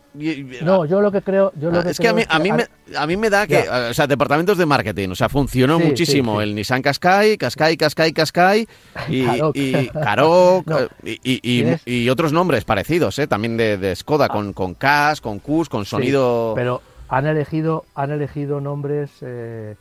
no, 0.62 0.86
yo 0.86 1.02
lo 1.02 1.12
que 1.12 1.22
creo... 1.22 1.52
Yo 1.60 1.72
lo 1.72 1.80
ah, 1.80 1.84
es 1.88 2.00
que 2.00 2.08
a 2.08 2.14
mí, 2.14 2.24
a, 2.28 2.40
mí 2.40 2.52
me, 2.52 2.66
a 2.96 3.08
mí 3.08 3.18
me 3.18 3.30
da 3.30 3.48
que, 3.48 3.68
o 3.70 3.94
sea, 3.94 4.06
departamentos 4.06 4.58
de 4.58 4.66
marketing, 4.66 5.10
o 5.10 5.16
sea, 5.16 5.30
funcionó 5.30 5.80
muchísimo 5.80 6.42
el 6.42 6.54
Nissan 6.54 6.82
Qashqai, 6.82 7.38
Qashqai, 7.38 7.78
Qashqai, 7.78 8.14
Qashqai 8.14 8.68
y 9.10 9.26
y, 9.54 9.88
Karoq, 9.90 10.66
y, 11.04 11.80
y, 11.86 12.10
otros 12.10 12.34
nombres 12.34 12.66
parecidos, 12.66 13.18
¿eh? 13.20 13.28
también 13.28 13.58
de, 13.58 13.78
de 13.78 13.96
Skoda, 13.96 14.28
con, 14.28 14.54
con 14.54 14.76
Kash, 14.76 15.20
con 15.20 15.40
Kus, 15.40 15.70
con 15.70 15.86
sonido... 15.86 16.54
pero 16.56 16.82
han 17.10 17.28
elegido, 17.28 17.86
han 17.96 18.12
elegido 18.12 18.60
nombres... 18.60 19.12
Eh, 19.22 19.76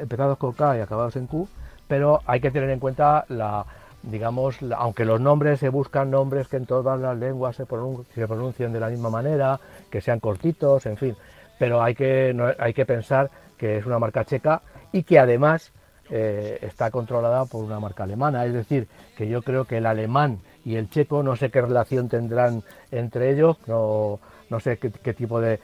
empezados 0.00 0.38
con 0.38 0.52
K 0.52 0.78
y 0.78 0.80
acabados 0.80 1.16
en 1.16 1.26
Q, 1.26 1.48
pero 1.88 2.20
hay 2.26 2.40
que 2.40 2.50
tener 2.50 2.70
en 2.70 2.80
cuenta 2.80 3.24
la, 3.28 3.64
digamos, 4.02 4.58
aunque 4.76 5.04
los 5.04 5.20
nombres 5.20 5.60
se 5.60 5.68
buscan 5.68 6.10
nombres 6.10 6.48
que 6.48 6.56
en 6.56 6.66
todas 6.66 6.98
las 7.00 7.16
lenguas 7.16 7.56
se, 7.56 7.66
pronuncien 7.66 8.72
de 8.72 8.80
la 8.80 8.88
misma 8.88 9.10
manera, 9.10 9.58
que 9.90 10.00
sean 10.00 10.20
cortitos, 10.20 10.86
en 10.86 10.96
fin, 10.96 11.16
pero 11.58 11.82
hay 11.82 11.94
que, 11.94 12.54
hay 12.58 12.74
que 12.74 12.86
pensar 12.86 13.30
que 13.56 13.78
es 13.78 13.86
una 13.86 13.98
marca 13.98 14.24
checa 14.24 14.62
y 14.92 15.02
que 15.02 15.18
además 15.18 15.72
eh, 16.10 16.58
está 16.62 16.90
controlada 16.90 17.46
por 17.46 17.64
una 17.64 17.80
marca 17.80 18.04
alemana, 18.04 18.44
es 18.44 18.52
decir, 18.52 18.88
que 19.16 19.28
yo 19.28 19.42
creo 19.42 19.64
que 19.64 19.78
el 19.78 19.86
alemán 19.86 20.40
y 20.64 20.76
el 20.76 20.90
checo 20.90 21.22
no 21.22 21.36
sé 21.36 21.50
qué 21.50 21.62
relación 21.62 22.08
tendrán 22.08 22.62
entre 22.90 23.30
ellos, 23.30 23.56
no, 23.66 24.20
no 24.50 24.60
sé 24.60 24.78
qué, 24.78 25.14
tipo 25.14 25.40
de 25.40 25.60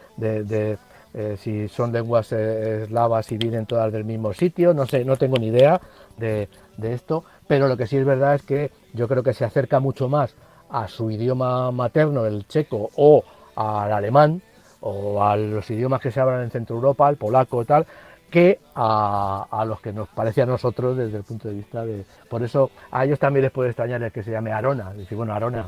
eh, 1.13 1.37
si 1.39 1.69
son 1.69 1.93
lenguas 1.93 2.33
eh, 2.33 2.85
eslavas 2.85 3.31
y 3.33 3.37
vienen 3.37 3.67
todas 3.67 3.93
del 3.93 4.05
mismo 4.05 4.33
sitio, 4.33 4.73
no 4.73 4.87
sé, 4.87 5.05
no 5.05 5.17
tengo 5.17 5.39
ni 5.39 5.49
idea 5.49 5.81
de, 6.17 6.49
esto, 6.83 7.25
pero 7.47 7.69
lo 7.69 7.77
que 7.77 7.87
sí 7.87 7.97
es 7.97 8.05
verdad 8.05 8.35
es 8.37 8.43
que 8.43 8.71
yo 8.95 9.09
creo 9.09 9.23
que 9.23 9.35
se 9.35 9.45
acerca 9.45 9.81
mucho 9.81 10.09
más 10.09 10.35
a 10.71 10.87
su 10.89 11.11
idioma 11.11 11.71
materno, 11.73 12.27
el 12.27 12.47
checo, 12.47 12.91
o 12.97 13.25
al 13.57 13.93
alemán, 13.93 14.41
o 14.81 15.23
a 15.23 15.37
los 15.37 15.69
idiomas 15.71 16.01
que 16.01 16.11
se 16.11 16.21
hablan 16.21 16.43
en 16.43 16.51
Centro 16.51 16.77
Europa, 16.77 17.09
el 17.11 17.17
polaco 17.17 17.61
y 17.61 17.65
tal, 17.67 17.87
que 18.31 18.61
a, 18.75 19.65
los 19.67 19.81
que 19.81 19.93
nos 19.93 20.09
parece 20.09 20.43
a 20.43 20.47
nosotros 20.47 20.97
desde 20.97 21.19
el 21.19 21.25
punto 21.25 21.49
de 21.49 21.55
vista 21.55 21.85
de... 21.85 22.05
Por 22.29 22.43
eso 22.43 22.71
a 22.93 23.05
ellos 23.05 23.19
también 23.19 23.43
les 23.43 23.53
puede 23.53 23.71
extrañar 23.71 24.03
el 24.03 24.13
que 24.13 24.23
se 24.23 24.31
llame 24.31 24.53
Arona. 24.53 24.95
Decir, 24.95 25.19
bueno, 25.19 25.35
Arona, 25.35 25.67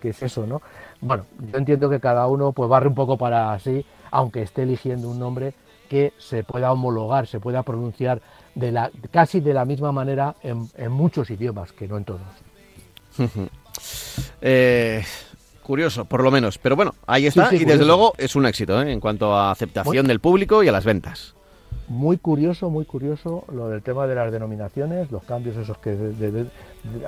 ¿qué 0.00 0.08
es 0.08 0.22
eso, 0.22 0.44
no? 0.44 0.60
Bueno, 1.00 1.24
yo 1.38 1.56
entiendo 1.56 1.88
que 1.88 2.00
cada 2.00 2.26
uno 2.26 2.52
pues 2.52 2.68
barre 2.68 2.88
un 2.88 2.94
poco 2.94 3.16
para 3.16 3.52
así 3.52 3.86
aunque 4.12 4.42
esté 4.42 4.62
eligiendo 4.62 5.08
un 5.08 5.18
nombre 5.18 5.54
que 5.88 6.12
se 6.18 6.44
pueda 6.44 6.72
homologar, 6.72 7.26
se 7.26 7.40
pueda 7.40 7.62
pronunciar 7.64 8.22
de 8.54 8.70
la, 8.70 8.90
casi 9.10 9.40
de 9.40 9.52
la 9.52 9.64
misma 9.64 9.90
manera 9.92 10.36
en, 10.42 10.92
muchos 10.92 11.28
idiomas, 11.30 11.72
que 11.72 11.88
no 11.88 11.96
en 11.98 12.04
todos. 12.04 12.20
Eh, 14.42 15.02
curioso, 15.62 16.04
por 16.04 16.22
lo 16.22 16.30
menos. 16.30 16.58
Pero 16.58 16.76
bueno, 16.76 16.94
ahí 17.06 17.26
está 17.26 17.52
y 17.54 17.64
desde 17.64 17.86
luego 17.86 18.12
es 18.18 18.36
un 18.36 18.44
éxito 18.44 18.80
¿eh? 18.82 18.92
en 18.92 19.00
cuanto 19.00 19.34
a 19.34 19.50
aceptación 19.50 20.06
del 20.06 20.20
público 20.20 20.62
y 20.62 20.68
a 20.68 20.72
las 20.72 20.84
ventas. 20.84 21.34
Muy 21.88 22.18
curioso, 22.18 22.68
muy 22.68 22.84
curioso 22.84 23.44
lo 23.50 23.68
del 23.68 23.82
tema 23.82 24.06
de 24.06 24.14
las 24.14 24.30
denominaciones, 24.30 25.10
los 25.10 25.24
cambios 25.24 25.56
esos 25.56 25.78
que 25.78 25.96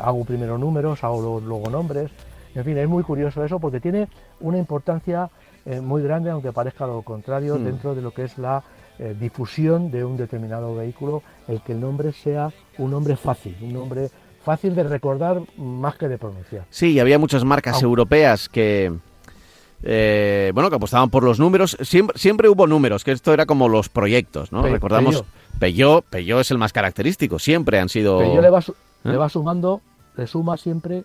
hago 0.02 0.24
primero 0.24 0.56
números, 0.56 1.04
hago 1.04 1.40
luego 1.40 1.70
nombres. 1.70 2.10
En 2.54 2.64
fin, 2.64 2.78
es 2.78 2.88
muy 2.88 3.02
curioso 3.02 3.44
eso 3.44 3.58
porque 3.58 3.80
tiene 3.80 4.08
una 4.40 4.58
importancia 4.58 5.28
eh, 5.66 5.80
muy 5.80 6.02
grande, 6.02 6.30
aunque 6.30 6.52
parezca 6.52 6.86
lo 6.86 7.02
contrario, 7.02 7.56
hmm. 7.56 7.64
dentro 7.64 7.94
de 7.94 8.02
lo 8.02 8.12
que 8.12 8.24
es 8.24 8.38
la 8.38 8.62
eh, 8.98 9.14
difusión 9.18 9.90
de 9.90 10.04
un 10.04 10.16
determinado 10.16 10.74
vehículo, 10.74 11.22
el 11.48 11.60
que 11.62 11.72
el 11.72 11.80
nombre 11.80 12.12
sea 12.12 12.52
un 12.78 12.90
nombre 12.90 13.16
fácil, 13.16 13.56
un 13.62 13.72
nombre 13.72 14.10
fácil 14.44 14.74
de 14.74 14.84
recordar 14.84 15.40
más 15.56 15.96
que 15.96 16.06
de 16.08 16.18
pronunciar. 16.18 16.66
Sí, 16.70 17.00
había 17.00 17.18
muchas 17.18 17.44
marcas 17.44 17.82
europeas 17.82 18.48
que... 18.48 18.92
Eh, 19.86 20.50
bueno, 20.54 20.70
que 20.70 20.76
apostaban 20.76 21.10
por 21.10 21.24
los 21.24 21.38
números. 21.38 21.76
Siempre, 21.82 22.18
siempre 22.18 22.48
hubo 22.48 22.66
números, 22.66 23.04
que 23.04 23.12
esto 23.12 23.34
era 23.34 23.44
como 23.44 23.68
los 23.68 23.90
proyectos, 23.90 24.50
¿no? 24.50 24.62
Recordamos, 24.62 25.24
Peugeot. 25.58 26.04
Peugeot, 26.06 26.40
es 26.40 26.50
el 26.50 26.58
más 26.58 26.72
característico, 26.72 27.38
siempre 27.38 27.78
han 27.78 27.88
sido... 27.88 28.18
Peugeot 28.18 28.42
le 28.42 28.50
va, 28.50 28.60
le 29.02 29.16
va 29.16 29.28
sumando, 29.28 29.82
le 30.16 30.26
suma 30.26 30.56
siempre 30.56 31.04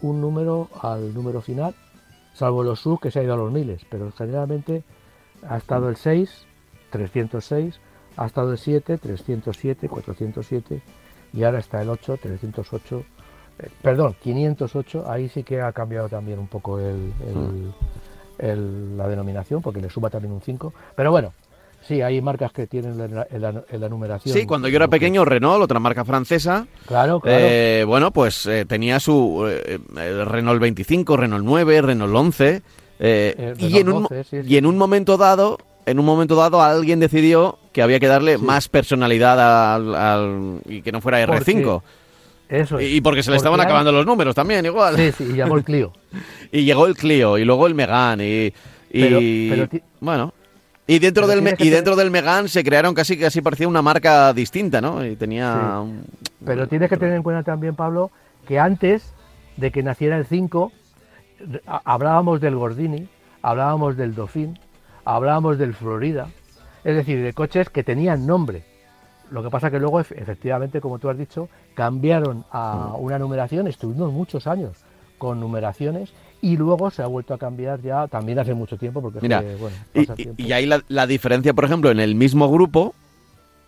un 0.00 0.20
número 0.20 0.68
al 0.82 1.14
número 1.14 1.40
final 1.40 1.74
salvo 2.36 2.62
los 2.62 2.80
sub 2.80 3.00
que 3.00 3.10
se 3.10 3.20
ha 3.20 3.22
ido 3.22 3.34
a 3.34 3.36
los 3.36 3.50
miles, 3.50 3.82
pero 3.88 4.12
generalmente 4.12 4.84
ha 5.48 5.56
estado 5.56 5.88
el 5.88 5.96
6, 5.96 6.46
306, 6.90 7.80
ha 8.16 8.26
estado 8.26 8.52
el 8.52 8.58
7, 8.58 8.98
307, 8.98 9.88
407 9.88 10.82
y 11.32 11.42
ahora 11.44 11.58
está 11.58 11.80
el 11.80 11.88
8, 11.88 12.18
308 12.20 13.04
eh, 13.58 13.70
perdón, 13.82 14.14
508, 14.20 15.10
ahí 15.10 15.28
sí 15.28 15.42
que 15.42 15.62
ha 15.62 15.72
cambiado 15.72 16.08
también 16.08 16.38
un 16.38 16.46
poco 16.46 16.78
el, 16.78 17.12
el, 18.38 18.96
la 18.96 19.08
denominación, 19.08 19.62
porque 19.62 19.80
le 19.80 19.88
suba 19.88 20.10
también 20.10 20.32
un 20.34 20.42
5. 20.42 20.74
Pero 20.94 21.10
bueno, 21.10 21.32
Sí, 21.86 22.02
hay 22.02 22.20
marcas 22.20 22.52
que 22.52 22.66
tienen 22.66 22.98
la, 22.98 23.26
la, 23.30 23.88
numeración. 23.88 24.34
Sí, 24.34 24.44
cuando 24.44 24.66
yo 24.66 24.76
era 24.76 24.88
pequeño, 24.88 25.24
Renault, 25.24 25.62
otra 25.62 25.78
marca 25.78 26.04
francesa. 26.04 26.66
Claro, 26.86 27.20
claro. 27.20 27.38
Eh, 27.40 27.84
bueno, 27.86 28.10
pues 28.10 28.46
eh, 28.46 28.64
tenía 28.64 28.98
su 28.98 29.46
eh, 29.48 29.78
Renault 30.24 30.60
25, 30.60 31.16
Renault 31.16 31.44
9, 31.44 31.82
Renault 31.82 32.14
11. 32.14 32.62
y, 32.98 33.78
en 33.78 33.88
un, 33.88 34.08
y 34.32 34.56
en 34.56 34.66
un 34.66 34.76
momento 34.76 35.16
dado, 35.16 35.58
en 35.84 36.00
un 36.00 36.04
momento 36.04 36.34
dado, 36.34 36.60
alguien 36.60 36.98
decidió 36.98 37.58
que 37.72 37.82
había 37.82 38.00
que 38.00 38.08
darle 38.08 38.36
más 38.38 38.68
personalidad 38.68 39.94
al, 39.94 40.60
y 40.66 40.82
que 40.82 40.90
no 40.90 41.00
fuera 41.00 41.24
R5. 41.24 41.82
Eso 42.48 42.80
Y 42.80 43.00
porque 43.00 43.22
se 43.22 43.30
le 43.30 43.36
estaban 43.36 43.60
acabando 43.60 43.92
los 43.92 44.06
números 44.06 44.34
también, 44.34 44.66
igual. 44.66 44.96
Sí, 44.96 45.12
sí, 45.12 45.24
y 45.30 45.34
llegó 45.34 45.56
el 45.56 45.62
Clio. 45.62 45.92
y 46.52 46.64
llegó 46.64 46.86
el 46.86 46.96
Clio, 46.96 47.38
y 47.38 47.44
luego 47.44 47.66
el 47.68 47.74
Megane, 47.74 48.52
y... 48.92 49.00
y 49.00 49.82
bueno, 50.00 50.32
y 50.86 50.98
dentro 50.98 51.26
del 51.26 51.54
y 51.58 51.70
dentro 51.70 51.96
del 51.96 52.10
Megan 52.10 52.48
se 52.48 52.62
crearon 52.62 52.94
casi 52.94 53.18
casi 53.18 53.40
parecía 53.40 53.66
una 53.66 53.82
marca 53.82 54.32
distinta, 54.32 54.80
¿no? 54.80 55.04
Y 55.04 55.16
tenía 55.16 55.82
Pero 56.44 56.68
tienes 56.68 56.88
que 56.88 56.96
tener 56.96 57.14
en 57.14 57.22
cuenta 57.22 57.42
también, 57.42 57.74
Pablo, 57.74 58.10
que 58.46 58.58
antes 58.58 59.12
de 59.56 59.70
que 59.70 59.82
naciera 59.82 60.16
el 60.16 60.26
5 60.26 60.72
hablábamos 61.84 62.40
del 62.40 62.56
Gordini, 62.56 63.08
hablábamos 63.42 63.96
del 63.96 64.14
Dauphin, 64.14 64.58
hablábamos 65.04 65.58
del 65.58 65.74
Florida, 65.74 66.28
es 66.84 66.96
decir, 66.96 67.22
de 67.22 67.32
coches 67.32 67.68
que 67.68 67.82
tenían 67.82 68.26
nombre. 68.26 68.64
Lo 69.30 69.42
que 69.42 69.50
pasa 69.50 69.72
que 69.72 69.80
luego 69.80 70.00
efectivamente, 70.00 70.80
como 70.80 71.00
tú 71.00 71.08
has 71.08 71.18
dicho, 71.18 71.48
cambiaron 71.74 72.44
a 72.52 72.92
mm. 72.96 73.02
una 73.02 73.18
numeración, 73.18 73.66
estuvimos 73.66 74.12
muchos 74.12 74.46
años 74.46 74.84
con 75.18 75.40
numeraciones 75.40 76.12
y 76.42 76.56
luego 76.56 76.90
se 76.90 77.02
ha 77.02 77.06
vuelto 77.06 77.34
a 77.34 77.38
cambiar 77.38 77.80
ya 77.82 78.06
también 78.08 78.38
hace 78.38 78.54
mucho 78.54 78.76
tiempo 78.76 79.00
porque 79.00 79.20
Mira, 79.20 79.42
y, 80.36 80.52
hay 80.52 80.66
la, 80.66 81.06
diferencia, 81.06 81.54
por 81.54 81.64
ejemplo, 81.64 81.90
en 81.90 82.00
el 82.00 82.14
mismo 82.14 82.50
grupo 82.50 82.94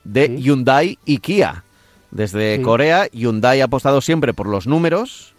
de 0.05 0.37
Hyundai 0.39 0.99
y 1.05 1.19
Kia. 1.19 1.65
Desde 2.11 2.63
Corea, 2.63 3.07
Hyundai 3.13 3.61
ha 3.61 3.65
apostado 3.65 4.01
siempre 4.01 4.33
por 4.33 4.47
los 4.47 4.67
números 4.67 5.35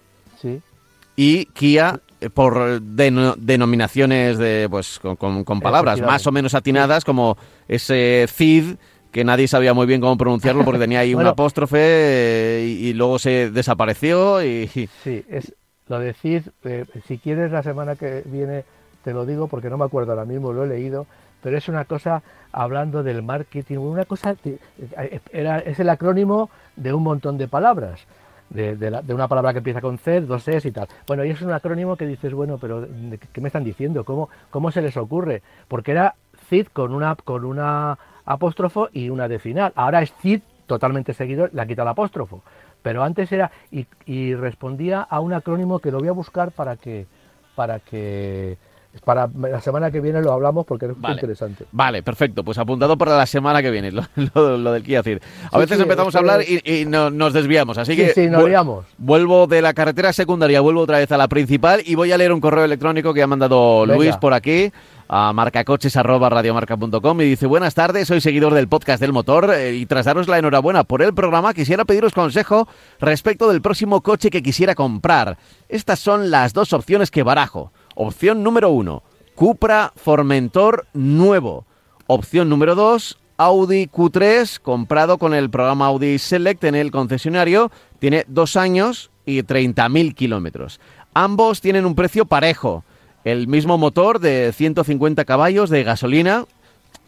y 1.15 1.45
Kia 1.45 1.99
eh, 2.21 2.29
por 2.29 2.81
denominaciones 2.81 4.37
de 4.37 4.67
pues 4.69 4.99
con, 4.99 5.45
palabras 5.61 6.01
más 6.01 6.27
o 6.27 6.31
menos 6.31 6.53
atinadas 6.53 7.03
como 7.03 7.37
ese 7.67 8.25
CID 8.27 8.75
que 9.11 9.23
nadie 9.23 9.47
sabía 9.47 9.73
muy 9.73 9.87
bien 9.87 10.01
cómo 10.01 10.17
pronunciarlo 10.17 10.63
porque 10.63 10.79
tenía 10.79 10.99
ahí 10.99 11.13
un 11.15 11.25
apóstrofe 11.25 11.79
eh, 11.81 12.77
y, 12.79 12.93
luego 12.93 13.17
se 13.17 13.49
desapareció 13.49 14.43
y 14.43 14.67
sí 14.67 15.25
es 15.29 15.55
lo 15.89 15.99
decís, 15.99 16.49
eh, 16.63 16.85
si 17.05 17.17
quieres 17.17 17.51
la 17.51 17.63
semana 17.63 17.95
que 17.95 18.23
viene 18.25 18.63
te 19.03 19.13
lo 19.13 19.25
digo 19.25 19.47
porque 19.47 19.69
no 19.69 19.77
me 19.77 19.85
acuerdo 19.85 20.11
ahora 20.11 20.25
mismo, 20.25 20.53
lo 20.53 20.63
he 20.63 20.67
leído, 20.67 21.07
pero 21.41 21.57
es 21.57 21.67
una 21.67 21.85
cosa 21.85 22.21
hablando 22.51 23.03
del 23.03 23.23
marketing, 23.23 23.77
una 23.77 24.05
cosa, 24.05 24.35
eh, 24.43 25.19
era, 25.31 25.59
es 25.59 25.79
el 25.79 25.89
acrónimo 25.89 26.49
de 26.75 26.93
un 26.93 27.03
montón 27.03 27.37
de 27.37 27.47
palabras. 27.47 28.05
De, 28.49 28.73
una 29.13 29.27
palabra 29.27 29.51
que 29.51 29.59
empieza 29.59 29.79
con 29.79 29.99
C, 29.99 30.21
dos 30.21 30.47
S 30.47 30.67
y 30.67 30.71
tal. 30.71 30.87
Bueno, 31.05 31.23
y 31.23 31.29
es 31.29 31.39
un 31.43 31.51
acrónimo 31.51 31.95
que 31.95 32.07
dices, 32.07 32.33
bueno, 32.33 32.57
pero 32.59 32.87
¿qué 33.31 33.41
me 33.41 33.47
están 33.47 33.63
diciendo? 33.63 34.03
¿Cómo, 34.03 34.29
cómo 34.49 34.71
se 34.71 34.81
les 34.81 34.97
ocurre? 34.97 35.43
Porque 35.67 35.91
era 35.91 36.15
CID 36.49 36.65
con 36.73 36.95
una, 36.95 37.15
con 37.15 37.45
una 37.45 37.99
apóstrofo 38.25 38.89
y 38.91 39.11
una 39.11 39.27
de 39.27 39.37
final. 39.37 39.71
Ahora 39.75 40.01
es 40.01 40.11
CID 40.21 40.41
totalmente 40.65 41.13
seguido, 41.13 41.47
la 41.53 41.67
quita 41.67 41.83
el 41.83 41.89
apóstrofo 41.89 42.41
pero 42.81 43.03
antes 43.03 43.31
era 43.31 43.51
y, 43.71 44.33
respondía 44.35 45.01
a 45.01 45.19
un 45.19 45.33
acrónimo 45.33 45.79
que 45.79 45.91
lo 45.91 45.99
voy 45.99 46.07
a 46.07 46.13
buscar 46.13 46.51
para 46.51 46.77
que 46.77 47.07
para 47.55 47.79
que 47.79 48.57
para 49.05 49.29
la 49.37 49.61
semana 49.61 49.91
que 49.91 50.01
viene 50.01 50.21
lo 50.21 50.31
hablamos 50.31 50.65
porque 50.65 50.87
es 50.87 50.97
muy 50.97 51.11
interesante. 51.11 51.65
Vale, 51.71 52.01
perfecto. 52.01 52.43
Pues 52.43 52.57
apuntado 52.57 52.97
para 52.97 53.15
la 53.15 53.25
semana 53.25 53.61
que 53.61 53.69
viene, 53.69 53.91
lo, 53.91 54.03
del 54.73 54.83
Kia 54.83 55.03
Ceed. 55.03 55.19
A 55.51 55.57
veces 55.57 55.79
empezamos 55.79 56.15
a 56.15 56.19
hablar 56.19 56.41
y, 56.41 56.85
nos 56.85 57.33
desviamos, 57.33 57.77
así 57.77 57.95
que 57.95 58.13
sí, 58.13 58.27
nos 58.27 58.85
vuelvo 58.97 59.47
de 59.47 59.61
la 59.61 59.73
carretera 59.73 60.11
secundaria, 60.13 60.61
vuelvo 60.61 60.81
otra 60.81 60.97
vez 60.97 61.11
a 61.11 61.17
la 61.17 61.27
principal 61.27 61.81
y 61.85 61.95
voy 61.95 62.11
a 62.11 62.17
leer 62.17 62.33
un 62.33 62.41
correo 62.41 62.65
electrónico 62.65 63.13
que 63.13 63.21
ha 63.21 63.27
mandado 63.27 63.85
Luis 63.85 64.17
por 64.17 64.33
aquí 64.33 64.71
a 65.07 65.33
marcacoches.radiomarca.com 65.33 67.21
y 67.21 67.25
dice, 67.25 67.47
buenas 67.47 67.73
tardes, 67.73 68.07
soy 68.07 68.21
seguidor 68.21 68.53
del 68.53 68.67
podcast 68.67 69.01
del 69.01 69.11
motor 69.11 69.51
eh, 69.55 69.73
y 69.73 69.87
tras 69.87 70.05
daros 70.05 70.27
la 70.27 70.37
enhorabuena 70.37 70.83
por 70.83 71.01
el 71.01 71.15
programa, 71.15 71.53
quisiera 71.55 71.83
pediros 71.83 72.13
consejo 72.13 72.67
respecto 72.99 73.49
del 73.49 73.61
próximo 73.61 74.01
coche 74.01 74.29
que 74.29 74.43
quisiera 74.43 74.75
comprar. 74.75 75.37
Estas 75.67 75.99
son 75.99 76.29
las 76.29 76.53
dos 76.53 76.73
opciones 76.73 77.09
que 77.09 77.23
barajo. 77.23 77.71
Opción 78.01 78.43
número 78.43 78.69
uno, 78.69 79.03
Cupra 79.35 79.91
Formentor 79.93 80.87
nuevo. 80.93 81.65
Opción 82.07 82.47
número 82.47 82.73
dos, 82.73 83.19
Audi 83.35 83.87
Q3 83.87 84.61
comprado 84.61 85.17
con 85.17 85.33
el 85.33 85.49
programa 85.49 85.87
Audi 85.87 86.17
Select 86.17 86.63
en 86.63 86.75
el 86.75 86.91
concesionario. 86.91 87.71
Tiene 87.99 88.23
dos 88.29 88.55
años 88.55 89.11
y 89.25 89.41
30.000 89.41 90.15
kilómetros. 90.15 90.79
Ambos 91.13 91.59
tienen 91.59 91.85
un 91.85 91.93
precio 91.93 92.23
parejo 92.23 92.85
el 93.25 93.49
mismo 93.49 93.77
motor 93.77 94.19
de 94.19 94.53
150 94.53 95.25
caballos 95.25 95.69
de 95.69 95.83
gasolina. 95.83 96.45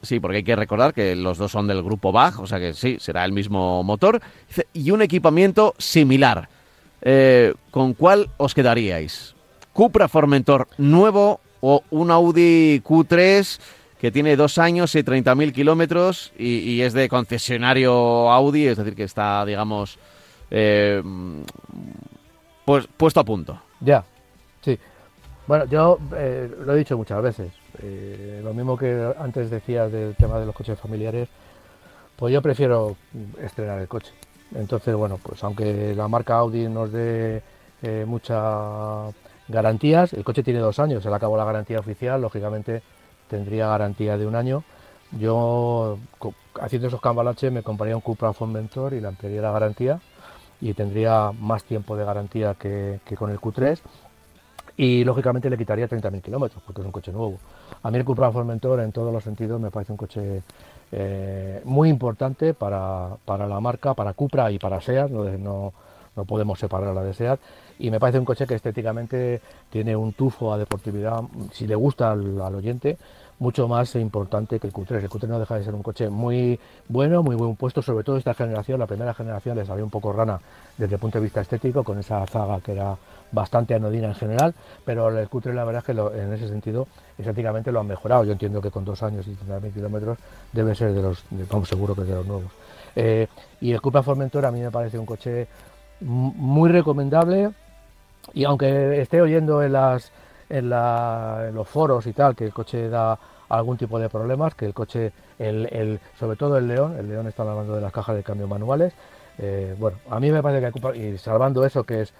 Sí, 0.01 0.19
porque 0.19 0.37
hay 0.39 0.43
que 0.43 0.57
recordar 0.57 0.93
que 0.93 1.15
los 1.15 1.37
dos 1.37 1.53
son 1.53 1.67
del 1.67 1.83
grupo 1.83 2.11
BAG, 2.11 2.41
o 2.41 2.47
sea 2.47 2.59
que 2.59 2.73
sí, 2.73 2.97
será 2.99 3.23
el 3.23 3.31
mismo 3.31 3.81
motor. 3.83 4.19
Y 4.73 4.91
un 4.91 5.01
equipamiento 5.01 5.73
similar. 5.77 6.49
Eh, 7.01 7.53
¿Con 7.71 7.93
cuál 7.93 8.29
os 8.35 8.53
quedaríais? 8.53 9.35
¿Cupra 9.73 10.07
Formentor 10.07 10.67
nuevo 10.77 11.39
o 11.61 11.83
un 11.91 12.11
Audi 12.11 12.81
Q3 12.81 13.59
que 14.01 14.11
tiene 14.11 14.35
dos 14.35 14.57
años 14.57 14.95
y 14.95 15.03
30.000 15.03 15.53
kilómetros 15.53 16.33
y, 16.37 16.81
es 16.81 16.93
de 16.93 17.07
concesionario 17.07 18.31
Audi, 18.31 18.67
es 18.67 18.77
decir, 18.77 18.95
que 18.95 19.03
está, 19.03 19.45
digamos, 19.45 19.99
eh, 20.49 21.03
pues 22.65 22.87
puesto 22.97 23.19
a 23.19 23.23
punto? 23.23 23.61
Ya, 23.79 24.03
sí. 24.61 24.77
Bueno, 25.45 25.65
yo 25.65 25.99
eh, 26.15 26.49
lo 26.65 26.73
he 26.73 26.79
dicho 26.79 26.97
muchas 26.97 27.21
veces, 27.21 27.51
eh, 27.83 28.41
lo 28.43 28.55
mismo 28.55 28.75
que 28.75 29.13
antes 29.19 29.51
decía 29.51 29.87
del 29.87 30.15
tema 30.15 30.39
de 30.39 30.47
los 30.47 30.55
coches 30.55 30.79
familiares, 30.79 31.29
pues 32.15 32.33
yo 32.33 32.41
prefiero 32.41 32.97
estrenar 33.39 33.79
el 33.79 33.87
coche. 33.87 34.11
Entonces, 34.55 34.95
bueno, 34.95 35.19
pues 35.21 35.43
aunque 35.43 35.93
la 35.95 36.07
marca 36.07 36.37
Audi 36.37 36.67
nos 36.67 36.91
dé 36.91 37.43
muchas 38.05 39.13
garantías, 39.51 40.13
el 40.13 40.23
coche 40.23 40.43
tiene 40.43 40.59
dos 40.59 40.79
años, 40.79 41.03
se 41.03 41.09
le 41.09 41.15
acabó 41.15 41.37
la 41.37 41.45
garantía 41.45 41.79
oficial, 41.79 42.21
lógicamente 42.21 42.81
tendría 43.27 43.67
garantía 43.67 44.17
de 44.17 44.25
un 44.25 44.35
año. 44.35 44.63
Yo, 45.19 45.97
haciendo 46.59 46.87
esos 46.87 47.01
cambalaches, 47.01 47.51
me 47.51 47.63
compraría 47.63 47.95
un 47.95 48.01
Cupra 48.01 48.33
Formentor 48.33 48.93
y 48.93 49.01
le 49.01 49.07
ampliaría 49.07 49.41
la 49.41 49.51
garantía 49.51 49.99
y 50.61 50.73
tendría 50.73 51.31
más 51.31 51.63
tiempo 51.63 51.97
de 51.97 52.05
garantía 52.05 52.53
que, 52.53 52.99
con 53.17 53.29
el 53.31 53.39
Q3 53.39 53.79
y 54.77 55.03
lógicamente 55.03 55.49
le 55.49 55.57
quitaría 55.57 55.89
30.000 55.89 56.21
kilómetros 56.21 56.63
porque 56.65 56.81
es 56.81 56.85
un 56.85 56.91
coche 56.91 57.11
nuevo. 57.11 57.37
A 57.83 57.91
mí 57.91 57.97
el 57.97 58.05
Cupra 58.05 58.31
Formentor 58.31 58.79
en 58.79 58.91
todos 58.91 59.11
los 59.11 59.23
sentidos 59.23 59.59
me 59.59 59.69
parece 59.69 59.91
un 59.91 59.97
coche 59.97 60.43
eh, 60.91 61.61
muy 61.65 61.89
importante 61.89 62.53
para, 62.53 63.17
la 63.27 63.59
marca, 63.59 63.93
para 63.93 64.13
Cupra 64.13 64.49
y 64.51 64.59
para 64.59 64.79
SEAT, 64.79 65.09
no, 65.09 65.73
no, 66.15 66.25
podemos 66.25 66.59
separar 66.59 66.93
la 66.93 67.03
de 67.03 67.13
SEAT 67.13 67.39
y 67.81 67.89
me 67.89 67.99
parece 67.99 68.19
un 68.19 68.25
coche 68.25 68.45
que 68.45 68.55
estéticamente 68.55 69.41
tiene 69.69 69.95
un 69.95 70.13
tufo 70.13 70.53
a 70.53 70.57
deportividad, 70.57 71.23
si 71.51 71.65
le 71.65 71.73
gusta 71.73 72.11
al, 72.11 72.39
oyente, 72.39 72.97
mucho 73.39 73.67
más 73.67 73.95
importante 73.95 74.59
que 74.59 74.67
el 74.67 74.73
Q3. 74.73 74.97
El 74.97 75.09
Q3 75.09 75.27
no 75.27 75.39
deja 75.39 75.55
de 75.55 75.63
ser 75.63 75.73
un 75.73 75.81
coche 75.81 76.07
muy 76.07 76.59
bueno, 76.87 77.23
muy 77.23 77.35
buen 77.35 77.55
puesto, 77.55 77.81
sobre 77.81 78.03
todo 78.03 78.17
esta 78.17 78.35
generación, 78.35 78.79
la 78.79 78.85
primera 78.85 79.15
generación 79.15 79.57
les 79.57 79.67
salió 79.67 79.83
un 79.83 79.89
poco 79.89 80.13
rana 80.13 80.39
desde 80.77 80.93
el 80.93 81.01
punto 81.01 81.17
de 81.17 81.23
vista 81.23 81.41
estético, 81.41 81.83
con 81.83 81.97
esa 81.97 82.23
zaga 82.27 82.61
que 82.61 82.73
era 82.73 82.95
bastante 83.31 83.73
anodina 83.73 84.09
en 84.09 84.15
general, 84.15 84.53
pero 84.85 85.09
el 85.09 85.27
Q3 85.27 85.53
la 85.53 85.63
verdad 85.63 85.83
es 85.87 85.95
que 85.95 86.19
en 86.21 86.33
ese 86.33 86.47
sentido 86.49 86.87
estéticamente 87.17 87.71
lo 87.71 87.79
han 87.79 87.87
mejorado. 87.87 88.25
Yo 88.25 88.33
entiendo 88.33 88.61
que 88.61 88.69
con 88.69 88.85
dos 88.85 89.01
años 89.01 89.25
y 89.27 89.31
30.000 89.31 89.73
kilómetros 89.73 90.19
debe 90.51 90.75
ser 90.75 90.93
de 90.93 91.01
los, 91.01 91.23
vamos, 91.49 91.67
seguro 91.67 91.95
que 91.95 92.01
es 92.01 92.07
de 92.07 92.15
los 92.15 92.27
nuevos. 92.27 92.51
Eh, 92.95 93.27
y 93.59 93.71
el 93.71 93.81
Cupra 93.81 94.03
Formentor 94.03 94.45
a 94.45 94.51
mí 94.51 94.59
me 94.59 94.69
parece 94.69 94.99
un 94.99 95.05
coche 95.05 95.47
muy 96.01 96.69
recomendable 96.69 97.51
y 98.33 98.43
aunque 98.45 99.01
esté 99.01 99.21
oyendo 99.21 99.61
en, 99.63 99.73
las, 99.73 100.11
en, 100.49 100.69
los 100.69 101.67
foros 101.67 102.07
y 102.07 102.13
tal 102.13 102.35
que 102.35 102.45
el 102.45 102.53
coche 102.53 102.89
da 102.89 103.17
algún 103.49 103.77
tipo 103.77 103.99
de 103.99 104.09
problemas, 104.09 104.55
que 104.55 104.65
el 104.65 104.73
coche, 104.73 105.11
el, 105.39 105.99
sobre 106.19 106.37
todo 106.37 106.57
el 106.57 106.67
León, 106.67 106.95
el 106.97 107.09
León 107.09 107.27
está 107.27 107.43
hablando 107.43 107.75
de 107.75 107.81
las 107.81 107.91
cajas 107.91 108.15
de 108.15 108.23
cambio 108.23 108.47
manuales, 108.47 108.93
eh, 109.37 109.75
bueno, 109.77 109.97
a 110.09 110.19
mí 110.19 110.31
me 110.31 110.41
parece 110.41 110.71
que 110.71 110.97
y 110.97 111.17
salvando 111.17 111.65
eso 111.65 111.83
que 111.83 112.01
es 112.01 112.13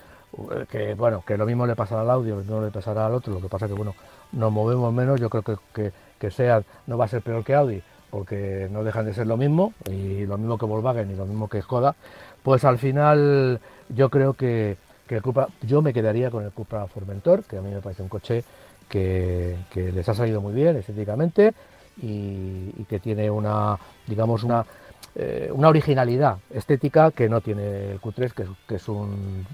que 0.70 0.94
bueno, 0.94 1.24
que 1.26 1.38
lo 1.38 1.46
mismo 1.46 1.66
le 1.66 1.76
pasará 1.76 2.02
al 2.02 2.10
audio, 2.10 2.36
lo 2.36 2.42
mismo 2.42 2.62
le 2.62 2.72
pasará 2.72 3.06
al 3.06 3.14
otro, 3.14 3.34
lo 3.34 3.42
que 3.42 3.50
pasa 3.50 3.68
que 3.68 3.74
bueno, 3.74 3.96
nos 4.32 4.52
movemos 4.52 4.94
menos, 4.94 5.20
yo 5.20 5.30
creo 5.30 5.44
que, 5.44 5.58
que, 5.74 5.92
que 6.20 6.64
no 6.88 6.98
va 6.98 7.06
a 7.06 7.08
ser 7.10 7.22
peor 7.22 7.44
que 7.44 7.54
Audi, 7.54 7.84
porque 8.10 8.68
no 8.72 8.84
dejan 8.84 9.06
de 9.06 9.14
ser 9.14 9.28
lo 9.28 9.38
mismo, 9.38 9.74
y 9.90 10.26
lo 10.26 10.38
mismo 10.38 10.58
que 10.58 10.66
Volkswagen 10.66 11.12
y 11.12 11.16
lo 11.16 11.26
mismo 11.26 11.50
que 11.50 11.62
Skoda, 11.62 11.96
pues 12.44 12.64
al 12.64 12.78
final 12.78 13.60
yo 13.90 14.10
creo 14.10 14.34
que, 14.34 14.78
que 15.12 15.18
el 15.18 15.22
Cupra, 15.22 15.50
yo 15.64 15.82
me 15.82 15.92
quedaría 15.92 16.32
con 16.32 16.46
el 16.46 16.52
Cupra 16.52 16.88
Formentor, 16.88 17.44
que 17.44 17.58
a 17.58 17.62
mí 17.62 17.70
me 17.70 17.82
parece 17.82 18.02
un 18.02 18.08
coche 18.08 18.46
que, 18.88 19.58
les 19.76 20.08
ha 20.08 20.14
salido 20.14 20.40
muy 20.40 20.54
bien 20.54 20.78
estéticamente 20.78 21.54
y, 22.02 22.72
que 22.88 23.00
tiene 23.00 23.30
una, 23.30 23.78
digamos, 24.08 24.44
una, 24.44 24.66
eh, 25.14 25.50
una 25.52 25.68
originalidad 25.68 26.38
estética 26.50 27.12
que 27.12 27.28
no 27.28 27.42
tiene 27.42 27.92
el 27.92 28.00
Q3, 28.00 28.56
que, 28.66 28.76
es 28.76 28.88
un, 28.88 29.46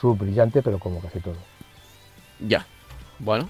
sub 0.00 0.18
brillante, 0.18 0.62
pero 0.62 0.80
como 0.80 0.98
casi 0.98 1.20
todo. 1.20 1.36
Ya. 2.40 2.66
Bueno, 3.20 3.48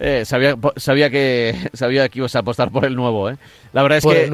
eh, 0.00 0.24
sabía, 0.24 0.56
sabía 0.74 1.08
que 1.10 1.54
sabía 1.74 2.08
que 2.08 2.18
ibas 2.18 2.34
a 2.34 2.40
apostar 2.40 2.72
por 2.72 2.84
el 2.84 2.96
nuevo, 2.96 3.30
¿eh? 3.30 3.36
La 3.72 3.84
verdad 3.84 3.98
es 3.98 4.04
que 4.04 4.28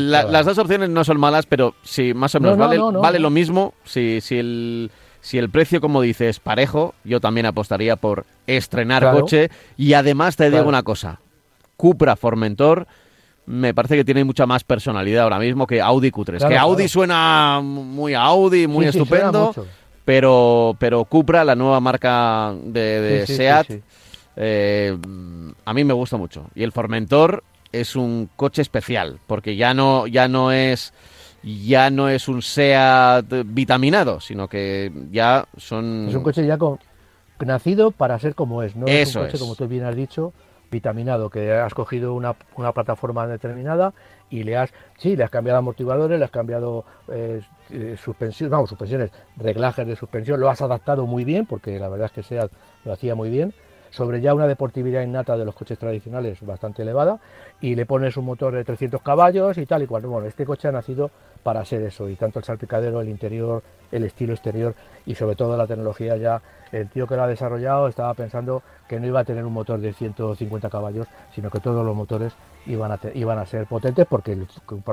las 0.00 0.44
dos 0.44 0.58
opciones 0.58 0.90
no 0.90 1.04
son 1.04 1.20
malas, 1.20 1.46
pero 1.46 1.76
si 1.84 2.12
más 2.14 2.34
o 2.34 2.40
menos 2.40 2.58
vale, 2.58 2.80
vale 2.80 3.20
lo 3.20 3.30
mismo, 3.30 3.74
si, 3.84 4.20
si 4.20 4.36
el 4.36 4.90
si 5.20 5.38
el 5.38 5.50
precio, 5.50 5.80
como 5.80 6.00
dices, 6.00 6.28
es 6.36 6.40
parejo, 6.40 6.94
yo 7.04 7.20
también 7.20 7.46
apostaría 7.46 7.96
por 7.96 8.24
estrenar 8.46 9.10
coche. 9.12 9.50
Y 9.76 9.92
además 9.92 10.36
te 10.36 10.50
digo 10.50 10.68
una 10.68 10.82
cosa, 10.82 11.20
Cupra 11.76 12.16
Formentor 12.16 12.86
me 13.46 13.74
parece 13.74 13.96
que 13.96 14.04
tiene 14.04 14.22
mucha 14.22 14.46
más 14.46 14.62
personalidad 14.62 15.24
ahora 15.24 15.38
mismo 15.38 15.66
que 15.66 15.80
Audi 15.80 16.10
Q3. 16.10 16.46
que 16.46 16.56
Audi 16.56 16.88
suena 16.88 17.60
muy 17.62 18.14
Audi, 18.14 18.68
muy 18.68 18.86
estupendo, 18.86 19.52
pero, 20.04 20.76
pero 20.78 21.04
Cupra, 21.04 21.44
la 21.44 21.56
nueva 21.56 21.80
marca 21.80 22.54
de, 22.62 23.24
SEAT, 23.26 23.82
eh, 24.36 24.96
a 25.64 25.74
mí 25.74 25.84
me 25.84 25.94
gusta 25.94 26.16
mucho. 26.16 26.46
Y 26.54 26.62
el 26.62 26.70
Formentor 26.70 27.42
es 27.72 27.96
un 27.96 28.28
coche 28.36 28.62
especial, 28.62 29.18
porque 29.26 29.56
ya 29.56 29.74
no, 29.74 30.06
ya 30.06 30.28
no 30.28 30.52
es 30.52 30.92
ya 31.42 31.90
no 31.90 32.08
es 32.08 32.28
un 32.28 32.42
SEAT 32.42 33.26
vitaminado, 33.46 34.20
sino 34.20 34.48
que 34.48 34.92
ya 35.10 35.46
son... 35.56 36.08
Es 36.08 36.14
un 36.14 36.22
coche 36.22 36.46
ya 36.46 36.58
con, 36.58 36.78
nacido 37.38 37.90
para 37.90 38.18
ser 38.18 38.34
como 38.34 38.62
es, 38.62 38.76
no 38.76 38.86
es 38.86 39.14
un 39.16 39.24
coche, 39.24 39.38
como 39.38 39.54
tú 39.54 39.66
bien 39.66 39.84
has 39.84 39.96
dicho, 39.96 40.32
vitaminado, 40.70 41.30
que 41.30 41.52
has 41.52 41.74
cogido 41.74 42.14
una, 42.14 42.36
una, 42.56 42.72
plataforma 42.72 43.26
determinada 43.26 43.92
y 44.28 44.44
le 44.44 44.56
has, 44.56 44.72
sí, 44.98 45.16
le 45.16 45.24
has 45.24 45.30
cambiado 45.30 45.58
amortiguadores, 45.58 46.18
le 46.18 46.24
has 46.24 46.30
cambiado 46.30 46.84
eh, 47.08 47.40
eh, 47.70 47.96
suspensiones, 48.02 48.50
vamos, 48.50 48.68
suspensiones, 48.68 49.10
reglajes 49.36 49.86
de 49.86 49.96
suspensión, 49.96 50.38
lo 50.38 50.48
has 50.48 50.60
adaptado 50.60 51.06
muy 51.06 51.24
bien, 51.24 51.46
porque 51.46 51.78
la 51.78 51.88
verdad 51.88 52.06
es 52.06 52.12
que 52.12 52.22
SEAT 52.22 52.52
lo 52.84 52.92
hacía 52.92 53.14
muy 53.14 53.30
bien, 53.30 53.54
sobre 53.90 54.20
ya 54.20 54.34
una 54.34 54.46
deportividad 54.46 55.02
innata 55.02 55.36
de 55.36 55.44
los 55.44 55.54
coches 55.54 55.78
tradicionales 55.78 56.40
bastante 56.40 56.82
elevada 56.82 57.18
y 57.60 57.74
le 57.74 57.86
pones 57.86 58.16
un 58.16 58.24
motor 58.24 58.54
de 58.54 58.64
300 58.64 59.02
caballos 59.02 59.58
y 59.58 59.66
tal 59.66 59.82
y 59.82 59.86
cual. 59.86 60.06
Bueno, 60.06 60.26
este 60.26 60.46
coche 60.46 60.68
ha 60.68 60.72
nacido 60.72 61.10
para 61.42 61.64
ser 61.64 61.82
eso 61.82 62.08
y 62.08 62.16
tanto 62.16 62.38
el 62.38 62.44
salpicadero, 62.44 63.00
el 63.00 63.08
interior, 63.08 63.62
el 63.90 64.04
estilo 64.04 64.32
exterior 64.32 64.74
y 65.06 65.14
sobre 65.14 65.36
todo 65.36 65.56
la 65.56 65.66
tecnología 65.66 66.16
ya, 66.16 66.40
el 66.72 66.88
tío 66.88 67.06
que 67.06 67.16
lo 67.16 67.22
ha 67.22 67.26
desarrollado 67.26 67.88
estaba 67.88 68.14
pensando 68.14 68.62
que 68.88 69.00
no 69.00 69.06
iba 69.06 69.20
a 69.20 69.24
tener 69.24 69.44
un 69.44 69.52
motor 69.52 69.80
de 69.80 69.92
150 69.92 70.70
caballos, 70.70 71.06
sino 71.34 71.50
que 71.50 71.60
todos 71.60 71.84
los 71.84 71.96
motores 71.96 72.32
iban 72.66 72.92
a, 72.92 73.00
iban 73.14 73.38
a 73.38 73.46
ser 73.46 73.66
potentes 73.66 74.06
porque 74.08 74.32
el 74.32 74.46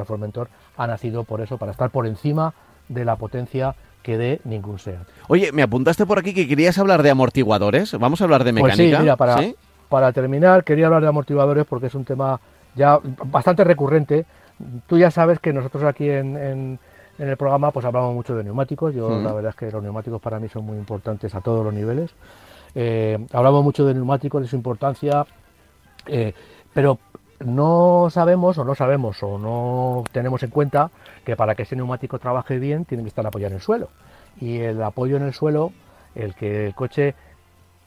Formentor 0.06 0.50
ha 0.78 0.88
nacido 0.88 1.24
por 1.24 1.42
eso, 1.42 1.58
para 1.58 1.72
estar 1.72 1.90
por 1.90 2.08
encima 2.08 2.54
de 2.88 3.06
la 3.06 3.18
potencia 3.18 3.76
que 4.02 4.18
de 4.18 4.40
ningún 4.44 4.80
SEAT. 4.80 5.08
Oye, 5.28 5.52
me 5.52 5.62
apuntaste 5.62 6.06
por 6.06 6.20
aquí 6.20 6.34
que 6.34 6.48
querías 6.48 6.78
hablar 6.78 7.04
de 7.04 7.10
amortiguadores. 7.10 7.98
Vamos 8.00 8.22
a 8.22 8.24
hablar 8.24 8.44
de 8.44 8.54
mecánica. 8.54 8.78
Pues 8.78 8.90
sí, 8.90 9.02
mira, 9.02 9.16
para, 9.16 9.38
para 9.90 10.12
terminar, 10.14 10.64
quería 10.64 10.88
hablar 10.88 11.02
de 11.02 11.10
amortiguadores 11.10 11.66
porque 11.66 11.88
es 11.88 11.96
un 11.96 12.06
tema 12.06 12.40
ya 12.76 13.00
bastante 13.26 13.64
recurrente. 13.64 14.26
Tú 14.88 14.98
ya 14.98 15.12
sabes 15.12 15.40
que 15.40 15.54
nosotros 15.54 15.84
aquí 15.84 16.10
en, 16.10 16.80
el 17.18 17.38
programa 17.38 17.72
pues 17.72 17.86
hablamos 17.86 18.14
mucho 18.14 18.36
de 18.36 18.44
neumáticos. 18.44 18.94
Yo 18.94 19.22
la 19.22 19.34
verdad 19.34 19.50
es 19.50 19.56
que 19.56 19.72
los 19.72 19.84
neumáticos 19.84 20.22
para 20.22 20.40
mí 20.40 20.48
son 20.50 20.66
muy 20.66 20.78
importantes 20.78 21.34
a 21.36 21.42
todos 21.42 21.66
los 21.66 21.74
niveles. 21.74 22.12
Eh, 22.76 23.18
hablamos 23.34 23.64
mucho 23.64 23.86
de 23.86 23.94
neumáticos, 23.94 24.42
de 24.42 24.48
su 24.48 24.56
importancia, 24.56 25.26
eh, 26.06 26.34
pero 26.74 27.00
no 27.40 28.08
sabemos 28.12 28.58
o 28.58 28.64
no 28.64 28.76
sabemos 28.76 29.22
o 29.22 29.38
no 29.38 30.04
tenemos 30.12 30.42
en 30.44 30.50
cuenta 30.50 30.90
que 31.28 31.36
para 31.36 31.56
que 31.56 31.64
ese 31.64 31.76
neumático 31.76 32.20
trabaje 32.20 32.58
bien 32.58 32.86
tiene 32.86 33.04
que 33.04 33.10
estar 33.10 33.28
apoyado 33.28 33.50
en 33.50 33.56
el 33.56 33.62
suelo. 33.62 33.90
Y 34.40 34.60
el 34.60 34.82
apoyo 34.82 35.18
en 35.18 35.24
el 35.24 35.34
suelo, 35.34 35.74
el 36.16 36.36
que 36.36 36.68
el 36.68 36.74
coche 36.74 37.16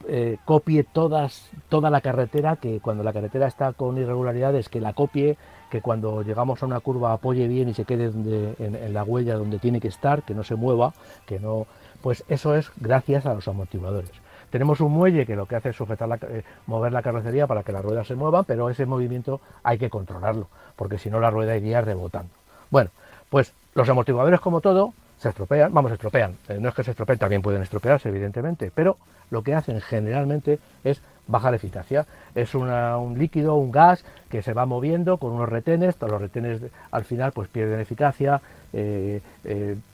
eh, 0.07 0.37
copie 0.45 0.83
todas, 0.83 1.49
toda 1.67 1.89
la 1.89 2.01
carretera, 2.01 2.57
que 2.57 2.79
cuando 2.81 3.03
la 3.03 3.13
carretera 3.13 3.47
está 3.47 3.73
con 3.73 3.97
irregularidades, 3.97 4.69
que 4.69 4.79
la 4.79 4.93
copie, 4.93 5.39
que 5.71 5.81
cuando 5.81 6.21
llegamos 6.21 6.61
a 6.61 6.67
una 6.67 6.81
curva 6.81 7.13
apoye 7.13 7.47
bien 7.47 7.67
y 7.67 7.73
se 7.73 7.83
quede 7.83 8.11
en, 8.59 8.93
la 8.93 9.03
huella 9.03 9.37
donde 9.37 9.57
tiene 9.57 9.81
que 9.81 9.87
estar, 9.87 10.21
que 10.21 10.35
no 10.35 10.43
se 10.43 10.53
mueva, 10.53 10.93
que 11.25 11.39
no, 11.39 11.65
pues 12.03 12.23
eso 12.27 12.53
es 12.55 12.71
gracias 12.77 13.25
a 13.25 13.33
los 13.33 13.47
amortiguadores. 13.47 14.11
Tenemos 14.51 14.81
un 14.81 14.91
muelle 14.91 15.25
que 15.25 15.35
lo 15.35 15.47
que 15.47 15.55
hace 15.55 15.69
es 15.69 15.75
sujetar 15.75 16.07
la, 16.07 16.19
eh, 16.29 16.43
mover 16.67 16.93
la 16.93 17.01
carrocería 17.01 17.47
para 17.47 17.63
que 17.63 17.71
las 17.71 17.83
ruedas 17.83 18.05
se 18.05 18.13
muevan, 18.13 18.45
pero 18.45 18.69
ese 18.69 18.85
movimiento 18.85 19.41
hay 19.63 19.79
que 19.79 19.89
controlarlo, 19.89 20.47
porque 20.75 20.99
si 20.99 21.09
no 21.09 21.19
la 21.19 21.31
rueda 21.31 21.57
iría 21.57 21.81
rebotando. 21.81 22.29
Bueno, 22.69 22.91
pues 23.31 23.53
los 23.73 23.87
amortiguadores 23.87 24.41
como 24.41 24.59
todo 24.59 24.93
se 25.17 25.29
estropean, 25.29 25.73
vamos, 25.73 25.91
estropean, 25.93 26.35
eh, 26.49 26.57
no 26.59 26.69
es 26.69 26.75
que 26.75 26.83
se 26.83 26.91
estropeen, 26.91 27.17
también 27.17 27.41
pueden 27.41 27.61
estropearse 27.61 28.09
evidentemente, 28.09 28.71
pero 28.75 28.97
lo 29.29 29.41
que 29.41 29.55
hacen 29.55 29.79
generalmente 29.79 30.59
es 30.83 31.01
bajar 31.27 31.53
eficacia. 31.53 32.05
Es 32.35 32.53
un 32.55 33.15
líquido, 33.17 33.55
un 33.55 33.71
gas 33.71 34.03
que 34.29 34.41
se 34.41 34.53
va 34.53 34.65
moviendo 34.65 35.17
con 35.17 35.31
unos 35.31 35.47
retenes, 35.47 35.95
todos 35.95 36.11
los 36.11 36.21
retenes 36.21 36.61
al 36.91 37.05
final 37.05 37.31
pues 37.31 37.47
pierden 37.47 37.79
eficacia, 37.79 38.41
eh, 38.73 39.21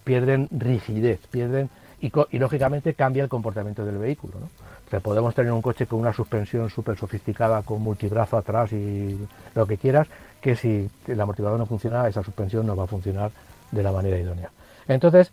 pierden 0.03 0.47
rigidez, 0.49 1.19
pierden 1.27 1.69
y, 1.99 2.37
lógicamente 2.37 2.93
cambia 2.93 3.23
el 3.23 3.29
comportamiento 3.29 3.85
del 3.85 3.97
vehículo. 3.97 4.35
¿no? 4.39 4.99
podemos 5.01 5.35
tener 5.35 5.51
un 5.51 5.61
coche 5.61 5.85
con 5.85 5.99
una 5.99 6.13
suspensión 6.13 6.69
súper 6.69 6.97
sofisticada, 6.97 7.61
con 7.63 7.81
multibrazo 7.81 8.37
atrás 8.37 8.71
y 8.71 9.17
lo 9.53 9.65
que 9.65 9.77
quieras, 9.77 10.07
que 10.39 10.55
si 10.55 10.89
el 11.07 11.19
amortiguador 11.19 11.59
no 11.59 11.65
funciona, 11.65 12.07
esa 12.07 12.23
suspensión 12.23 12.65
no 12.65 12.75
va 12.75 12.83
a 12.83 12.87
funcionar 12.87 13.31
de 13.71 13.83
la 13.83 13.91
manera 13.91 14.17
idónea. 14.17 14.49
Entonces, 14.87 15.31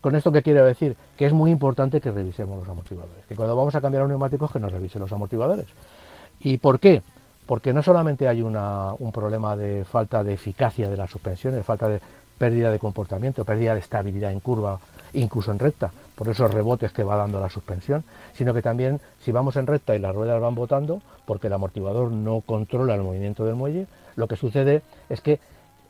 con 0.00 0.16
esto 0.16 0.32
que 0.32 0.42
quiero 0.42 0.64
decir, 0.64 0.96
que 1.16 1.26
es 1.26 1.32
muy 1.32 1.50
importante 1.50 2.00
que 2.00 2.10
revisemos 2.10 2.58
los 2.58 2.68
amortiguadores, 2.68 3.24
que 3.26 3.36
cuando 3.36 3.54
vamos 3.54 3.74
a 3.74 3.80
cambiar 3.80 4.02
un 4.02 4.10
neumático 4.10 4.48
que 4.48 4.58
nos 4.58 4.72
revisen 4.72 5.00
los 5.00 5.12
amortiguadores. 5.12 5.66
¿Y 6.40 6.58
por 6.58 6.80
qué? 6.80 7.02
Porque 7.46 7.72
no 7.72 7.82
solamente 7.82 8.28
hay 8.28 8.42
un 8.42 9.12
problema 9.12 9.56
de 9.56 9.84
falta 9.84 10.24
de 10.24 10.34
eficacia 10.34 10.88
de 10.88 10.96
la 10.96 11.06
suspensión, 11.06 11.54
de 11.54 11.62
falta 11.62 11.88
de 11.88 12.00
pérdida 12.38 12.70
de 12.70 12.78
comportamiento, 12.78 13.44
pérdida 13.44 13.74
de 13.74 13.80
estabilidad 13.80 14.32
en 14.32 14.40
curva 14.40 14.80
incluso 15.14 15.50
en 15.50 15.58
recta, 15.58 15.90
por 16.14 16.28
esos 16.28 16.52
rebotes 16.52 16.92
que 16.92 17.04
va 17.04 17.16
dando 17.16 17.40
la 17.40 17.48
suspensión, 17.48 18.04
sino 18.34 18.54
que 18.54 18.62
también 18.62 19.00
si 19.20 19.32
vamos 19.32 19.56
en 19.56 19.66
recta 19.66 19.94
y 19.94 19.98
las 19.98 20.14
ruedas 20.14 20.40
van 20.40 20.54
botando, 20.54 21.02
porque 21.26 21.48
el 21.48 21.52
amortiguador 21.52 22.10
no 22.10 22.40
controla 22.40 22.94
el 22.94 23.02
movimiento 23.02 23.44
del 23.44 23.54
muelle, 23.54 23.86
lo 24.16 24.28
que 24.28 24.36
sucede 24.36 24.82
es 25.08 25.20
que 25.20 25.40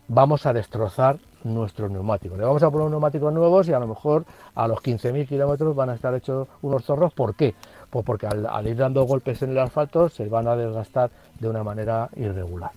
vamos 0.08 0.46
a 0.46 0.52
destrozar 0.52 1.18
nuestros 1.44 1.90
neumáticos. 1.90 2.38
Le 2.38 2.44
vamos 2.44 2.62
a 2.62 2.70
poner 2.70 2.90
neumáticos 2.90 3.32
nuevos 3.32 3.68
y 3.68 3.72
a 3.72 3.78
lo 3.78 3.86
mejor 3.86 4.24
a 4.54 4.68
los 4.68 4.78
15.000 4.78 5.26
kilómetros 5.26 5.74
van 5.74 5.90
a 5.90 5.94
estar 5.94 6.14
hechos 6.14 6.48
unos 6.62 6.84
zorros. 6.84 7.12
¿Por 7.12 7.34
qué? 7.34 7.54
Pues 7.90 8.04
porque 8.04 8.26
al, 8.26 8.66
ir 8.66 8.76
dando 8.76 9.04
golpes 9.04 9.42
en 9.42 9.50
el 9.50 9.58
asfalto 9.58 10.08
se 10.08 10.28
van 10.28 10.48
a 10.48 10.56
desgastar 10.56 11.10
de 11.38 11.48
una 11.48 11.62
manera 11.62 12.08
irregular. 12.16 12.70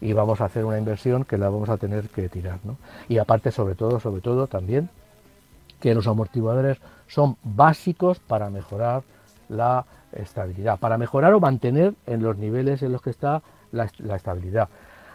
Y 0.00 0.12
vamos 0.12 0.40
a 0.40 0.44
hacer 0.44 0.64
una 0.64 0.78
inversión 0.78 1.24
que 1.24 1.38
la 1.38 1.48
vamos 1.48 1.68
a 1.68 1.76
tener 1.76 2.08
que 2.08 2.28
tirar. 2.28 2.58
Y 3.08 3.18
aparte, 3.18 3.50
sobre 3.50 3.74
todo, 3.74 3.98
sobre 3.98 4.20
todo 4.20 4.46
también, 4.46 4.88
que 5.80 5.94
los 5.94 6.06
amortiguadores 6.06 6.78
son 7.06 7.36
básicos 7.42 8.18
para 8.18 8.50
mejorar 8.50 9.02
la 9.48 9.84
estabilidad, 10.12 10.78
para 10.78 10.98
mejorar 10.98 11.34
o 11.34 11.40
mantener 11.40 11.94
en 12.06 12.22
los 12.22 12.36
niveles 12.36 12.82
en 12.82 12.92
los 12.92 13.02
que 13.02 13.10
está 13.10 13.42
la, 13.72 13.84
estabilidad. 14.14 14.68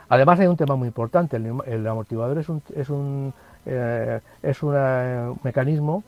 Además 0.09 0.39
hay 0.39 0.47
un 0.47 0.57
tema 0.57 0.75
muy 0.75 0.87
importante, 0.87 1.37
el, 1.37 1.87
amortiguador 1.87 2.37
es 2.37 2.49
un, 2.49 2.61
es 2.75 2.89
un, 2.89 3.33
eh, 3.65 4.19
es 4.41 4.61
un 4.61 5.39
mecanismo 5.43 6.03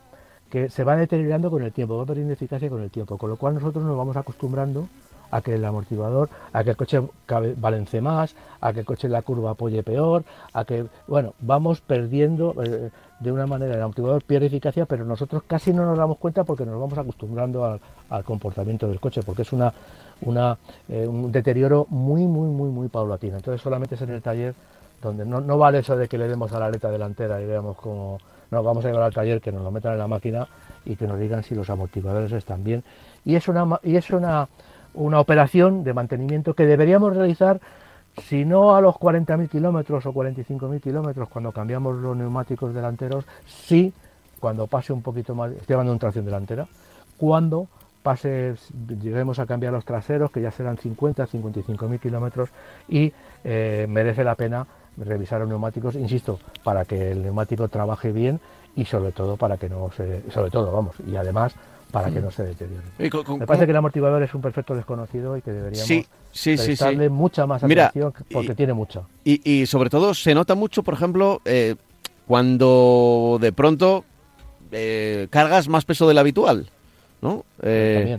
que 0.50 0.68
se 0.68 0.84
va 0.84 0.96
deteriorando 0.96 1.50
con 1.50 1.62
el 1.62 1.72
tiempo, 1.72 1.96
va 1.98 2.06
perdiendo 2.06 2.32
eficacia 2.32 2.68
con 2.68 2.82
el 2.82 2.90
tiempo, 2.90 3.18
con 3.18 3.30
lo 3.30 3.36
cual 3.36 3.54
nosotros 3.54 3.84
nos 3.84 3.96
vamos 3.96 4.16
acostumbrando 4.16 4.88
a 5.30 5.40
que 5.40 5.54
el 5.54 5.64
amortiguador, 5.64 6.28
a 6.52 6.62
que 6.62 6.70
el 6.70 6.76
coche 6.76 7.02
balance 7.56 8.00
más, 8.00 8.36
a 8.60 8.72
que 8.72 8.80
el 8.80 8.86
coche 8.86 9.08
en 9.08 9.12
la 9.12 9.22
curva 9.22 9.50
apoye 9.50 9.82
peor, 9.82 10.24
a 10.52 10.64
que, 10.64 10.86
bueno, 11.08 11.34
vamos 11.40 11.80
perdiendo 11.80 12.54
eh, 12.62 12.90
de 13.20 13.32
una 13.32 13.46
manera, 13.46 13.74
el 13.74 13.82
amortiguador 13.82 14.22
pierde 14.22 14.46
eficacia, 14.46 14.86
pero 14.86 15.04
nosotros 15.04 15.42
casi 15.46 15.72
no 15.72 15.84
nos 15.84 15.96
damos 15.96 16.18
cuenta 16.18 16.44
porque 16.44 16.66
nos 16.66 16.78
vamos 16.78 16.98
acostumbrando 16.98 17.64
al, 17.64 18.24
comportamiento 18.24 18.86
del 18.88 19.00
coche, 19.00 19.22
porque 19.22 19.42
es 19.42 19.52
una, 19.52 19.72
una 20.22 20.58
eh, 20.88 21.06
un 21.06 21.32
deterioro 21.32 21.86
muy, 21.88 22.26
muy, 22.26 22.48
muy, 22.48 22.70
muy 22.70 22.88
paulatino. 22.88 23.36
Entonces 23.36 23.60
solamente 23.62 23.94
es 23.94 24.02
en 24.02 24.10
el 24.10 24.22
taller 24.22 24.54
donde 25.02 25.24
no, 25.24 25.40
no 25.40 25.58
vale 25.58 25.78
eso 25.78 25.96
de 25.96 26.08
que 26.08 26.18
le 26.18 26.28
demos 26.28 26.52
a 26.52 26.60
la 26.60 26.66
aleta 26.66 26.90
delantera 26.90 27.40
y 27.40 27.46
veamos 27.46 27.76
cómo... 27.76 28.18
No, 28.48 28.62
vamos 28.62 28.84
a 28.84 28.88
llevar 28.88 29.02
al 29.02 29.12
taller, 29.12 29.40
que 29.40 29.50
nos 29.50 29.62
lo 29.62 29.72
metan 29.72 29.94
en 29.94 29.98
la 29.98 30.06
máquina 30.06 30.46
y 30.84 30.94
que 30.94 31.08
nos 31.08 31.18
digan 31.18 31.42
si 31.42 31.56
los 31.56 31.68
amortiguadores 31.68 32.30
están 32.30 32.62
bien. 32.62 32.84
Y 33.24 33.34
es 33.34 33.48
una, 33.48 33.80
y 33.82 33.96
es 33.96 34.10
una 34.10 34.48
una 34.96 35.20
operación 35.20 35.84
de 35.84 35.94
mantenimiento 35.94 36.54
que 36.54 36.66
deberíamos 36.66 37.14
realizar 37.14 37.60
si 38.22 38.44
no 38.44 38.74
a 38.74 38.80
los 38.80 38.94
40.000 38.94 39.48
kilómetros 39.48 40.06
o 40.06 40.12
45.000 40.12 40.80
kilómetros 40.80 41.28
cuando 41.28 41.52
cambiamos 41.52 41.96
los 41.96 42.16
neumáticos 42.16 42.74
delanteros, 42.74 43.24
sí 43.46 43.92
cuando 44.40 44.66
pase 44.66 44.92
un 44.92 45.02
poquito 45.02 45.34
más, 45.34 45.52
estoy 45.52 45.74
hablando 45.74 45.92
una 45.92 46.00
tracción 46.00 46.24
delantera, 46.24 46.66
cuando 47.16 47.68
pase, 48.02 48.54
lleguemos 49.02 49.38
a 49.38 49.46
cambiar 49.46 49.72
los 49.72 49.84
traseros, 49.84 50.30
que 50.30 50.40
ya 50.40 50.50
serán 50.50 50.78
50, 50.78 51.26
55 51.26 51.88
mil 51.88 51.98
kilómetros, 51.98 52.50
y 52.88 53.12
eh, 53.42 53.86
merece 53.88 54.22
la 54.22 54.34
pena 54.34 54.66
revisar 54.96 55.40
los 55.40 55.48
neumáticos, 55.48 55.96
insisto, 55.96 56.38
para 56.62 56.84
que 56.84 57.10
el 57.12 57.22
neumático 57.22 57.68
trabaje 57.68 58.12
bien 58.12 58.40
y 58.76 58.84
sobre 58.84 59.12
todo 59.12 59.36
para 59.36 59.56
que 59.56 59.68
no 59.68 59.90
se, 59.90 60.30
sobre 60.30 60.50
todo, 60.50 60.70
vamos, 60.70 60.94
y 61.06 61.16
además 61.16 61.54
para 61.96 62.12
que 62.12 62.20
no 62.20 62.30
se 62.30 62.44
deteriore. 62.44 62.84
Me 62.98 63.46
parece 63.46 63.64
que 63.64 63.70
el 63.70 63.76
amortiguador 63.76 64.22
es 64.22 64.34
un 64.34 64.42
perfecto 64.42 64.74
desconocido 64.74 65.34
y 65.36 65.40
que 65.40 65.50
deberíamos 65.50 65.88
sí, 66.30 66.56
prestarle 66.56 67.08
mucha 67.08 67.46
más 67.46 67.64
atención 67.64 68.12
porque 68.30 68.54
tiene 68.54 68.74
mucha. 68.74 69.00
Y, 69.24 69.64
sobre 69.64 69.88
todo 69.88 70.12
se 70.12 70.34
nota 70.34 70.54
mucho, 70.54 70.82
por 70.82 70.92
ejemplo, 70.92 71.40
eh, 71.46 71.74
cuando 72.26 73.38
de 73.40 73.50
pronto 73.52 74.04
eh, 74.72 75.28
cargas 75.30 75.68
más 75.68 75.86
peso 75.86 76.06
del 76.06 76.18
habitual, 76.18 76.68
¿no? 77.22 77.46
Eh, 77.62 78.18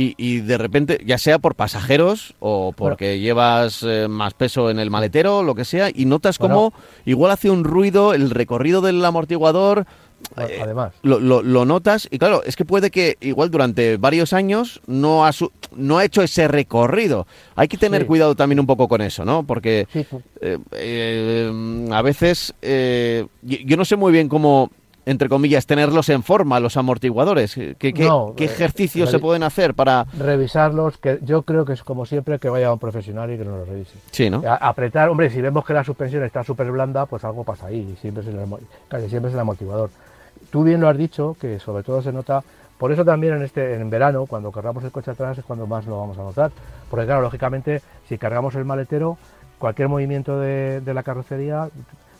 y, 0.00 0.42
de 0.42 0.58
repente, 0.58 1.00
ya 1.04 1.18
sea 1.18 1.40
por 1.40 1.56
pasajeros 1.56 2.34
o 2.38 2.72
porque 2.72 3.18
llevas 3.18 3.82
eh, 3.82 4.06
más 4.08 4.32
peso 4.32 4.70
en 4.70 4.78
el 4.78 4.90
maletero, 4.90 5.42
lo 5.42 5.56
que 5.56 5.64
sea, 5.64 5.90
y 5.92 6.04
notas 6.04 6.38
como 6.38 6.72
igual 7.04 7.32
hace 7.32 7.50
un 7.50 7.64
ruido 7.64 8.14
el 8.14 8.30
recorrido 8.30 8.80
del 8.80 9.04
amortiguador. 9.04 9.86
Eh, 10.36 10.60
además. 10.62 10.92
Lo, 11.02 11.18
lo, 11.20 11.64
notas 11.64 12.08
y 12.10 12.18
claro, 12.18 12.42
es 12.44 12.56
que 12.56 12.64
puede 12.64 12.90
que 12.90 13.16
igual 13.20 13.50
durante 13.50 13.96
varios 13.96 14.32
años 14.32 14.80
no 14.86 15.26
ha, 15.26 15.30
no 15.74 15.98
ha 15.98 16.04
hecho 16.04 16.22
ese 16.22 16.48
recorrido. 16.48 17.26
Hay 17.56 17.68
que 17.68 17.76
tener 17.76 18.06
cuidado 18.06 18.34
también 18.34 18.60
un 18.60 18.66
poco 18.66 18.88
con 18.88 19.00
eso, 19.00 19.24
¿no? 19.24 19.44
Porque 19.44 19.86
eh, 20.40 21.88
a 21.90 22.02
veces 22.02 22.54
yo 23.42 23.76
no 23.76 23.84
sé 23.84 23.96
muy 23.96 24.12
bien 24.12 24.28
cómo 24.28 24.70
entre 25.08 25.30
comillas, 25.30 25.64
tenerlos 25.64 26.10
en 26.10 26.22
forma, 26.22 26.60
los 26.60 26.76
amortiguadores? 26.76 27.54
¿Qué, 27.54 27.74
qué, 27.78 28.06
eh, 28.06 28.44
ejercicios 28.44 29.10
se 29.10 29.18
pueden 29.18 29.42
hacer 29.42 29.72
para...? 29.72 30.06
Revisarlos, 30.18 30.98
que 30.98 31.18
yo 31.22 31.42
creo 31.42 31.64
que 31.64 31.72
es 31.72 31.82
como 31.82 32.04
siempre 32.04 32.38
que 32.38 32.50
vaya 32.50 32.70
un 32.70 32.78
profesional 32.78 33.32
y 33.32 33.38
que 33.38 33.44
nos 33.46 33.60
lo 33.60 33.64
revise. 33.64 33.96
Sí, 34.10 34.28
¿no? 34.28 34.42
apretar, 34.44 35.08
hombre, 35.08 35.30
si 35.30 35.40
vemos 35.40 35.64
que 35.64 35.72
la 35.72 35.82
suspensión 35.82 36.24
está 36.24 36.44
súper 36.44 36.70
blanda, 36.70 37.06
pues 37.06 37.24
algo 37.24 37.42
pasa 37.42 37.68
ahí, 37.68 37.96
siempre 38.02 38.22
es 38.22 38.28
el, 38.28 38.38
casi 38.88 39.08
siempre 39.08 39.30
es 39.30 39.34
el 39.34 39.40
amortiguador. 39.40 39.88
Tú 40.50 40.62
bien 40.64 40.80
lo 40.80 40.88
has 40.88 40.96
dicho, 40.96 41.36
que 41.40 41.58
sobre 41.58 41.82
todo 41.82 42.02
se 42.02 42.12
nota... 42.12 42.42
Por 42.78 42.92
eso 42.92 43.04
también 43.04 43.34
en 43.34 43.42
este 43.42 43.74
en 43.74 43.90
verano, 43.90 44.26
cuando 44.26 44.52
cargamos 44.52 44.84
el 44.84 44.92
coche 44.92 45.10
atrás, 45.10 45.36
es 45.36 45.44
cuando 45.44 45.66
más 45.66 45.84
lo 45.86 45.98
vamos 45.98 46.16
a 46.16 46.22
notar. 46.22 46.52
Porque 46.88 47.06
claro, 47.06 47.22
lógicamente, 47.22 47.82
si 48.08 48.18
cargamos 48.18 48.54
el 48.54 48.64
maletero, 48.64 49.18
cualquier 49.58 49.88
movimiento 49.88 50.38
de, 50.38 50.80
de 50.80 50.94
la 50.94 51.02
carrocería 51.02 51.68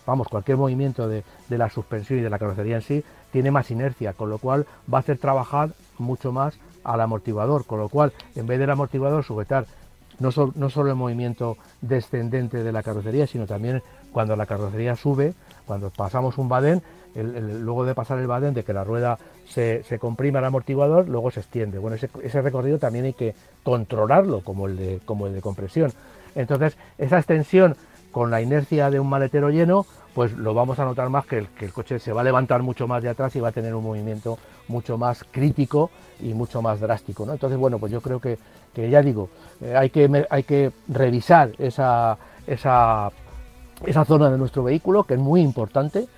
vamos, 0.09 0.29
cualquier 0.29 0.57
movimiento 0.57 1.07
de, 1.07 1.23
la 1.51 1.69
suspensión 1.69 2.19
y 2.19 2.23
de 2.23 2.31
la 2.31 2.39
carrocería 2.39 2.77
en 2.77 2.83
sí 2.83 3.05
tiene 3.31 3.51
más 3.51 3.71
inercia, 3.71 4.15
con 4.15 4.31
lo 4.31 4.39
cual 4.39 4.67
va 4.93 4.99
a 4.99 5.01
hacer 5.01 5.19
trabajar 5.19 5.73
mucho 5.99 6.33
más 6.33 6.59
al 6.83 7.03
amortiguador, 7.03 7.67
con 7.67 7.79
lo 7.79 7.91
cual 7.91 8.15
en 8.35 8.47
vez 8.47 8.59
del 8.59 8.71
amortiguador 8.71 9.23
sujetar 9.23 9.67
no, 10.19 10.31
no 10.55 10.71
solo 10.71 10.89
el 10.89 10.97
movimiento 10.97 11.59
descendente 11.83 12.65
de 12.65 12.73
la 12.73 12.83
carrocería, 12.83 13.27
sino 13.27 13.47
también 13.47 13.83
cuando 14.11 14.35
la 14.35 14.47
carrocería 14.47 14.97
sube, 14.97 15.35
cuando 15.67 15.91
pasamos 15.91 16.39
un 16.39 16.49
badén, 16.49 16.83
luego 17.15 17.85
de 17.85 17.95
pasar 17.95 18.19
el 18.19 18.27
badén, 18.27 18.55
de 18.55 18.65
que 18.65 18.73
la 18.73 18.85
rueda 18.85 19.19
se, 19.47 19.83
se 19.83 19.99
comprime 19.99 20.39
al 20.39 20.45
amortiguador, 20.45 21.09
luego 21.09 21.31
se 21.31 21.41
extiende. 21.41 21.79
Bueno, 21.79 21.97
ese, 21.97 22.43
recorrido 22.43 22.79
también 22.79 23.07
hay 23.07 23.15
que 23.15 23.35
controlarlo 23.63 24.41
como 24.43 24.67
el 24.67 24.77
de, 24.77 25.01
como 25.05 25.27
el 25.27 25.35
de 25.35 25.41
compresión. 25.41 25.93
Entonces, 26.35 26.77
esa 26.99 27.19
extensión 27.19 27.77
con 28.13 28.31
la 28.31 28.41
inercia 28.41 28.91
de 28.91 29.01
un 29.01 29.09
maletero 29.09 29.51
lleno, 29.51 29.87
pues 30.15 30.33
lo 30.33 30.55
vamos 30.55 30.79
a 30.79 30.85
notar 30.85 31.11
más 31.11 31.27
que 31.27 31.39
el, 31.39 31.73
coche 31.73 31.99
se 31.99 32.13
va 32.13 32.23
a 32.23 32.25
levantar 32.25 32.63
mucho 32.63 32.89
más 32.89 33.03
de 33.03 33.09
atrás 33.09 33.37
y 33.37 33.41
va 33.41 33.49
a 33.49 33.53
tener 33.53 33.75
un 33.75 33.85
movimiento 33.85 34.39
mucho 34.67 34.99
más 34.99 35.25
crítico 35.31 35.91
y 36.21 36.35
mucho 36.35 36.63
más 36.63 36.81
drástico. 36.81 37.25
¿no? 37.25 37.33
Entonces, 37.33 37.59
bueno, 37.59 37.79
pues 37.79 37.93
yo 37.93 38.01
creo 38.01 38.21
que, 38.21 38.39
que 38.75 38.91
ya 38.91 39.03
digo, 39.03 39.29
eh, 39.61 39.75
hay, 39.77 39.91
que, 39.91 40.27
hay 40.31 40.43
que 40.43 40.73
revisar 40.89 41.53
esa, 41.59 42.19
esa, 42.47 43.11
esa 43.87 44.05
zona 44.05 44.31
de 44.31 44.39
nuestro 44.39 44.65
vehículo, 44.65 45.05
que 45.05 45.15
es 45.15 45.21
muy 45.21 45.41
importante, 45.41 46.09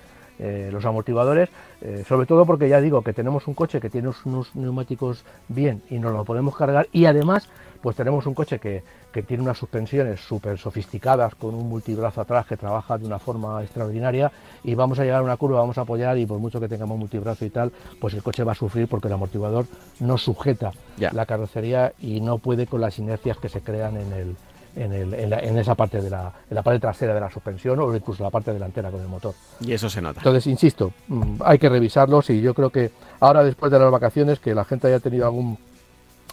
eh, 0.43 0.69
los 0.71 0.83
amortiguadores, 0.85 1.49
eh, 1.81 2.03
sobre 2.07 2.25
todo 2.25 2.47
porque 2.47 2.67
ya 2.67 2.81
digo 2.81 3.03
que 3.03 3.13
tenemos 3.13 3.47
un 3.47 3.53
coche 3.53 3.79
que 3.79 3.91
tiene 3.91 4.09
unos 4.25 4.55
neumáticos 4.55 5.23
bien 5.47 5.83
y 5.87 5.99
nos 5.99 6.13
lo 6.13 6.25
podemos 6.25 6.55
cargar 6.55 6.87
y 6.91 7.05
además 7.05 7.47
pues 7.79 7.95
tenemos 7.95 8.25
un 8.25 8.33
coche 8.33 8.57
que, 8.59 8.83
tiene 9.27 9.43
unas 9.43 9.57
suspensiones 9.57 10.21
súper 10.21 10.57
sofisticadas 10.57 11.35
con 11.35 11.53
un 11.53 11.67
multibrazo 11.67 12.21
atrás 12.21 12.45
que 12.47 12.57
trabaja 12.57 12.97
de 12.97 13.05
una 13.05 13.19
forma 13.19 13.61
extraordinaria 13.61 14.31
y 14.63 14.73
vamos 14.73 14.97
a 14.99 15.03
llegar 15.03 15.19
a 15.19 15.23
una 15.23 15.37
curva, 15.37 15.59
vamos 15.59 15.77
a 15.77 15.81
apoyar 15.81 16.17
y 16.17 16.25
por 16.25 16.39
mucho 16.39 16.59
que 16.59 16.67
tengamos 16.67 16.97
multibrazo 16.97 17.45
y 17.45 17.49
tal, 17.49 17.71
pues 17.99 18.13
el 18.13 18.23
coche 18.23 18.43
va 18.43 18.53
a 18.53 18.55
sufrir 18.55 18.87
porque 18.87 19.09
el 19.09 19.13
amortiguador 19.13 19.65
no 19.99 20.17
sujeta 20.17 20.71
la 20.97 21.25
carrocería 21.25 21.93
y 21.99 22.21
no 22.21 22.37
puede 22.37 22.67
con 22.67 22.81
las 22.81 22.97
inercias 22.99 23.37
que 23.37 23.49
se 23.49 23.61
crean 23.61 23.97
en 23.97 24.13
el, 24.13 24.35
en, 24.75 25.57
esa 25.57 25.75
parte 25.75 26.01
de 26.01 26.09
la, 26.09 26.31
la, 26.49 26.61
parte 26.61 26.79
trasera 26.79 27.13
de 27.13 27.19
la 27.19 27.29
suspensión 27.29 27.79
o 27.79 27.95
incluso 27.95 28.23
la 28.23 28.29
parte 28.29 28.53
delantera 28.53 28.89
con 28.89 29.01
el 29.01 29.07
motor. 29.07 29.33
Y 29.59 29.73
eso 29.73 29.89
se 29.89 30.01
nota. 30.01 30.19
Entonces, 30.19 30.47
insisto, 30.47 30.93
mm, 31.07 31.41
hay 31.43 31.59
que 31.59 31.69
revisarlos 31.69 32.29
y 32.29 32.41
yo 32.41 32.53
creo 32.53 32.69
que 32.69 32.91
ahora 33.19 33.43
después 33.43 33.71
de 33.71 33.79
las 33.79 33.91
vacaciones, 33.91 34.39
que 34.39 34.55
la 34.55 34.65
gente 34.65 34.87
haya 34.87 34.99
tenido 34.99 35.25
algún, 35.25 35.57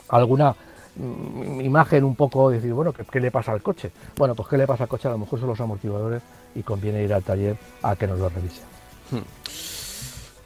alguna 0.09 0.55
mm, 0.97 1.61
imagen 1.61 2.05
un 2.05 2.15
poco, 2.15 2.51
decir, 2.51 2.73
bueno, 2.73 2.93
¿qué, 2.93 3.21
le 3.21 3.31
pasa 3.31 3.53
al 3.53 3.63
coche? 3.63 3.91
Bueno, 4.17 4.35
pues 4.35 4.49
¿qué 4.49 4.57
le 4.57 4.67
pasa 4.67 4.85
al 4.85 4.89
coche? 4.89 5.09
A 5.09 5.13
lo 5.13 5.19
mejor 5.19 5.41
son 5.41 5.49
los 5.49 5.61
amortiguadores 5.61 6.23
y 6.55 6.63
conviene 6.63 7.03
ir 7.03 7.13
al 7.13 7.23
taller 7.23 7.57
a 7.83 7.97
que 7.97 8.07
nos 8.07 8.19
lo 8.19 8.29
revise. 8.29 8.63
Hmm. 9.11 9.78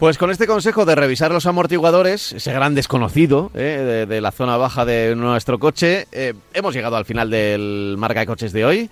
Pues 0.03 0.19
con 0.19 0.33
este 0.33 0.49
consejo 0.49 0.85
de 0.85 0.97
revisar 0.97 1.31
los 1.31 1.47
amortiguadores, 1.47 2.33
ese 2.33 2.53
gran 2.53 2.75
desconocido 2.75 3.53
eh, 3.55 4.05
de, 4.09 4.21
la 4.21 4.33
zona 4.33 4.57
baja 4.57 4.85
de 4.85 5.15
nuestro 5.15 5.61
coche, 5.61 6.09
eh, 6.11 6.35
hemos 6.55 6.75
llegado 6.75 6.97
al 6.97 7.05
final 7.05 7.31
del 7.31 7.95
marca 7.97 8.19
de 8.19 8.27
coches 8.27 8.53
de 8.53 8.65
hoy. 8.65 8.91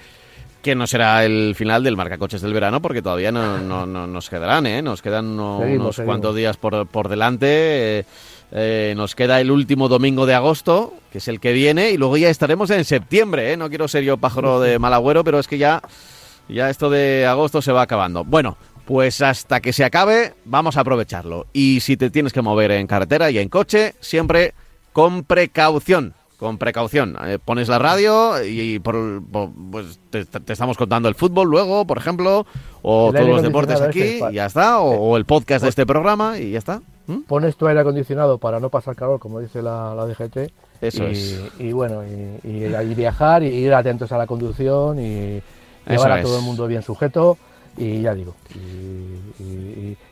Que 0.63 0.77
no 0.77 0.87
será 0.87 1.25
el 1.25 1.57
final 1.57 1.83
del 1.83 1.97
marca 1.97 2.17
coches 2.17 2.43
del 2.43 2.53
verano, 2.53 2.81
porque 2.81 3.03
todavía 3.03 3.33
no, 3.33 3.59
nos 3.87 4.31
quedarán, 4.31 4.67
¿eh? 4.67 4.83
Nos 4.83 5.03
quedan 5.03 5.27
unos 5.37 5.99
cuantos 5.99 6.37
días 6.37 6.57
por, 6.57 6.87
por 6.87 7.09
delante. 7.09 8.07
Eh, 8.53 8.95
nos 8.97 9.17
queda 9.17 9.41
el 9.41 9.51
último 9.51 9.89
domingo 9.89 10.27
de 10.27 10.35
agosto, 10.35 10.95
que 11.11 11.19
es 11.19 11.27
el 11.27 11.41
que 11.41 11.53
viene, 11.53 11.91
y 11.91 11.97
luego 11.97 12.19
ya 12.19 12.31
estaremos 12.31 12.71
en 12.71 12.85
septiembre. 12.85 13.57
No 13.57 13.69
quiero 13.69 13.89
ser 13.89 14.05
yo 14.05 14.17
pájaro 14.17 14.61
de 14.61 14.79
mal 14.79 14.95
agüero, 14.95 15.25
pero 15.25 15.41
es 15.41 15.49
que 15.49 15.59
ya, 15.59 15.83
ya 16.49 16.71
esto 16.71 16.89
de 16.89 17.27
agosto 17.27 17.63
se 17.63 17.73
va 17.73 17.83
acabando. 17.83 18.23
Bueno, 18.23 18.57
pues 18.91 19.22
hasta 19.22 19.61
que 19.61 19.72
se 19.72 19.84
acabe, 19.84 20.34
vamos 20.45 20.76
a 20.76 20.80
aprovecharlo. 20.80 21.47
Y 21.53 21.78
si 21.78 21.97
te 21.97 22.11
tienes 22.11 22.32
que 22.32 22.43
mover 22.43 22.72
en 22.72 22.88
carretera 22.88 23.30
y 23.30 23.38
en 23.38 23.49
coche, 23.49 23.95
siempre 24.01 24.53
con 24.93 25.22
precaución. 25.22 26.12
Con 26.38 26.59
precaución. 26.59 27.16
Eh, 27.24 27.38
pones 27.38 27.68
la 27.68 27.78
radio 27.78 28.45
y 28.45 28.80
por, 28.80 29.22
pues 29.70 30.01
te, 30.11 30.26
estamos 30.49 30.76
contando 30.76 31.09
el 31.09 31.14
fútbol 31.14 31.49
luego, 31.49 31.84
por 31.84 31.99
ejemplo, 31.99 32.47
o 32.82 33.12
todos 33.12 33.28
los 33.28 33.43
deportes 33.43 33.80
aquí, 33.80 34.18
y 34.28 34.34
ya 34.34 34.47
está, 34.47 34.80
o, 34.80 35.16
el 35.16 35.24
podcast 35.24 35.62
de 35.62 35.68
este 35.68 35.86
programa 35.86 36.38
y 36.38 36.51
ya 36.51 36.59
está. 36.59 36.82
¿Mm? 37.07 37.20
Pones 37.28 37.55
tu 37.55 37.68
aire 37.68 37.78
acondicionado 37.82 38.38
para 38.38 38.59
no 38.59 38.70
pasar 38.70 38.97
calor, 38.97 39.20
como 39.20 39.38
dice 39.38 39.62
la, 39.62 39.95
DGT. 39.95 40.51
Eso 40.80 41.05
y, 41.07 41.12
es. 41.12 41.43
Y 41.61 41.70
bueno, 41.70 42.03
y, 42.03 42.41
y, 42.43 42.95
viajar, 42.97 43.45
y 43.45 43.55
ir 43.55 43.72
atentos 43.72 44.11
a 44.11 44.18
la 44.18 44.26
conducción 44.26 44.99
y 44.99 45.41
llevar 45.88 46.11
a 46.11 46.22
todo 46.22 46.38
el 46.41 46.45
mundo 46.45 46.66
bien 46.66 46.82
sujeto 46.82 47.38
y 47.77 48.03
ya 48.03 48.14
digo, 48.14 48.35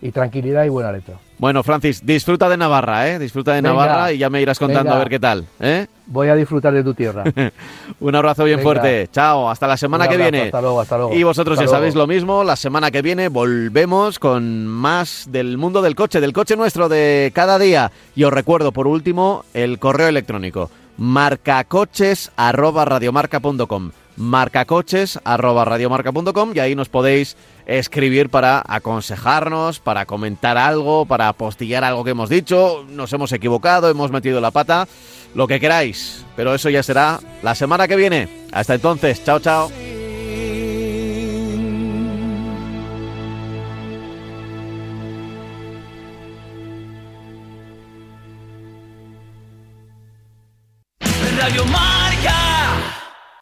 y, 0.00 0.10
tranquilidad 0.10 0.64
y 0.64 0.68
buena 0.68 0.92
letra. 0.92 1.16
Bueno, 1.38 1.62
Francis, 1.62 2.04
disfruta 2.04 2.48
de 2.48 2.56
Navarra, 2.56 3.08
¿eh? 3.08 3.18
Disfruta 3.18 3.52
de 3.52 3.62
Navarra 3.62 4.12
y 4.12 4.18
ya 4.18 4.30
me 4.30 4.42
irás 4.42 4.58
contando 4.58 4.92
a 4.92 4.98
ver 4.98 5.08
qué 5.08 5.20
tal, 5.20 5.46
¿eh? 5.60 5.86
Voy 6.06 6.28
a 6.28 6.34
disfrutar 6.34 6.72
de 6.72 6.82
tu 6.82 6.94
tierra. 6.94 7.24
Un 8.00 8.14
abrazo 8.14 8.44
bien 8.44 8.60
fuerte. 8.60 9.08
Chao, 9.12 9.50
hasta 9.50 9.66
la 9.66 9.76
semana 9.76 10.08
que 10.08 10.16
viene. 10.16 10.44
Hasta 10.44 10.62
luego, 10.62 10.80
hasta 10.80 10.96
luego. 10.96 11.14
Y 11.14 11.22
vosotros 11.22 11.58
ya 11.58 11.68
sabéis 11.68 11.94
lo 11.94 12.06
mismo, 12.06 12.42
la 12.42 12.56
semana 12.56 12.90
que 12.90 13.02
viene 13.02 13.28
volvemos 13.28 14.18
con 14.18 14.66
más 14.66 15.28
del 15.30 15.58
mundo 15.58 15.82
del 15.82 15.94
coche, 15.94 16.20
del 16.20 16.32
coche 16.32 16.56
nuestro 16.56 16.88
de 16.88 17.30
cada 17.34 17.58
día. 17.58 17.92
Y 18.16 18.24
os 18.24 18.32
recuerdo, 18.32 18.72
por 18.72 18.86
último, 18.86 19.44
el 19.52 19.78
correo 19.78 20.08
electrónico 20.08 20.70
marcacoches@radiomarca.com 20.96 23.90
marcacoches 24.18 25.18
arroba 25.24 25.64
radiomarca.com 25.64 26.52
y 26.54 26.58
ahí 26.58 26.74
nos 26.74 26.88
podéis 26.88 27.36
escribir 27.66 28.28
para 28.28 28.62
aconsejarnos, 28.66 29.78
para 29.78 30.06
comentar 30.06 30.58
algo, 30.58 31.06
para 31.06 31.28
apostillar 31.28 31.84
algo 31.84 32.04
que 32.04 32.10
hemos 32.10 32.28
dicho, 32.28 32.84
nos 32.88 33.12
hemos 33.12 33.32
equivocado, 33.32 33.88
hemos 33.88 34.10
metido 34.10 34.40
la 34.40 34.50
pata, 34.50 34.88
lo 35.34 35.46
que 35.46 35.60
queráis. 35.60 36.24
Pero 36.36 36.54
eso 36.54 36.68
ya 36.68 36.82
será 36.82 37.20
la 37.42 37.54
semana 37.54 37.88
que 37.88 37.96
viene. 37.96 38.28
Hasta 38.52 38.74
entonces, 38.74 39.24
chao, 39.24 39.40
chao. 39.40 39.70